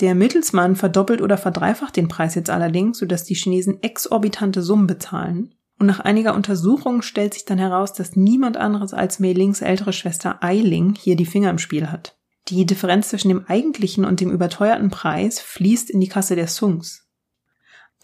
Der 0.01 0.15
Mittelsmann 0.15 0.77
verdoppelt 0.77 1.21
oder 1.21 1.37
verdreifacht 1.37 1.97
den 1.97 2.09
Preis 2.09 2.35
jetzt 2.35 2.51
allerdings, 2.51 2.99
sodass 2.99 3.25
die 3.25 3.35
Chinesen 3.35 3.83
exorbitante 3.83 4.63
Summen 4.63 4.87
bezahlen. 4.87 5.55
Und 5.79 5.87
nach 5.87 6.01
einiger 6.01 6.35
Untersuchung 6.35 7.03
stellt 7.03 7.35
sich 7.35 7.45
dann 7.45 7.59
heraus, 7.59 7.93
dass 7.93 8.17
niemand 8.17 8.57
anderes 8.57 8.93
als 8.95 9.21
Mei 9.21 9.33
Lings 9.33 9.61
ältere 9.61 9.93
Schwester 9.93 10.43
Ai 10.43 10.57
Ling 10.57 10.95
hier 10.95 11.17
die 11.17 11.27
Finger 11.27 11.51
im 11.51 11.59
Spiel 11.59 11.91
hat. 11.91 12.17
Die 12.49 12.65
Differenz 12.65 13.09
zwischen 13.11 13.29
dem 13.29 13.45
eigentlichen 13.47 14.05
und 14.05 14.21
dem 14.21 14.31
überteuerten 14.31 14.91
Preis 14.91 15.39
fließt 15.41 15.91
in 15.91 16.01
die 16.01 16.09
Kasse 16.09 16.35
der 16.35 16.49
Sungs. 16.49 17.07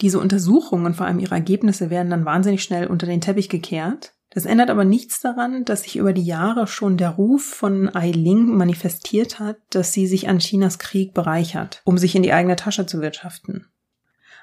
Diese 0.01 0.19
Untersuchungen 0.19 0.85
und 0.85 0.95
vor 0.95 1.05
allem 1.05 1.19
ihre 1.19 1.35
Ergebnisse 1.35 1.89
werden 1.89 2.09
dann 2.09 2.25
wahnsinnig 2.25 2.61
schnell 2.61 2.87
unter 2.87 3.07
den 3.07 3.21
Teppich 3.21 3.49
gekehrt. 3.49 4.13
Das 4.35 4.45
ändert 4.45 4.69
aber 4.69 4.83
nichts 4.83 5.21
daran, 5.21 5.63
dass 5.63 5.83
sich 5.83 5.95
über 5.95 6.11
die 6.11 6.25
Jahre 6.25 6.67
schon 6.67 6.97
der 6.97 7.11
Ruf 7.11 7.41
von 7.41 7.95
Ai 7.95 8.11
Ling 8.11 8.57
manifestiert 8.57 9.39
hat, 9.39 9.55
dass 9.69 9.93
sie 9.93 10.07
sich 10.07 10.27
an 10.27 10.39
Chinas 10.39 10.77
Krieg 10.77 11.13
bereichert, 11.13 11.81
um 11.85 11.97
sich 11.97 12.15
in 12.15 12.21
die 12.21 12.33
eigene 12.33 12.57
Tasche 12.57 12.85
zu 12.85 12.99
wirtschaften. 12.99 13.67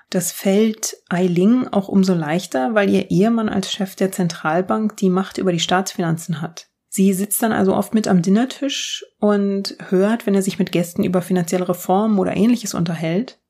Das 0.08 0.32
fällt 0.32 0.96
Ai 1.10 1.26
Ling 1.26 1.68
auch 1.68 1.88
umso 1.88 2.14
leichter, 2.14 2.74
weil 2.74 2.88
ihr 2.88 3.10
Ehemann 3.10 3.50
als 3.50 3.70
Chef 3.70 3.94
der 3.94 4.10
Zentralbank 4.10 4.96
die 4.96 5.10
Macht 5.10 5.36
über 5.36 5.52
die 5.52 5.60
Staatsfinanzen 5.60 6.40
hat. 6.40 6.68
Sie 6.88 7.12
sitzt 7.12 7.42
dann 7.42 7.52
also 7.52 7.74
oft 7.76 7.92
mit 7.92 8.08
am 8.08 8.22
Dinnertisch 8.22 9.04
und 9.18 9.76
hört, 9.90 10.24
wenn 10.24 10.34
er 10.34 10.42
sich 10.42 10.58
mit 10.58 10.72
Gästen 10.72 11.04
über 11.04 11.20
finanzielle 11.20 11.68
Reformen 11.68 12.18
oder 12.18 12.34
ähnliches 12.34 12.72
unterhält. 12.72 13.41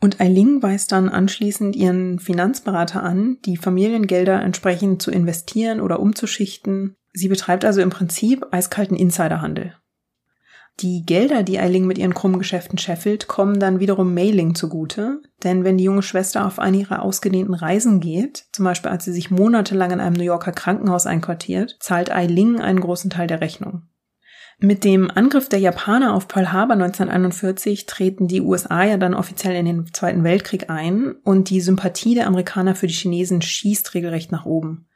Und 0.00 0.20
Eiling 0.20 0.62
weist 0.62 0.92
dann 0.92 1.08
anschließend 1.08 1.74
ihren 1.74 2.18
Finanzberater 2.18 3.02
an, 3.02 3.38
die 3.44 3.56
Familiengelder 3.56 4.42
entsprechend 4.42 5.00
zu 5.00 5.10
investieren 5.10 5.80
oder 5.80 6.00
umzuschichten. 6.00 6.96
Sie 7.12 7.28
betreibt 7.28 7.64
also 7.64 7.80
im 7.80 7.90
Prinzip 7.90 8.46
eiskalten 8.50 8.96
Insiderhandel. 8.96 9.74
Die 10.80 11.06
Gelder, 11.06 11.42
die 11.42 11.58
Eiling 11.58 11.86
mit 11.86 11.96
ihren 11.96 12.12
krummen 12.12 12.38
Geschäften 12.38 12.76
scheffelt, 12.76 13.28
kommen 13.28 13.58
dann 13.58 13.80
wiederum 13.80 14.12
Mailing 14.12 14.54
zugute, 14.54 15.22
denn 15.42 15.64
wenn 15.64 15.78
die 15.78 15.84
junge 15.84 16.02
Schwester 16.02 16.44
auf 16.46 16.58
eine 16.58 16.76
ihrer 16.76 17.00
ausgedehnten 17.00 17.54
Reisen 17.54 17.98
geht, 18.00 18.44
zum 18.52 18.66
Beispiel 18.66 18.90
als 18.90 19.06
sie 19.06 19.12
sich 19.12 19.30
monatelang 19.30 19.92
in 19.92 20.00
einem 20.00 20.16
New 20.16 20.24
Yorker 20.24 20.52
Krankenhaus 20.52 21.06
einquartiert, 21.06 21.78
zahlt 21.80 22.12
Eiling 22.12 22.60
einen 22.60 22.80
großen 22.80 23.08
Teil 23.08 23.26
der 23.26 23.40
Rechnung. 23.40 23.84
Mit 24.58 24.84
dem 24.84 25.10
Angriff 25.10 25.50
der 25.50 25.58
Japaner 25.58 26.14
auf 26.14 26.28
Pearl 26.28 26.50
Harbor 26.50 26.74
1941 26.74 27.84
treten 27.84 28.26
die 28.26 28.40
USA 28.40 28.84
ja 28.84 28.96
dann 28.96 29.12
offiziell 29.12 29.54
in 29.54 29.66
den 29.66 29.92
Zweiten 29.92 30.24
Weltkrieg 30.24 30.70
ein 30.70 31.14
und 31.24 31.50
die 31.50 31.60
Sympathie 31.60 32.14
der 32.14 32.26
Amerikaner 32.26 32.74
für 32.74 32.86
die 32.86 32.94
Chinesen 32.94 33.42
schießt 33.42 33.92
regelrecht 33.92 34.32
nach 34.32 34.46
oben. 34.46 34.86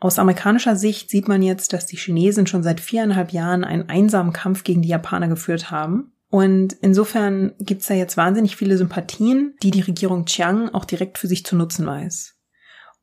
Aus 0.00 0.18
amerikanischer 0.18 0.74
Sicht 0.76 1.10
sieht 1.10 1.28
man 1.28 1.42
jetzt, 1.42 1.74
dass 1.74 1.84
die 1.84 1.96
Chinesen 1.96 2.46
schon 2.46 2.62
seit 2.62 2.80
viereinhalb 2.80 3.32
Jahren 3.32 3.62
einen 3.62 3.90
einsamen 3.90 4.32
Kampf 4.32 4.64
gegen 4.64 4.80
die 4.80 4.88
Japaner 4.88 5.28
geführt 5.28 5.70
haben. 5.70 6.12
Und 6.30 6.72
insofern 6.80 7.52
gibt's 7.60 7.86
da 7.86 7.94
jetzt 7.94 8.16
wahnsinnig 8.16 8.56
viele 8.56 8.76
Sympathien, 8.76 9.54
die 9.62 9.70
die 9.70 9.82
Regierung 9.82 10.24
Chiang 10.24 10.70
auch 10.70 10.84
direkt 10.84 11.18
für 11.18 11.26
sich 11.26 11.44
zu 11.44 11.56
nutzen 11.56 11.86
weiß. 11.86 12.34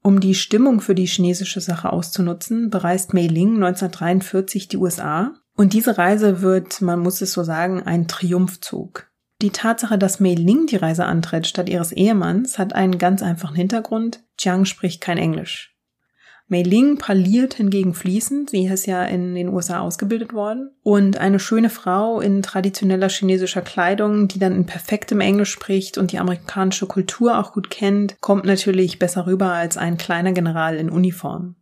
Um 0.03 0.19
die 0.19 0.35
Stimmung 0.35 0.81
für 0.81 0.95
die 0.95 1.05
chinesische 1.05 1.61
Sache 1.61 1.93
auszunutzen, 1.93 2.71
bereist 2.71 3.13
Mei 3.13 3.27
Ling 3.27 3.55
1943 3.55 4.67
die 4.67 4.77
USA. 4.77 5.33
Und 5.55 5.73
diese 5.73 5.97
Reise 5.97 6.41
wird, 6.41 6.81
man 6.81 6.99
muss 6.99 7.21
es 7.21 7.33
so 7.33 7.43
sagen, 7.43 7.83
ein 7.83 8.07
Triumphzug. 8.07 9.11
Die 9.41 9.49
Tatsache, 9.49 9.97
dass 9.97 10.19
Mei 10.19 10.35
Ling 10.35 10.67
die 10.67 10.75
Reise 10.75 11.05
antritt 11.05 11.47
statt 11.47 11.67
ihres 11.67 11.91
Ehemanns, 11.91 12.59
hat 12.59 12.73
einen 12.73 12.97
ganz 12.97 13.23
einfachen 13.23 13.55
Hintergrund. 13.55 14.23
Chiang 14.37 14.65
spricht 14.65 15.01
kein 15.01 15.17
Englisch. 15.17 15.75
Mei 16.51 16.63
Ling 16.63 16.97
parliert 16.97 17.53
hingegen 17.53 17.93
fließend, 17.93 18.49
sie 18.49 18.65
ist 18.65 18.85
ja 18.85 19.05
in 19.05 19.35
den 19.35 19.47
USA 19.47 19.79
ausgebildet 19.79 20.33
worden. 20.33 20.71
Und 20.83 21.17
eine 21.17 21.39
schöne 21.39 21.69
Frau 21.69 22.19
in 22.19 22.41
traditioneller 22.41 23.07
chinesischer 23.07 23.61
Kleidung, 23.61 24.27
die 24.27 24.37
dann 24.37 24.53
in 24.53 24.65
perfektem 24.65 25.21
Englisch 25.21 25.51
spricht 25.51 25.97
und 25.97 26.11
die 26.11 26.19
amerikanische 26.19 26.87
Kultur 26.87 27.39
auch 27.39 27.53
gut 27.53 27.69
kennt, 27.69 28.19
kommt 28.19 28.43
natürlich 28.43 28.99
besser 28.99 29.27
rüber 29.27 29.53
als 29.53 29.77
ein 29.77 29.97
kleiner 29.97 30.33
General 30.33 30.75
in 30.75 30.89
Uniform. 30.89 31.55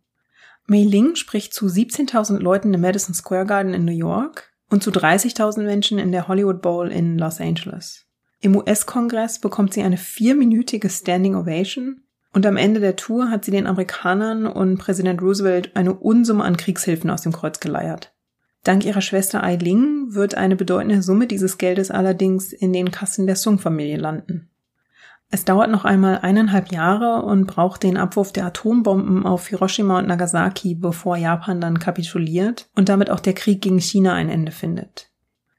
Mei 0.70 0.84
Ling 0.84 1.16
spricht 1.16 1.52
zu 1.52 1.66
17.000 1.66 2.38
Leuten 2.38 2.72
im 2.72 2.80
Madison 2.80 3.12
Square 3.12 3.44
Garden 3.44 3.74
in 3.74 3.84
New 3.84 3.90
York 3.90 4.52
und 4.68 4.84
zu 4.84 4.92
30.000 4.92 5.64
Menschen 5.64 5.98
in 5.98 6.12
der 6.12 6.28
Hollywood 6.28 6.62
Bowl 6.62 6.92
in 6.92 7.18
Los 7.18 7.40
Angeles. 7.40 8.06
Im 8.40 8.54
US-Kongress 8.54 9.40
bekommt 9.40 9.74
sie 9.74 9.82
eine 9.82 9.96
vierminütige 9.96 10.88
Standing 10.88 11.34
Ovation 11.34 12.02
und 12.32 12.46
am 12.46 12.56
Ende 12.56 12.78
der 12.78 12.94
Tour 12.94 13.30
hat 13.30 13.44
sie 13.44 13.50
den 13.50 13.66
Amerikanern 13.66 14.46
und 14.46 14.78
Präsident 14.78 15.20
Roosevelt 15.20 15.74
eine 15.74 15.92
Unsumme 15.92 16.44
an 16.44 16.56
Kriegshilfen 16.56 17.10
aus 17.10 17.22
dem 17.22 17.32
Kreuz 17.32 17.58
geleiert. 17.58 18.14
Dank 18.62 18.84
ihrer 18.84 19.00
Schwester 19.00 19.42
Eiling 19.42 20.14
wird 20.14 20.36
eine 20.36 20.54
bedeutende 20.54 21.02
Summe 21.02 21.26
dieses 21.26 21.58
Geldes 21.58 21.90
allerdings 21.90 22.52
in 22.52 22.72
den 22.72 22.92
Kassen 22.92 23.26
der 23.26 23.34
Sung-Familie 23.34 23.96
landen. 23.96 24.49
Es 25.32 25.44
dauert 25.44 25.70
noch 25.70 25.84
einmal 25.84 26.18
eineinhalb 26.22 26.72
Jahre 26.72 27.22
und 27.22 27.46
braucht 27.46 27.84
den 27.84 27.96
Abwurf 27.96 28.32
der 28.32 28.46
Atombomben 28.46 29.24
auf 29.24 29.46
Hiroshima 29.46 29.98
und 29.98 30.08
Nagasaki, 30.08 30.74
bevor 30.74 31.16
Japan 31.16 31.60
dann 31.60 31.78
kapituliert 31.78 32.68
und 32.74 32.88
damit 32.88 33.10
auch 33.10 33.20
der 33.20 33.34
Krieg 33.34 33.62
gegen 33.62 33.78
China 33.78 34.14
ein 34.14 34.28
Ende 34.28 34.50
findet. 34.50 35.12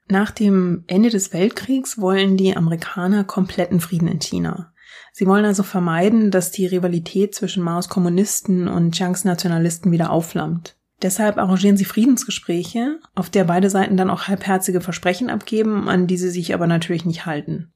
Nach 0.08 0.30
dem 0.30 0.84
Ende 0.88 1.08
des 1.08 1.32
Weltkriegs 1.32 1.98
wollen 1.98 2.36
die 2.36 2.54
Amerikaner 2.54 3.24
kompletten 3.24 3.80
Frieden 3.80 4.08
in 4.08 4.20
China. 4.20 4.74
Sie 5.14 5.26
wollen 5.26 5.46
also 5.46 5.62
vermeiden, 5.62 6.30
dass 6.30 6.50
die 6.50 6.66
Rivalität 6.66 7.34
zwischen 7.34 7.62
Maos 7.62 7.88
Kommunisten 7.88 8.68
und 8.68 8.94
Chiangs 8.94 9.24
Nationalisten 9.24 9.90
wieder 9.90 10.10
aufflammt. 10.10 10.76
Deshalb 11.00 11.38
arrangieren 11.38 11.78
sie 11.78 11.86
Friedensgespräche, 11.86 13.00
auf 13.14 13.30
der 13.30 13.44
beide 13.44 13.70
Seiten 13.70 13.96
dann 13.96 14.10
auch 14.10 14.28
halbherzige 14.28 14.82
Versprechen 14.82 15.30
abgeben, 15.30 15.88
an 15.88 16.06
die 16.06 16.18
sie 16.18 16.30
sich 16.30 16.52
aber 16.52 16.66
natürlich 16.66 17.06
nicht 17.06 17.24
halten. 17.24 17.72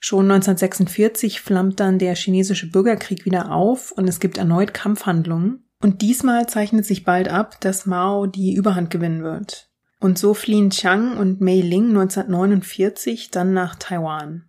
Schon 0.00 0.30
1946 0.30 1.40
flammt 1.40 1.80
dann 1.80 1.98
der 1.98 2.14
chinesische 2.14 2.70
Bürgerkrieg 2.70 3.24
wieder 3.24 3.52
auf 3.52 3.92
und 3.92 4.08
es 4.08 4.20
gibt 4.20 4.38
erneut 4.38 4.74
Kampfhandlungen. 4.74 5.68
Und 5.82 6.02
diesmal 6.02 6.46
zeichnet 6.48 6.86
sich 6.86 7.04
bald 7.04 7.28
ab, 7.28 7.60
dass 7.60 7.86
Mao 7.86 8.26
die 8.26 8.54
Überhand 8.54 8.90
gewinnen 8.90 9.22
wird. 9.22 9.70
Und 10.00 10.18
so 10.18 10.34
fliehen 10.34 10.70
Chiang 10.70 11.16
und 11.16 11.40
Mei 11.40 11.60
Ling 11.60 11.88
1949 11.88 13.30
dann 13.30 13.52
nach 13.52 13.76
Taiwan. 13.76 14.44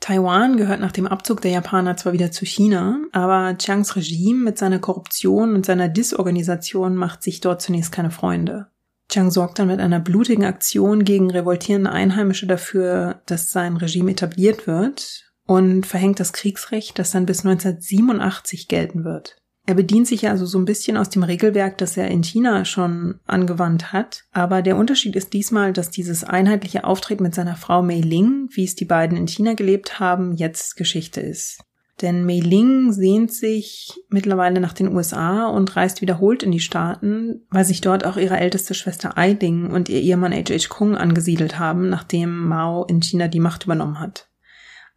Taiwan 0.00 0.56
gehört 0.56 0.80
nach 0.80 0.90
dem 0.90 1.06
Abzug 1.06 1.40
der 1.42 1.52
Japaner 1.52 1.96
zwar 1.96 2.12
wieder 2.12 2.32
zu 2.32 2.44
China, 2.44 3.00
aber 3.12 3.56
Chiangs 3.56 3.94
Regime 3.94 4.42
mit 4.42 4.58
seiner 4.58 4.80
Korruption 4.80 5.54
und 5.54 5.64
seiner 5.64 5.88
Disorganisation 5.88 6.96
macht 6.96 7.22
sich 7.22 7.40
dort 7.40 7.62
zunächst 7.62 7.92
keine 7.92 8.10
Freunde. 8.10 8.71
Chiang 9.12 9.30
sorgt 9.30 9.58
dann 9.58 9.68
mit 9.68 9.78
einer 9.78 10.00
blutigen 10.00 10.44
Aktion 10.44 11.04
gegen 11.04 11.30
revoltierende 11.30 11.90
Einheimische 11.90 12.46
dafür, 12.46 13.20
dass 13.26 13.52
sein 13.52 13.76
Regime 13.76 14.12
etabliert 14.12 14.66
wird 14.66 15.30
und 15.46 15.84
verhängt 15.84 16.18
das 16.18 16.32
Kriegsrecht, 16.32 16.98
das 16.98 17.10
dann 17.10 17.26
bis 17.26 17.44
1987 17.44 18.68
gelten 18.68 19.04
wird. 19.04 19.36
Er 19.66 19.74
bedient 19.74 20.08
sich 20.08 20.28
also 20.28 20.46
so 20.46 20.58
ein 20.58 20.64
bisschen 20.64 20.96
aus 20.96 21.10
dem 21.10 21.22
Regelwerk, 21.22 21.76
das 21.78 21.96
er 21.96 22.08
in 22.08 22.24
China 22.24 22.64
schon 22.64 23.20
angewandt 23.26 23.92
hat. 23.92 24.24
Aber 24.32 24.62
der 24.62 24.76
Unterschied 24.76 25.14
ist 25.14 25.34
diesmal, 25.34 25.74
dass 25.74 25.90
dieses 25.90 26.24
einheitliche 26.24 26.84
Auftreten 26.84 27.22
mit 27.22 27.34
seiner 27.34 27.54
Frau 27.54 27.82
Mei 27.82 28.00
Ling, 28.00 28.48
wie 28.50 28.64
es 28.64 28.74
die 28.74 28.86
beiden 28.86 29.16
in 29.16 29.28
China 29.28 29.52
gelebt 29.52 30.00
haben, 30.00 30.32
jetzt 30.32 30.76
Geschichte 30.76 31.20
ist. 31.20 31.60
Denn 32.02 32.26
Mei 32.26 32.40
Ling 32.40 32.92
sehnt 32.92 33.32
sich 33.32 34.00
mittlerweile 34.08 34.60
nach 34.60 34.72
den 34.72 34.94
USA 34.94 35.46
und 35.46 35.76
reist 35.76 36.02
wiederholt 36.02 36.42
in 36.42 36.50
die 36.50 36.60
Staaten, 36.60 37.46
weil 37.50 37.64
sich 37.64 37.80
dort 37.80 38.04
auch 38.04 38.16
ihre 38.16 38.38
älteste 38.38 38.74
Schwester 38.74 39.16
Ai 39.16 39.38
Ling 39.40 39.70
und 39.70 39.88
ihr 39.88 40.00
Ehemann 40.00 40.32
H.H. 40.32 40.68
Kung 40.68 40.96
angesiedelt 40.96 41.60
haben, 41.60 41.88
nachdem 41.88 42.48
Mao 42.48 42.84
in 42.84 43.00
China 43.00 43.28
die 43.28 43.40
Macht 43.40 43.64
übernommen 43.64 44.00
hat. 44.00 44.28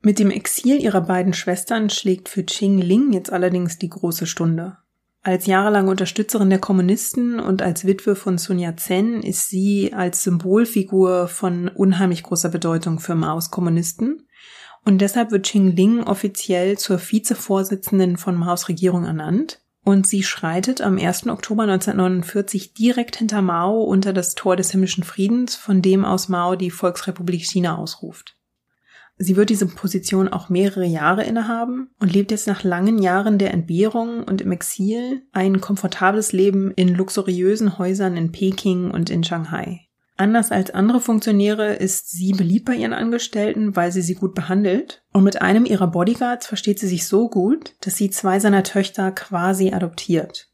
Mit 0.02 0.18
dem 0.18 0.32
Exil 0.32 0.82
ihrer 0.82 1.02
beiden 1.02 1.34
Schwestern 1.34 1.90
schlägt 1.90 2.28
für 2.28 2.44
Qing 2.44 2.80
Ling 2.80 3.14
jetzt 3.14 3.32
allerdings 3.32 3.78
die 3.78 3.90
große 3.90 4.26
Stunde. 4.26 4.78
Als 5.22 5.48
jahrelange 5.48 5.90
Unterstützerin 5.90 6.52
der 6.52 6.60
Kommunisten 6.60 7.40
und 7.40 7.64
als 7.64 7.86
Witwe 7.86 8.16
von 8.16 8.38
Sun 8.38 8.60
Yat-sen 8.60 9.24
ist 9.24 9.50
sie 9.50 9.92
als 9.94 10.22
Symbolfigur 10.22 11.28
von 11.28 11.68
unheimlich 11.68 12.22
großer 12.22 12.50
Bedeutung 12.50 13.00
für 13.00 13.16
Maos 13.16 13.50
Kommunisten. 13.50 14.28
Und 14.86 15.00
deshalb 15.00 15.32
wird 15.32 15.48
Qing 15.48 15.76
Ling 15.76 16.04
offiziell 16.04 16.78
zur 16.78 17.00
Vizevorsitzenden 17.00 18.18
von 18.18 18.36
Maos 18.36 18.70
Regierung 18.70 19.04
ernannt. 19.04 19.62
Und 19.84 20.08
sie 20.08 20.24
schreitet 20.24 20.82
am 20.82 20.98
1. 20.98 21.28
Oktober 21.28 21.64
1949 21.64 22.74
direkt 22.74 23.18
hinter 23.18 23.42
Mao 23.42 23.84
unter 23.84 24.14
das 24.14 24.34
Tor 24.34 24.56
des 24.56 24.72
himmlischen 24.72 25.04
Friedens, 25.04 25.56
von 25.56 25.82
dem 25.82 26.06
aus 26.06 26.30
Mao 26.30 26.56
die 26.56 26.72
Volksrepublik 26.72 27.44
China 27.44 27.78
ausruft. 27.78 28.36
Sie 29.18 29.38
wird 29.38 29.50
diese 29.50 29.68
Position 29.68 30.28
auch 30.28 30.50
mehrere 30.50 30.86
Jahre 30.86 31.24
innehaben 31.24 31.90
und 32.00 32.12
lebt 32.12 32.32
jetzt 32.32 32.48
nach 32.48 32.64
langen 32.64 33.02
Jahren 33.02 33.38
der 33.38 33.54
Entbehrung 33.54 34.24
und 34.24 34.42
im 34.42 34.52
Exil 34.52 35.24
ein 35.32 35.62
komfortables 35.62 36.34
Leben 36.34 36.72
in 36.72 36.90
luxuriösen 36.90 37.78
Häusern 37.78 38.18
in 38.18 38.32
Peking 38.32 38.92
und 38.92 39.10
in 39.10 39.24
Shanghai. 39.24 39.85
Anders 40.18 40.52
als 40.52 40.72
andere 40.72 41.02
Funktionäre 41.02 41.74
ist 41.74 42.10
sie 42.10 42.32
beliebt 42.32 42.66
bei 42.66 42.76
ihren 42.76 42.94
Angestellten, 42.94 43.76
weil 43.76 43.92
sie 43.92 44.02
sie 44.02 44.16
gut 44.16 44.34
behandelt. 44.34 45.04
Und 45.12 45.26
mit 45.26 45.42
einem 45.42 45.66
ihrer 45.66 45.88
Bodyguards 45.88 46.48
versteht 46.48 46.80
sie 46.80 46.88
sich 46.88 47.06
so 47.06 47.30
gut, 47.30 47.76
dass 47.82 47.98
sie 47.98 48.10
zwei 48.10 48.40
seiner 48.40 48.64
Töchter 48.64 49.12
quasi 49.12 49.74
adoptiert. 49.74 50.50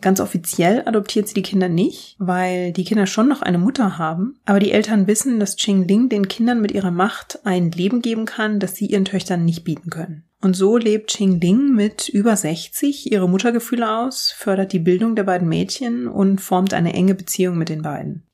Ganz 0.00 0.20
offiziell 0.20 0.82
adoptiert 0.86 1.28
sie 1.28 1.34
die 1.34 1.42
Kinder 1.42 1.68
nicht, 1.68 2.16
weil 2.18 2.72
die 2.72 2.84
Kinder 2.84 3.06
schon 3.06 3.28
noch 3.28 3.40
eine 3.40 3.58
Mutter 3.58 3.98
haben, 3.98 4.40
aber 4.44 4.58
die 4.58 4.72
Eltern 4.72 5.06
wissen, 5.06 5.38
dass 5.38 5.56
Ching 5.56 5.86
Ling 5.86 6.08
den 6.08 6.26
Kindern 6.26 6.60
mit 6.60 6.72
ihrer 6.72 6.90
Macht 6.90 7.38
ein 7.44 7.70
Leben 7.70 8.02
geben 8.02 8.24
kann, 8.24 8.58
das 8.58 8.74
sie 8.74 8.86
ihren 8.86 9.04
Töchtern 9.04 9.44
nicht 9.44 9.62
bieten 9.62 9.90
können. 9.90 10.24
Und 10.40 10.56
so 10.56 10.76
lebt 10.76 11.12
Ching 11.12 11.40
Ling 11.40 11.72
mit 11.74 12.08
über 12.08 12.36
60 12.36 13.12
ihre 13.12 13.28
Muttergefühle 13.28 13.98
aus, 13.98 14.32
fördert 14.36 14.72
die 14.72 14.80
Bildung 14.80 15.14
der 15.14 15.22
beiden 15.22 15.48
Mädchen 15.48 16.08
und 16.08 16.40
formt 16.40 16.74
eine 16.74 16.94
enge 16.94 17.14
Beziehung 17.14 17.56
mit 17.56 17.68
den 17.68 17.82
beiden. 17.82 18.24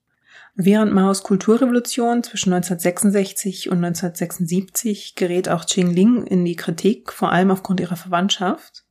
Während 0.61 0.93
Maos 0.93 1.23
Kulturrevolution 1.23 2.25
zwischen 2.25 2.53
1966 2.53 3.71
und 3.71 3.77
1976 3.77 5.15
gerät 5.15 5.49
auch 5.49 5.65
Ching 5.65 5.95
Ling 5.95 6.27
in 6.27 6.45
die 6.45 6.57
Kritik, 6.57 7.13
vor 7.13 7.31
allem 7.31 7.53
aufgrund 7.53 7.79
ihrer 7.79 7.95
Verwandtschaft. 7.95 8.85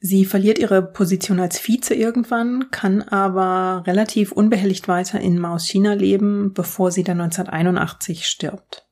Sie 0.00 0.24
verliert 0.24 0.60
ihre 0.60 0.82
Position 0.82 1.40
als 1.40 1.58
Vize 1.58 1.94
irgendwann, 1.94 2.70
kann 2.70 3.02
aber 3.02 3.82
relativ 3.88 4.30
unbehelligt 4.30 4.86
weiter 4.86 5.18
in 5.18 5.40
Maos 5.40 5.66
China 5.66 5.94
leben, 5.94 6.52
bevor 6.54 6.92
sie 6.92 7.02
dann 7.02 7.20
1981 7.20 8.24
stirbt. 8.24 8.86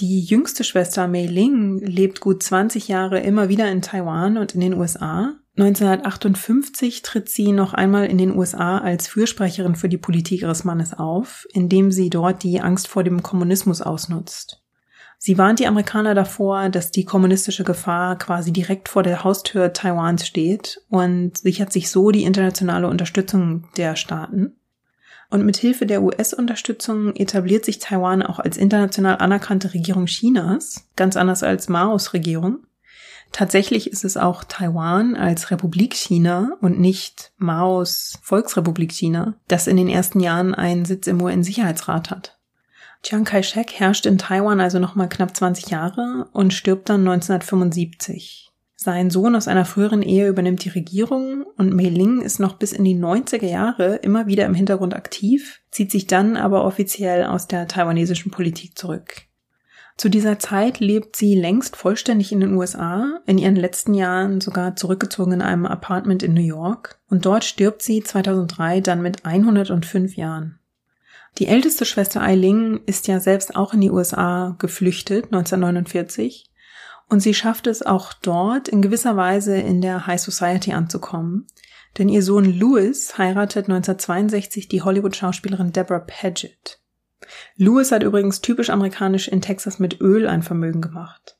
Die 0.00 0.20
jüngste 0.20 0.64
Schwester 0.64 1.06
Mei 1.06 1.26
Ling 1.26 1.78
lebt 1.78 2.18
gut 2.18 2.42
20 2.42 2.88
Jahre 2.88 3.20
immer 3.20 3.48
wieder 3.48 3.70
in 3.70 3.80
Taiwan 3.82 4.38
und 4.38 4.56
in 4.56 4.60
den 4.60 4.74
USA 4.74 5.36
1958 5.58 7.02
tritt 7.02 7.28
sie 7.28 7.50
noch 7.50 7.74
einmal 7.74 8.06
in 8.06 8.16
den 8.16 8.36
USA 8.36 8.78
als 8.78 9.08
Fürsprecherin 9.08 9.74
für 9.74 9.88
die 9.88 9.98
Politik 9.98 10.42
ihres 10.42 10.62
Mannes 10.62 10.94
auf, 10.94 11.48
indem 11.52 11.90
sie 11.90 12.10
dort 12.10 12.44
die 12.44 12.60
Angst 12.60 12.86
vor 12.86 13.02
dem 13.02 13.24
Kommunismus 13.24 13.82
ausnutzt. 13.82 14.62
Sie 15.20 15.36
warnt 15.36 15.58
die 15.58 15.66
Amerikaner 15.66 16.14
davor, 16.14 16.68
dass 16.68 16.92
die 16.92 17.04
kommunistische 17.04 17.64
Gefahr 17.64 18.16
quasi 18.18 18.52
direkt 18.52 18.88
vor 18.88 19.02
der 19.02 19.24
Haustür 19.24 19.72
Taiwans 19.72 20.24
steht 20.24 20.80
und 20.90 21.36
sichert 21.38 21.72
sich 21.72 21.90
so 21.90 22.12
die 22.12 22.22
internationale 22.22 22.86
Unterstützung 22.86 23.66
der 23.76 23.96
Staaten. 23.96 24.52
Und 25.28 25.44
mit 25.44 25.56
Hilfe 25.56 25.86
der 25.86 26.02
US-Unterstützung 26.02 27.16
etabliert 27.16 27.64
sich 27.64 27.80
Taiwan 27.80 28.22
auch 28.22 28.38
als 28.38 28.56
international 28.56 29.18
anerkannte 29.18 29.74
Regierung 29.74 30.06
Chinas, 30.06 30.88
ganz 30.94 31.16
anders 31.16 31.42
als 31.42 31.68
Maos 31.68 32.12
Regierung. 32.12 32.60
Tatsächlich 33.32 33.90
ist 33.90 34.04
es 34.04 34.16
auch 34.16 34.42
Taiwan 34.44 35.14
als 35.14 35.50
Republik 35.50 35.94
China 35.94 36.56
und 36.60 36.80
nicht 36.80 37.32
Maos 37.36 38.18
Volksrepublik 38.22 38.92
China, 38.92 39.34
das 39.48 39.66
in 39.66 39.76
den 39.76 39.88
ersten 39.88 40.20
Jahren 40.20 40.54
einen 40.54 40.84
Sitz 40.84 41.06
im 41.06 41.20
UN-Sicherheitsrat 41.22 42.10
hat. 42.10 42.38
Chiang 43.02 43.24
Kai-shek 43.24 43.72
herrscht 43.74 44.06
in 44.06 44.18
Taiwan 44.18 44.60
also 44.60 44.78
nochmal 44.78 45.08
knapp 45.08 45.36
20 45.36 45.70
Jahre 45.70 46.28
und 46.32 46.52
stirbt 46.52 46.88
dann 46.88 47.00
1975. 47.00 48.50
Sein 48.74 49.10
Sohn 49.10 49.34
aus 49.34 49.48
einer 49.48 49.64
früheren 49.64 50.02
Ehe 50.02 50.28
übernimmt 50.28 50.64
die 50.64 50.68
Regierung 50.68 51.44
und 51.56 51.74
Mei 51.74 51.88
Ling 51.88 52.20
ist 52.20 52.38
noch 52.38 52.54
bis 52.54 52.72
in 52.72 52.84
die 52.84 52.96
90er 52.96 53.46
Jahre 53.46 53.96
immer 53.96 54.26
wieder 54.26 54.46
im 54.46 54.54
Hintergrund 54.54 54.94
aktiv, 54.94 55.60
zieht 55.70 55.90
sich 55.90 56.06
dann 56.06 56.36
aber 56.36 56.64
offiziell 56.64 57.24
aus 57.24 57.48
der 57.48 57.66
taiwanesischen 57.66 58.30
Politik 58.30 58.78
zurück. 58.78 59.27
Zu 59.98 60.08
dieser 60.08 60.38
Zeit 60.38 60.78
lebt 60.78 61.16
sie 61.16 61.34
längst 61.34 61.74
vollständig 61.74 62.30
in 62.30 62.38
den 62.38 62.54
USA, 62.54 63.18
in 63.26 63.36
ihren 63.36 63.56
letzten 63.56 63.94
Jahren 63.94 64.40
sogar 64.40 64.76
zurückgezogen 64.76 65.32
in 65.32 65.42
einem 65.42 65.66
Apartment 65.66 66.22
in 66.22 66.34
New 66.34 66.40
York 66.40 67.00
und 67.10 67.26
dort 67.26 67.42
stirbt 67.42 67.82
sie 67.82 68.04
2003 68.04 68.80
dann 68.80 69.02
mit 69.02 69.24
105 69.24 70.14
Jahren. 70.14 70.60
Die 71.38 71.48
älteste 71.48 71.84
Schwester 71.84 72.22
Eiling 72.22 72.80
ist 72.86 73.08
ja 73.08 73.18
selbst 73.18 73.56
auch 73.56 73.74
in 73.74 73.80
die 73.80 73.90
USA 73.90 74.54
geflüchtet 74.60 75.26
1949 75.32 76.48
und 77.08 77.18
sie 77.18 77.34
schafft 77.34 77.66
es 77.66 77.82
auch 77.84 78.12
dort 78.12 78.68
in 78.68 78.82
gewisser 78.82 79.16
Weise 79.16 79.56
in 79.56 79.80
der 79.80 80.06
High 80.06 80.20
Society 80.20 80.74
anzukommen, 80.74 81.48
denn 81.98 82.08
ihr 82.08 82.22
Sohn 82.22 82.44
Louis 82.44 83.18
heiratet 83.18 83.64
1962 83.64 84.68
die 84.68 84.82
Hollywood-Schauspielerin 84.82 85.72
Deborah 85.72 86.04
Paget. 86.06 86.77
Lewis 87.56 87.92
hat 87.92 88.02
übrigens 88.02 88.40
typisch 88.40 88.70
amerikanisch 88.70 89.28
in 89.28 89.40
Texas 89.40 89.78
mit 89.78 90.00
Öl 90.00 90.28
ein 90.28 90.42
Vermögen 90.42 90.80
gemacht. 90.80 91.38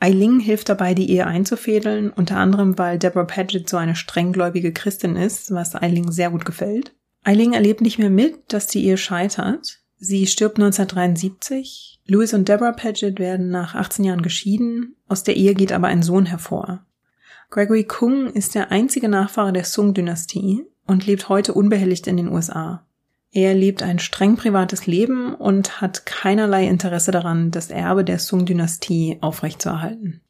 Eiling 0.00 0.40
hilft 0.40 0.68
dabei, 0.68 0.94
die 0.94 1.10
Ehe 1.10 1.26
einzufädeln, 1.26 2.10
unter 2.10 2.36
anderem, 2.36 2.78
weil 2.78 2.98
Deborah 2.98 3.24
Paget 3.24 3.68
so 3.68 3.76
eine 3.76 3.96
strenggläubige 3.96 4.72
Christin 4.72 5.16
ist, 5.16 5.52
was 5.52 5.74
Eiling 5.74 6.10
sehr 6.10 6.30
gut 6.30 6.44
gefällt. 6.44 6.94
Eiling 7.22 7.52
erlebt 7.52 7.80
nicht 7.80 7.98
mehr 7.98 8.10
mit, 8.10 8.52
dass 8.52 8.66
die 8.66 8.84
Ehe 8.84 8.96
scheitert. 8.96 9.80
Sie 9.96 10.26
stirbt 10.26 10.58
1973. 10.58 12.00
Louis 12.06 12.34
und 12.34 12.48
Deborah 12.48 12.72
Paget 12.72 13.18
werden 13.18 13.48
nach 13.48 13.74
18 13.74 14.04
Jahren 14.04 14.22
geschieden. 14.22 14.96
Aus 15.08 15.22
der 15.22 15.36
Ehe 15.36 15.54
geht 15.54 15.72
aber 15.72 15.86
ein 15.86 16.02
Sohn 16.02 16.26
hervor. 16.26 16.84
Gregory 17.50 17.84
Kung 17.84 18.26
ist 18.26 18.54
der 18.54 18.72
einzige 18.72 19.08
Nachfahre 19.08 19.52
der 19.52 19.64
Sung-Dynastie 19.64 20.66
und 20.86 21.06
lebt 21.06 21.28
heute 21.28 21.54
unbehelligt 21.54 22.06
in 22.06 22.16
den 22.16 22.28
USA. 22.28 22.86
Er 23.36 23.52
lebt 23.52 23.82
ein 23.82 23.98
streng 23.98 24.36
privates 24.36 24.86
Leben 24.86 25.34
und 25.34 25.80
hat 25.80 26.06
keinerlei 26.06 26.68
Interesse 26.68 27.10
daran, 27.10 27.50
das 27.50 27.68
Erbe 27.68 28.04
der 28.04 28.20
Sung-Dynastie 28.20 29.18
aufrechtzuerhalten. 29.20 30.20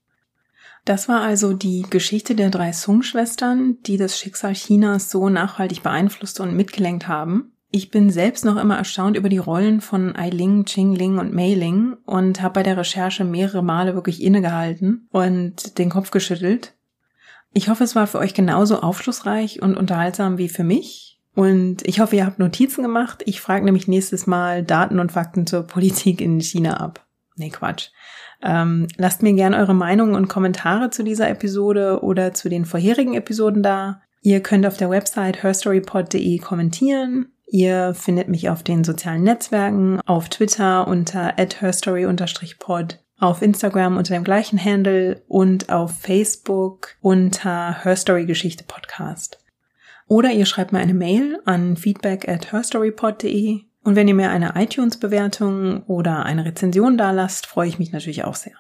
Das 0.86 1.07
war 1.07 1.20
also 1.20 1.52
die 1.52 1.84
Geschichte 1.90 2.34
der 2.34 2.48
drei 2.48 2.72
Sung-Schwestern, 2.72 3.76
die 3.82 3.98
das 3.98 4.18
Schicksal 4.18 4.55
Chinas 4.55 5.11
so 5.11 5.28
nachhaltig 5.28 5.82
beeinflusst 5.82 6.40
und 6.40 6.57
mitgelenkt 6.57 7.07
haben. 7.07 7.52
Ich 7.70 7.90
bin 7.90 8.09
selbst 8.09 8.46
noch 8.46 8.57
immer 8.57 8.78
erstaunt 8.78 9.18
über 9.18 9.28
die 9.28 9.36
Rollen 9.36 9.82
von 9.82 10.16
Ailing, 10.16 10.64
Qingling 10.64 11.18
und 11.18 11.34
Meiling 11.34 11.98
und 12.07 12.40
habe 12.40 12.55
bei 12.55 12.62
der 12.62 12.78
Recherche 12.78 13.24
mehrere 13.24 13.62
Male 13.62 13.94
wirklich 13.94 14.22
innegehalten 14.22 15.09
und 15.11 15.76
den 15.76 15.90
Kopf 15.90 16.11
geschüttelt. 16.11 16.72
Ich 17.52 17.68
hoffe, 17.68 17.84
es 17.84 17.94
war 17.94 18.07
für 18.07 18.18
euch 18.18 18.32
genauso 18.32 18.80
aufschlussreich 18.80 19.61
und 19.61 19.76
unterhaltsam 19.76 20.38
wie 20.38 20.48
für 20.48 20.64
mich 20.64 21.03
und 21.35 21.87
ich 21.87 22.01
hoffe, 22.01 22.16
ihr 22.16 22.26
habt 22.26 22.39
Notizen 22.39 22.82
gemacht. 22.82 23.22
Ich 23.26 23.41
frage 23.41 23.64
nämlich 23.64 23.89
nächstes 23.89 24.26
Mal 24.26 24.62
Daten 24.62 24.99
und 24.99 25.12
Fakten 25.12 25.47
zur 25.47 25.62
Politik 25.66 26.20
in 26.20 26.41
China 26.41 26.78
ab. 26.78 27.05
Nee, 27.37 27.51
Quatsch. 27.51 27.91
Ähm, 28.43 28.87
lasst 28.97 29.22
mir 29.22 29.32
gerne 29.32 29.57
eure 29.57 29.74
Meinungen 29.74 30.14
und 30.14 30.28
Kommentare 30.28 30.91
zu 30.91 31.03
dieser 31.03 31.28
Episode 31.28 32.03
oder 32.03 32.35
zu 32.35 32.49
den 32.49 32.64
vorherigen 32.64 33.14
Episoden 33.14 33.62
da. 33.62 34.03
Ihr 34.22 34.41
könnt 34.41 34.66
auf 34.66 34.76
der 34.76 34.91
Website 34.91 35.43
herstorypod.de 35.43 36.39
kommentieren. 36.39 37.32
Ihr 37.47 37.95
findet 37.95 38.28
mich 38.28 38.49
auf 38.49 38.62
den 38.62 38.85
sozialen 38.85 39.22
Netzwerken, 39.22 40.01
auf 40.07 40.28
Twitter 40.28 40.89
unter 40.89 41.35
herstory-pod, 41.37 43.01
auf 43.18 43.43
Instagram 43.43 43.97
unter 43.97 44.14
dem 44.14 44.24
gleichen 44.24 44.62
Handle 44.62 45.22
und 45.28 45.70
auf 45.70 45.99
Facebook 45.99 46.97
unter 47.01 47.85
Herstory 47.85 48.26
Podcast. 48.66 49.43
Oder 50.07 50.32
ihr 50.32 50.46
schreibt 50.46 50.72
mir 50.72 50.80
eine 50.80 50.94
Mail 50.94 51.40
an 51.44 51.76
feedback 51.76 52.28
at 52.28 52.52
herstorypod.de 52.52 53.62
und 53.84 53.96
wenn 53.96 54.09
ihr 54.09 54.14
mir 54.14 54.30
eine 54.30 54.55
iTunes-Bewertung 54.57 55.82
oder 55.84 56.24
eine 56.24 56.44
Rezension 56.46 56.96
da 56.96 57.11
lasst, 57.11 57.46
freue 57.46 57.68
ich 57.68 57.78
mich 57.78 57.92
natürlich 57.92 58.24
auch 58.24 58.34
sehr. 58.34 58.55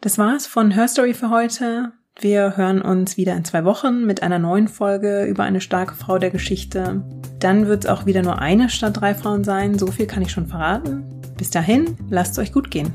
Das 0.00 0.16
war's 0.16 0.46
von 0.46 0.70
Herstory 0.70 1.12
für 1.12 1.30
heute. 1.30 1.92
Wir 2.20 2.56
hören 2.56 2.82
uns 2.82 3.16
wieder 3.16 3.34
in 3.34 3.44
zwei 3.44 3.64
Wochen 3.64 4.04
mit 4.04 4.22
einer 4.22 4.38
neuen 4.38 4.68
Folge 4.68 5.24
über 5.24 5.44
eine 5.44 5.60
starke 5.60 5.94
Frau 5.94 6.18
der 6.18 6.30
Geschichte. 6.30 7.02
Dann 7.40 7.66
wird 7.66 7.84
es 7.84 7.90
auch 7.90 8.06
wieder 8.06 8.22
nur 8.22 8.38
eine 8.38 8.68
statt 8.68 9.00
drei 9.00 9.14
Frauen 9.14 9.44
sein, 9.44 9.78
so 9.78 9.88
viel 9.88 10.06
kann 10.06 10.22
ich 10.22 10.30
schon 10.30 10.46
verraten. 10.46 11.04
Bis 11.36 11.50
dahin, 11.50 11.96
lasst 12.10 12.32
es 12.32 12.38
euch 12.38 12.52
gut 12.52 12.70
gehen. 12.70 12.92